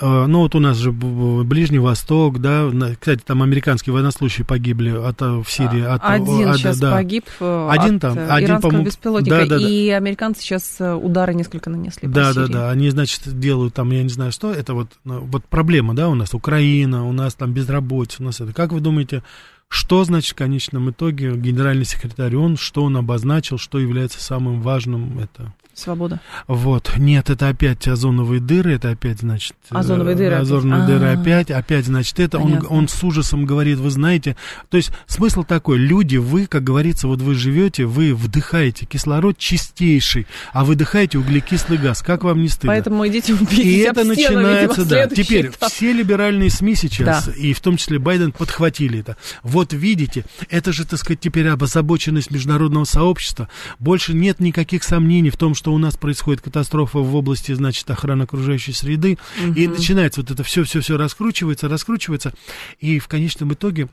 ну, 0.03 0.41
вот 0.41 0.55
у 0.55 0.61
нас 0.61 0.77
же 0.77 0.93
Ближний 0.93 1.79
Восток, 1.79 2.41
да, 2.41 2.71
кстати, 2.99 3.23
там 3.25 3.43
американские 3.43 3.93
военнослужащие 3.93 4.47
погибли 4.47 4.91
от, 4.91 5.21
э, 5.23 5.43
в 5.43 5.51
Сирии. 5.51 5.83
От, 5.83 6.01
один 6.03 6.49
от, 6.49 6.57
сейчас 6.57 6.79
да. 6.79 6.93
погиб 6.93 7.25
э, 7.41 7.69
один 7.71 7.97
от 7.97 8.03
там, 8.03 8.19
один, 8.29 8.49
иранского 8.49 8.83
беспилотника, 8.83 9.37
да, 9.37 9.47
да, 9.47 9.59
да. 9.59 9.69
и 9.69 9.89
американцы 9.91 10.43
сейчас 10.43 10.79
удары 10.81 11.35
несколько 11.35 11.71
нанесли 11.71 12.09
Да, 12.09 12.29
по 12.29 12.35
да, 12.35 12.47
да, 12.47 12.71
они, 12.71 12.91
значит, 12.91 13.39
делают 13.39 13.75
там, 13.75 13.91
я 13.91 14.03
не 14.03 14.09
знаю 14.09 14.33
что, 14.33 14.53
это 14.53 14.75
вот, 14.75 14.89
ну, 15.05 15.21
вот 15.21 15.45
проблема, 15.45 15.95
да, 15.95 16.09
у 16.09 16.15
нас 16.15 16.35
Украина, 16.35 17.07
у 17.07 17.13
нас 17.13 17.35
там 17.35 17.53
безработица, 17.53 18.23
у 18.23 18.27
нас 18.27 18.41
это. 18.41 18.53
Как 18.53 18.73
вы 18.73 18.81
думаете, 18.81 19.23
что 19.69 20.05
значит 20.05 20.33
в 20.33 20.37
конечном 20.37 20.91
итоге 20.91 21.35
генеральный 21.35 21.87
секретарь 21.87 22.37
он, 22.37 22.59
что 22.59 22.85
он 22.85 22.97
обозначил, 22.99 23.57
что 23.57 23.79
является 23.79 24.23
самым 24.23 24.61
важным 24.61 25.19
это? 25.19 25.55
Свобода. 25.75 26.21
Вот. 26.47 26.93
Нет, 26.99 27.31
это 27.31 27.49
опять 27.49 27.89
озоновые 27.89 28.41
дыры, 28.41 28.75
это 28.75 28.91
опять, 28.91 29.21
значит... 29.21 29.55
Озоновые 29.71 30.15
дыры 30.17 30.35
Озоновые 30.35 30.85
опять. 30.85 30.87
дыры 30.87 31.07
а. 31.09 31.21
опять, 31.21 31.51
опять, 31.51 31.87
значит, 31.87 32.21
это 32.21 32.39
он, 32.39 32.67
он 32.69 32.89
с 32.89 33.03
ужасом 33.03 33.47
говорит, 33.47 33.79
вы 33.79 33.91
знаете... 33.91 34.37
То 34.69 34.77
есть 34.77 34.91
смысл 35.07 35.45
такой, 35.45 35.79
люди, 35.79 36.19
вы, 36.19 36.47
как 36.47 36.63
говорится, 36.63 37.09
вот 37.09 37.23
вы 37.23 37.35
живете, 37.35 37.87
вы 37.87 38.15
вдыхаете 38.15 38.85
кислород 38.85 39.39
чистейший, 39.39 40.27
а 40.53 40.65
выдыхаете 40.65 41.19
углекислый 41.19 41.79
газ. 41.79 42.03
Как 42.03 42.23
вам 42.25 42.43
не 42.43 42.49
стыдно? 42.49 42.73
Поэтому 42.73 43.07
идите 43.09 43.33
убейте 43.33 43.63
И 43.63 43.79
это 43.79 44.05
начинается, 44.05 44.85
да. 44.85 45.07
Теперь 45.07 45.49
этап. 45.49 45.71
все 45.71 45.93
либеральные 45.93 46.51
СМИ 46.51 46.75
сейчас, 46.75 47.27
да. 47.27 47.33
и 47.33 47.55
в 47.55 47.61
том 47.61 47.79
числе 47.79 47.99
Байден, 47.99 48.33
подхватили 48.33 49.01
это. 49.01 49.17
Вот 49.43 49.73
видите, 49.73 50.25
это 50.51 50.73
же, 50.73 50.85
так 50.85 50.99
сказать, 50.99 51.21
теперь 51.21 51.49
озабоченность 51.49 52.31
международного 52.31 52.85
сообщества. 52.85 53.49
Больше 53.79 54.13
нет 54.13 54.41
никаких 54.41 54.85
сомнений 54.85 55.31
в 55.31 55.37
том, 55.37 55.55
что 55.55 55.62
что 55.63 55.73
у 55.73 55.79
нас 55.79 55.97
происходит 55.97 56.41
катастрофа 56.41 56.99
в 56.99 57.15
области, 57.15 57.53
значит, 57.53 57.89
охраны 57.89 58.25
окружающей 58.25 58.73
среды, 58.73 59.17
угу. 59.41 59.53
и 59.53 59.69
начинается 59.69 60.21
вот 60.21 60.33
это 60.33 60.43
все-все-все 60.43 60.97
раскручивается, 60.97 61.69
раскручивается, 61.69 62.35
и 62.81 62.99
в 62.99 63.07
конечном 63.07 63.53
итоге 63.53 63.89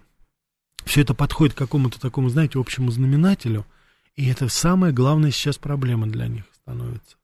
все 0.84 1.02
это 1.02 1.14
подходит 1.14 1.54
к 1.54 1.60
какому-то 1.60 2.00
такому, 2.00 2.30
знаете, 2.30 2.58
общему 2.58 2.90
знаменателю, 2.90 3.68
и 4.16 4.28
это 4.28 4.50
самая 4.50 4.92
главная 4.92 5.30
сейчас 5.30 5.60
проблема 5.60 6.08
для 6.08 6.26
них 6.26 6.44
становится. 6.56 7.18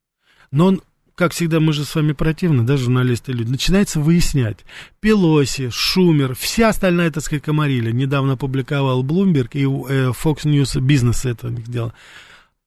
Но 0.52 0.68
он, 0.68 0.82
как 1.16 1.32
всегда, 1.32 1.60
мы 1.60 1.74
же 1.74 1.84
с 1.84 1.96
вами 1.96 2.12
противны, 2.12 2.62
да, 2.62 2.78
журналисты 2.78 3.32
люди, 3.32 3.50
начинается 3.50 4.00
выяснять. 4.00 4.60
Пелоси, 5.00 5.72
Шумер, 5.72 6.36
вся 6.36 6.70
остальная, 6.70 7.10
так 7.10 7.24
сказать, 7.24 7.44
комарили. 7.44 7.92
Недавно 7.92 8.34
опубликовал 8.34 9.04
Bloomberg 9.04 9.50
и 9.54 9.64
э, 9.64 10.12
Fox 10.12 10.44
News 10.44 10.80
Business 10.80 11.28
это 11.28 11.48
у 11.48 11.50
них 11.50 11.68
дело 11.68 11.96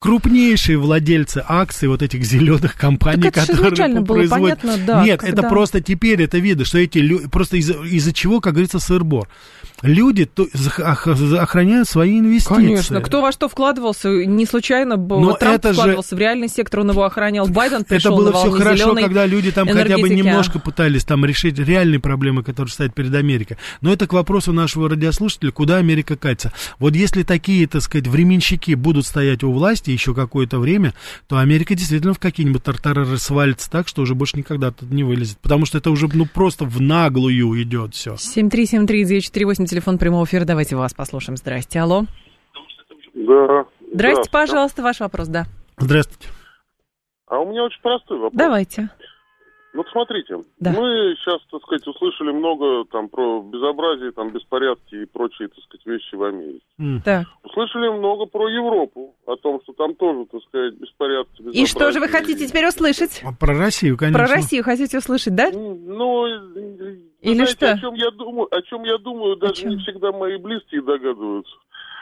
крупнейшие 0.01 0.78
владельцы 0.78 1.42
акций 1.46 1.88
вот 1.88 2.03
этих 2.03 2.22
зеленых 2.24 2.76
компаний, 2.76 3.22
так 3.30 3.36
это 3.36 3.57
которые 3.57 4.01
было 4.01 4.05
производят. 4.05 4.61
понятно, 4.61 4.84
да, 4.86 5.05
Нет, 5.05 5.20
когда... 5.20 5.40
это 5.40 5.49
просто 5.49 5.80
теперь 5.80 6.22
это 6.22 6.38
видно, 6.38 6.64
что 6.64 6.78
эти 6.78 6.99
люди 6.99 7.26
просто 7.26 7.57
из-за 7.57 7.82
из 7.82 8.12
чего, 8.12 8.40
как 8.40 8.53
говорится, 8.55 8.78
сыр-бор. 8.78 9.28
Люди 9.82 10.24
то, 10.24 10.46
охраняют 10.78 11.88
свои 11.88 12.18
инвестиции. 12.20 12.55
Конечно, 12.55 13.01
кто 13.01 13.22
во 13.22 13.32
что 13.32 13.49
вкладывался, 13.49 14.09
не 14.09 14.46
случайно 14.46 14.96
Но 14.96 15.34
Трамп 15.34 15.57
это 15.57 15.72
вкладывался 15.72 16.11
же... 16.11 16.16
в 16.16 16.18
реальный 16.18 16.49
сектор, 16.49 16.80
он 16.80 16.90
его 16.90 17.05
охранял, 17.05 17.49
Байден 17.49 17.84
пришел 17.84 18.12
Это 18.12 18.22
было 18.22 18.32
все 18.32 18.51
хорошо, 18.53 18.94
когда 18.94 19.26
люди 19.26 19.51
там 19.51 19.68
хотя 19.68 19.99
бы 19.99 20.09
немножко 20.09 20.61
пытались 20.61 21.05
там 21.05 21.24
решить 21.24 21.59
реальные 21.59 21.99
проблемы, 21.99 22.44
которые 22.44 22.72
стоят 22.72 22.94
перед 22.94 23.14
Америкой. 23.14 23.57
Но 23.80 23.92
это 23.92 24.07
к 24.07 24.12
вопросу 24.12 24.53
нашего 24.53 24.88
радиослушателя, 24.88 25.51
куда 25.51 25.78
Америка 25.78 26.16
катится. 26.16 26.53
Вот 26.78 26.94
если 26.94 27.24
такие, 27.24 27.66
так 27.66 27.82
сказать, 27.82 28.07
временщики 28.07 28.74
будут 28.74 29.05
стоять 29.05 29.42
у 29.42 29.51
власти 29.51 29.88
еще 29.93 30.14
какое-то 30.14 30.59
время, 30.59 30.95
то 31.26 31.39
Америка 31.39 31.74
действительно 31.74 32.14
в 32.14 32.18
какие-нибудь 32.18 32.62
тартары 32.62 33.05
свалится 33.18 33.70
так, 33.70 33.89
что 33.89 34.03
уже 34.03 34.14
больше 34.14 34.36
никогда 34.39 34.70
тут 34.70 34.91
не 34.91 35.05
вылезет. 35.05 35.39
Потому 35.39 35.66
что 35.66 35.78
это 35.78 35.91
уже, 35.91 36.09
ну, 36.12 36.26
просто 36.26 36.64
в 36.64 36.80
наглую 36.80 37.62
идет 37.62 37.95
все. 37.95 38.14
7373948, 38.14 39.66
телефон 39.66 39.99
прямого 39.99 40.24
эфира, 40.24 40.45
давайте 40.45 40.76
вас 40.76 40.95
послушаем. 40.95 41.36
Здрасте, 41.36 41.80
алло. 41.80 42.05
Да. 43.14 43.64
Здрасте, 43.93 44.30
пожалуйста, 44.30 44.82
ваш 44.82 45.01
вопрос, 45.01 45.28
да. 45.28 45.47
Здравствуйте. 45.78 46.28
А 47.26 47.39
у 47.39 47.51
меня 47.51 47.64
очень 47.64 47.80
простой 47.82 48.18
вопрос. 48.18 48.32
Давайте. 48.34 48.91
Вот 49.79 49.87
смотрите, 49.93 50.35
Да. 50.59 50.72
мы 50.72 51.14
сейчас, 51.14 51.41
так 51.53 51.62
сказать, 51.62 51.87
услышали 51.87 52.33
много 52.33 52.85
там 52.91 53.09
про 53.09 53.41
безобразие, 53.43 54.11
там 54.11 54.31
беспорядки 54.31 55.03
и 55.03 55.05
прочие, 55.05 55.47
так 55.47 55.62
сказать, 55.62 55.87
вещи 55.87 56.16
в 56.16 56.22
Америке. 56.24 56.64
М. 56.81 57.01
Так. 57.05 57.29
Услышали 57.45 57.89
много 57.89 58.26
про 58.26 58.49
Европу, 58.49 59.14
о 59.24 59.37
том, 59.37 59.61
что 59.62 59.72
там 59.74 59.95
тоже, 59.95 60.26
так 60.33 60.43
сказать, 60.49 60.74
беспорядки. 60.74 61.43
И 61.53 61.64
что 61.66 61.93
же 61.93 62.01
вы 62.01 62.09
хотите 62.09 62.49
теперь 62.49 62.66
услышать? 62.66 63.22
А 63.24 63.31
Про 63.33 63.57
Россию, 63.57 63.97
конечно. 63.97 64.18
Про 64.18 64.35
Россию 64.35 64.64
хотите 64.64 64.99
услышать, 64.99 65.37
да? 65.37 65.49
Ну, 65.53 66.26
э, 66.26 66.97
Или 67.22 67.35
знаете, 67.35 67.53
что? 67.53 67.70
О 67.70 67.79
чем 67.79 67.95
я 67.95 68.11
думаю, 68.11 68.49
о 68.51 68.62
чем 68.62 68.83
я 68.83 68.99
думаю, 68.99 69.37
даже 69.37 69.64
не 69.64 69.76
всегда 69.76 70.11
мои 70.11 70.39
близкие 70.39 70.83
догадываются. 70.83 71.55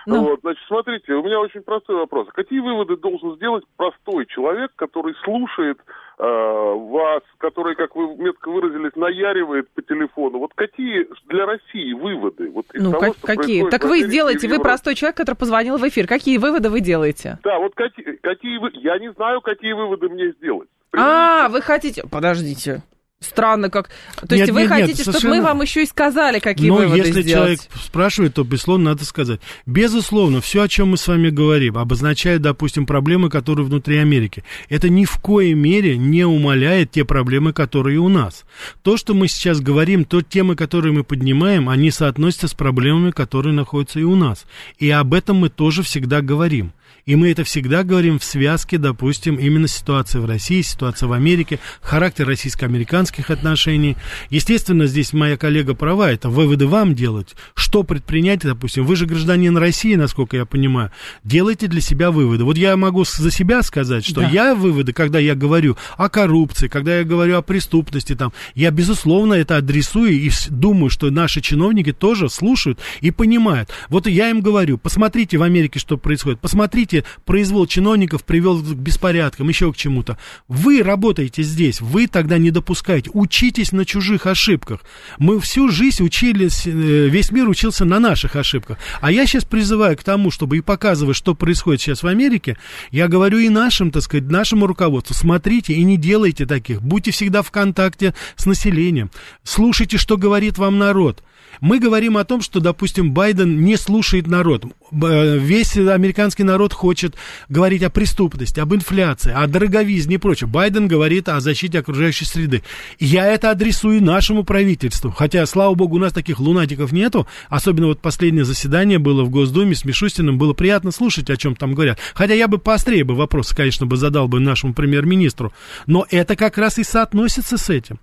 Ну. 0.07 0.23
Вот, 0.23 0.41
значит, 0.43 0.63
смотрите, 0.69 1.13
у 1.15 1.23
меня 1.23 1.41
очень 1.41 1.63
простой 1.63 1.97
вопрос. 1.97 2.29
Какие 2.33 2.61
выводы 2.61 2.97
должен 2.97 3.35
сделать 3.37 3.65
простой 3.77 4.27
человек, 4.27 4.71
который 4.77 5.15
слушает 5.25 5.79
э, 6.19 6.23
вас, 6.23 7.23
который, 7.39 7.75
как 7.75 7.97
вы 7.97 8.15
метко 8.17 8.49
выразились, 8.51 8.93
наяривает 8.95 9.69
по 9.71 9.83
телефону? 9.83 10.39
Вот 10.39 10.53
какие 10.55 11.07
для 11.29 11.45
России 11.47 11.93
выводы? 11.93 12.51
Вот 12.51 12.67
из 12.73 12.83
Ну, 12.83 12.93
того, 12.93 13.01
как- 13.21 13.37
какие? 13.39 13.69
Так 13.69 13.85
вы 13.85 14.01
сделаете, 14.03 14.49
вы 14.49 14.61
простой 14.61 14.95
человек, 14.95 15.17
который 15.17 15.37
позвонил 15.37 15.77
в 15.77 15.89
эфир. 15.89 16.07
Какие 16.07 16.39
выводы 16.39 16.71
вы 16.71 16.81
делаете? 16.81 17.39
Да, 17.43 17.59
вот 17.59 17.75
какие, 17.75 18.17
какие 18.23 18.59
вы... 18.59 18.71
Я 18.75 18.99
не 18.99 19.13
знаю, 19.13 19.41
какие 19.41 19.73
выводы 19.73 20.09
мне 20.09 20.31
сделать. 20.33 20.69
А, 20.97 21.49
вы 21.49 21.61
хотите... 21.61 22.05
Подождите. 22.11 22.83
Странно 23.21 23.71
как... 23.71 23.89
То 24.29 24.37
Нет, 24.37 24.41
есть 24.49 24.53
вы 24.53 24.61
нет, 24.63 24.71
нет, 24.71 24.81
хотите, 24.81 25.03
чтобы 25.03 25.19
совершенно- 25.19 25.37
мы 25.37 25.43
вам 25.43 25.63
еще 25.63 25.83
и 25.85 25.87
сказали, 25.87 26.39
какие 26.39 26.69
Но 26.69 26.77
выводы 26.77 26.99
если 26.99 27.23
сделать? 27.23 27.31
человек 27.31 27.61
спрашивает, 27.83 28.35
то, 28.35 28.45
безусловно, 28.45 28.91
надо 28.91 29.07
сказать. 29.07 29.41
Безусловно, 29.65 30.43
все, 30.43 30.61
о 30.63 30.69
чем 30.69 30.89
мы 30.91 30.99
с 30.99 31.09
вами 31.09 31.31
говорим, 31.31 31.79
обозначает, 31.79 32.43
допустим, 32.43 32.85
проблемы, 32.85 33.31
которые 33.31 33.65
внутри 33.65 33.97
Америки. 33.97 34.45
Это 34.69 34.91
ни 34.91 35.07
в 35.07 35.17
коей 35.19 35.55
мере 35.55 35.97
не 35.97 36.25
умаляет 36.27 36.91
те 36.91 37.07
проблемы, 37.07 37.55
которые 37.55 37.99
у 38.01 38.11
нас. 38.11 38.45
То, 38.83 38.99
что 38.99 39.15
мы 39.15 39.29
сейчас 39.29 39.61
говорим, 39.61 40.05
то 40.05 40.21
темы, 40.21 40.55
которые 40.55 40.93
мы 40.93 41.03
поднимаем, 41.03 41.71
они 41.71 41.91
соотносятся 41.91 42.49
с 42.49 42.55
проблемами, 42.55 43.13
которые 43.13 43.55
находятся 43.55 43.99
и 43.99 44.03
у 44.05 44.15
нас. 44.15 44.45
И 44.79 44.91
об 44.91 45.15
этом 45.15 45.39
мы 45.39 45.49
тоже 45.49 45.83
всегда 45.83 46.21
говорим. 46.21 46.73
И 47.07 47.15
мы 47.15 47.31
это 47.31 47.45
всегда 47.45 47.85
говорим 47.85 48.19
в 48.19 48.25
связке, 48.25 48.79
допустим, 48.79 49.37
именно 49.37 49.69
ситуации 49.69 50.19
в 50.19 50.25
России, 50.25 50.61
ситуация 50.63 51.07
в 51.09 51.13
Америке, 51.13 51.61
характер 51.81 52.27
российско-американских 52.27 53.31
отношений. 53.31 53.97
Естественно, 54.29 54.87
здесь 54.89 55.13
моя 55.13 55.37
коллега 55.37 55.75
права, 55.75 56.11
это 56.11 56.29
выводы 56.31 56.67
вам 56.67 56.97
делать. 56.97 57.37
Что 57.55 57.85
предпринять, 57.85 58.41
допустим, 58.41 58.85
вы 58.85 58.97
же 58.97 59.07
гражданин 59.07 59.57
России, 59.57 59.95
насколько 59.95 60.37
я 60.37 60.47
понимаю, 60.47 60.91
делайте 61.23 61.69
для 61.69 61.81
себя 61.81 62.11
выводы. 62.11 62.43
Вот 62.43 62.59
я 62.59 62.77
могу 62.77 63.05
за 63.05 63.31
себя 63.31 63.63
сказать, 63.63 64.05
что 64.05 64.23
Да. 64.23 64.29
я 64.29 64.57
выводы, 64.57 64.93
когда 64.93 65.21
я 65.21 65.37
говорю 65.37 65.77
о 65.97 66.09
коррупции, 66.09 66.67
когда 66.67 66.99
я 66.99 67.05
говорю 67.05 67.37
о 67.37 67.43
преступности, 67.43 68.17
там, 68.17 68.33
я, 68.57 68.73
безусловно, 68.73 69.35
это 69.35 69.59
адресую 69.59 70.11
и 70.11 70.29
думаю, 70.51 70.91
что 70.91 71.09
наши 71.13 71.41
чиновники 71.41 71.93
тоже 71.93 72.29
слушают 72.29 72.81
и 73.01 73.13
понимают. 73.13 73.71
Вот 73.91 74.09
я 74.09 74.29
им 74.29 74.41
говорю, 74.41 74.77
посмотрите 74.77 75.39
в 75.39 75.45
Америке, 75.45 75.79
что 75.79 75.99
происходит, 75.99 76.41
посмотрите, 76.41 76.96
произвол 77.25 77.67
чиновников 77.67 78.25
привел 78.25 78.61
к 78.61 78.75
беспорядкам, 78.75 79.49
еще 79.49 79.73
к 79.73 79.77
чему-то. 79.77 80.19
Вы 80.49 80.83
работаете 80.83 81.43
здесь, 81.43 81.81
вы 81.81 82.07
тогда 82.07 82.39
не 82.39 82.51
допускаете, 82.51 83.11
учитесь 83.13 83.73
на 83.73 83.85
чужих 83.85 84.27
ошибках. 84.27 84.81
Мы 85.19 85.41
всю 85.41 85.69
жизнь 85.69 86.05
учились, 86.05 86.67
э, 86.67 86.71
весь 86.71 87.31
мир 87.31 87.49
учился 87.49 87.85
на 87.85 88.01
наших 88.01 88.37
ошибках. 88.37 88.79
А 89.01 89.11
я 89.11 89.27
сейчас 89.27 89.45
призываю 89.45 89.97
к 89.97 90.03
тому, 90.03 90.31
чтобы 90.31 90.59
и 90.59 90.61
показывать, 90.61 91.17
что 91.17 91.35
происходит 91.35 91.81
сейчас 91.81 92.03
в 92.03 92.07
Америке, 92.07 92.57
я 92.91 93.09
говорю 93.09 93.39
и 93.39 93.49
нашим, 93.49 93.91
так 93.91 94.03
сказать, 94.03 94.31
нашему 94.31 94.67
руководству, 94.67 95.15
смотрите 95.15 95.75
и 95.75 95.83
не 95.85 95.97
делайте 95.97 96.47
таких, 96.47 96.83
будьте 96.83 97.11
всегда 97.11 97.43
в 97.43 97.51
контакте 97.51 98.15
с 98.37 98.47
населением, 98.47 99.11
слушайте, 99.43 99.99
что 99.99 100.17
говорит 100.17 100.59
вам 100.59 100.79
народ. 100.79 101.23
Мы 101.61 101.79
говорим 101.79 102.17
о 102.17 102.25
том, 102.25 102.41
что, 102.43 102.61
допустим, 102.61 103.13
Байден 103.13 103.63
не 103.63 103.77
слушает 103.77 104.27
народ. 104.27 104.65
Б- 104.91 105.39
Весь 105.39 105.77
американский 105.77 106.43
народ 106.43 106.73
хочет 106.73 107.15
говорить 107.49 107.83
о 107.83 107.91
преступности, 107.91 108.61
об 108.61 108.75
инфляции, 108.75 109.33
о 109.33 109.47
дороговизне 109.47 110.17
и 110.17 110.19
прочем. 110.19 110.51
Байден 110.51 110.89
говорит 110.89 111.29
о 111.29 111.41
защите 111.41 111.79
окружающей 111.79 112.25
среды. 112.25 112.63
Я 112.99 113.27
это 113.27 113.51
адресую 113.51 114.03
нашему 114.03 114.45
правительству. 114.45 115.11
Хотя, 115.11 115.45
слава 115.47 115.75
богу, 115.75 115.97
у 115.97 115.99
нас 115.99 116.13
таких 116.13 116.41
лунатиков 116.41 116.93
нету. 116.93 117.27
Особенно 117.49 117.87
вот 117.89 118.01
последнее 118.01 118.45
заседание 118.45 118.99
было 118.99 119.25
в 119.25 119.31
Госдуме 119.31 119.75
с 119.75 119.85
Мишустиным. 119.85 120.39
Было 120.39 120.53
приятно 120.53 120.91
слушать, 120.91 121.31
о 121.31 121.37
чем 121.37 121.57
там 121.57 121.75
говорят. 121.75 121.99
Хотя 122.15 122.35
я 122.35 122.49
бы 122.49 122.59
поострее 122.59 123.05
бы 123.05 123.15
вопросы, 123.15 123.55
конечно, 123.57 123.87
бы 123.87 123.97
задал 123.97 124.29
бы 124.29 124.41
нашему 124.41 124.75
премьер-министру. 124.75 125.53
Но 125.87 126.07
это 126.11 126.37
как 126.37 126.59
раз 126.59 126.79
и 126.79 126.85
соотносится 126.85 127.57
с 127.59 127.71
этим. 127.71 127.99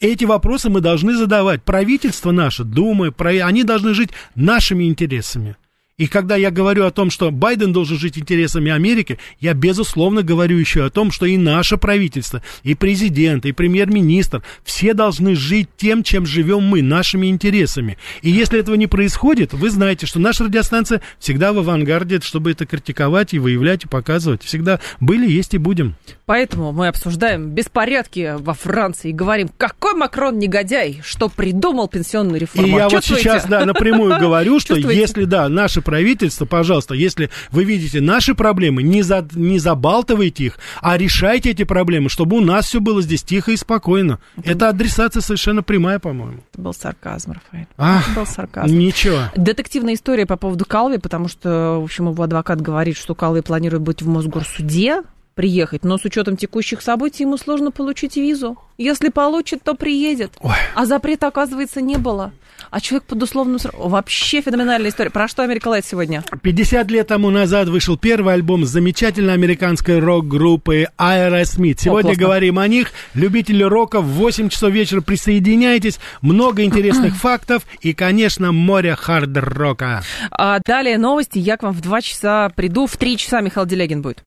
Эти 0.00 0.24
вопросы 0.24 0.70
мы 0.70 0.80
должны 0.80 1.14
задавать. 1.14 1.62
Правительство 1.62 2.30
наше, 2.30 2.64
про- 3.12 3.46
они 3.46 3.64
должны 3.64 3.92
жить 3.92 4.10
нашими 4.34 4.84
интересами. 4.88 5.56
И 6.00 6.06
когда 6.06 6.34
я 6.34 6.50
говорю 6.50 6.86
о 6.86 6.90
том, 6.90 7.10
что 7.10 7.30
Байден 7.30 7.74
должен 7.74 7.98
жить 7.98 8.16
интересами 8.16 8.72
Америки, 8.72 9.18
я, 9.38 9.52
безусловно, 9.52 10.22
говорю 10.22 10.56
еще 10.56 10.86
о 10.86 10.88
том, 10.88 11.10
что 11.10 11.26
и 11.26 11.36
наше 11.36 11.76
правительство, 11.76 12.42
и 12.62 12.74
президент, 12.74 13.44
и 13.44 13.52
премьер-министр, 13.52 14.42
все 14.64 14.94
должны 14.94 15.36
жить 15.36 15.68
тем, 15.76 16.02
чем 16.02 16.24
живем 16.24 16.62
мы, 16.62 16.80
нашими 16.80 17.26
интересами. 17.26 17.98
И 18.22 18.30
если 18.30 18.58
этого 18.58 18.76
не 18.76 18.86
происходит, 18.86 19.52
вы 19.52 19.68
знаете, 19.68 20.06
что 20.06 20.20
наша 20.20 20.44
радиостанция 20.44 21.02
всегда 21.18 21.52
в 21.52 21.58
авангарде, 21.58 22.20
чтобы 22.22 22.52
это 22.52 22.64
критиковать 22.64 23.34
и 23.34 23.38
выявлять, 23.38 23.84
и 23.84 23.86
показывать. 23.86 24.42
Всегда 24.42 24.80
были, 25.00 25.30
есть 25.30 25.52
и 25.52 25.58
будем. 25.58 25.96
Поэтому 26.24 26.72
мы 26.72 26.88
обсуждаем 26.88 27.50
беспорядки 27.50 28.36
во 28.38 28.54
Франции 28.54 29.10
и 29.10 29.12
говорим, 29.12 29.50
какой 29.58 29.92
Макрон 29.92 30.38
негодяй, 30.38 31.02
что 31.04 31.28
придумал 31.28 31.88
пенсионную 31.88 32.38
И 32.38 32.40
реформу. 32.40 32.78
я 32.78 32.88
вот 32.88 33.04
сейчас, 33.04 33.44
да, 33.44 33.66
напрямую 33.66 34.18
говорю, 34.18 34.60
что 34.60 34.76
если, 34.90 35.24
да, 35.24 35.46
наше 35.50 35.82
правительство, 35.90 36.44
пожалуйста, 36.44 36.94
если 36.94 37.30
вы 37.50 37.64
видите 37.64 38.00
наши 38.00 38.36
проблемы, 38.36 38.80
не, 38.80 39.02
за, 39.02 39.26
не 39.32 39.58
забалтывайте 39.58 40.44
их, 40.44 40.58
а 40.80 40.96
решайте 40.96 41.50
эти 41.50 41.64
проблемы, 41.64 42.08
чтобы 42.08 42.36
у 42.36 42.40
нас 42.40 42.66
все 42.66 42.78
было 42.78 43.02
здесь 43.02 43.24
тихо 43.24 43.50
и 43.50 43.56
спокойно. 43.56 44.20
Это 44.44 44.68
адресация 44.68 45.20
совершенно 45.20 45.64
прямая, 45.64 45.98
по-моему. 45.98 46.44
Это 46.52 46.62
был 46.62 46.72
сарказм, 46.72 47.32
Рафаэль. 47.32 47.66
Ах, 47.76 48.08
Это 48.08 48.20
был 48.20 48.26
сарказм. 48.26 48.78
Ничего. 48.78 49.18
Детективная 49.34 49.94
история 49.94 50.26
по 50.26 50.36
поводу 50.36 50.64
Калви, 50.64 50.98
потому 50.98 51.26
что, 51.26 51.80
в 51.80 51.82
общем, 51.82 52.08
его 52.08 52.22
адвокат 52.22 52.60
говорит, 52.60 52.96
что 52.96 53.16
Калви 53.16 53.40
планирует 53.40 53.82
быть 53.82 54.00
в 54.00 54.06
Мосгорсуде, 54.06 55.02
приехать, 55.34 55.84
но 55.84 55.98
с 55.98 56.04
учетом 56.04 56.36
текущих 56.36 56.82
событий 56.82 57.24
ему 57.24 57.36
сложно 57.36 57.72
получить 57.72 58.16
визу. 58.16 58.58
Если 58.78 59.08
получит, 59.08 59.64
то 59.64 59.74
приедет. 59.74 60.30
Ой. 60.40 60.54
А 60.76 60.86
запрета, 60.86 61.26
оказывается, 61.26 61.80
не 61.80 61.96
было. 61.96 62.32
А 62.70 62.80
человек 62.80 63.04
под 63.04 63.22
условным 63.22 63.58
сроком... 63.58 63.90
Вообще 63.90 64.40
феноменальная 64.40 64.90
история. 64.90 65.10
Про 65.10 65.28
что 65.28 65.42
Америка 65.42 65.68
Лайт 65.68 65.84
сегодня? 65.84 66.22
50 66.42 66.90
лет 66.90 67.08
тому 67.08 67.30
назад 67.30 67.68
вышел 67.68 67.96
первый 67.96 68.34
альбом 68.34 68.64
замечательной 68.64 69.34
американской 69.34 69.98
рок-группы 69.98 70.86
Aerosmith. 70.96 71.78
Сегодня 71.80 72.10
классно. 72.10 72.22
говорим 72.22 72.58
о 72.58 72.68
них. 72.68 72.92
Любители 73.14 73.62
рока 73.62 74.00
в 74.00 74.06
8 74.06 74.48
часов 74.48 74.70
вечера 74.70 75.00
присоединяйтесь. 75.00 75.98
Много 76.22 76.62
интересных 76.64 77.16
фактов 77.16 77.64
и, 77.80 77.92
конечно, 77.92 78.52
море 78.52 78.94
хард-рока. 78.94 80.02
А 80.30 80.60
далее 80.64 80.96
новости. 80.98 81.38
Я 81.38 81.56
к 81.56 81.62
вам 81.62 81.72
в 81.72 81.80
два 81.80 82.00
часа 82.00 82.50
приду. 82.50 82.86
В 82.86 82.96
три 82.96 83.16
часа 83.16 83.40
Михаил 83.40 83.66
Делягин 83.66 84.02
будет. 84.02 84.24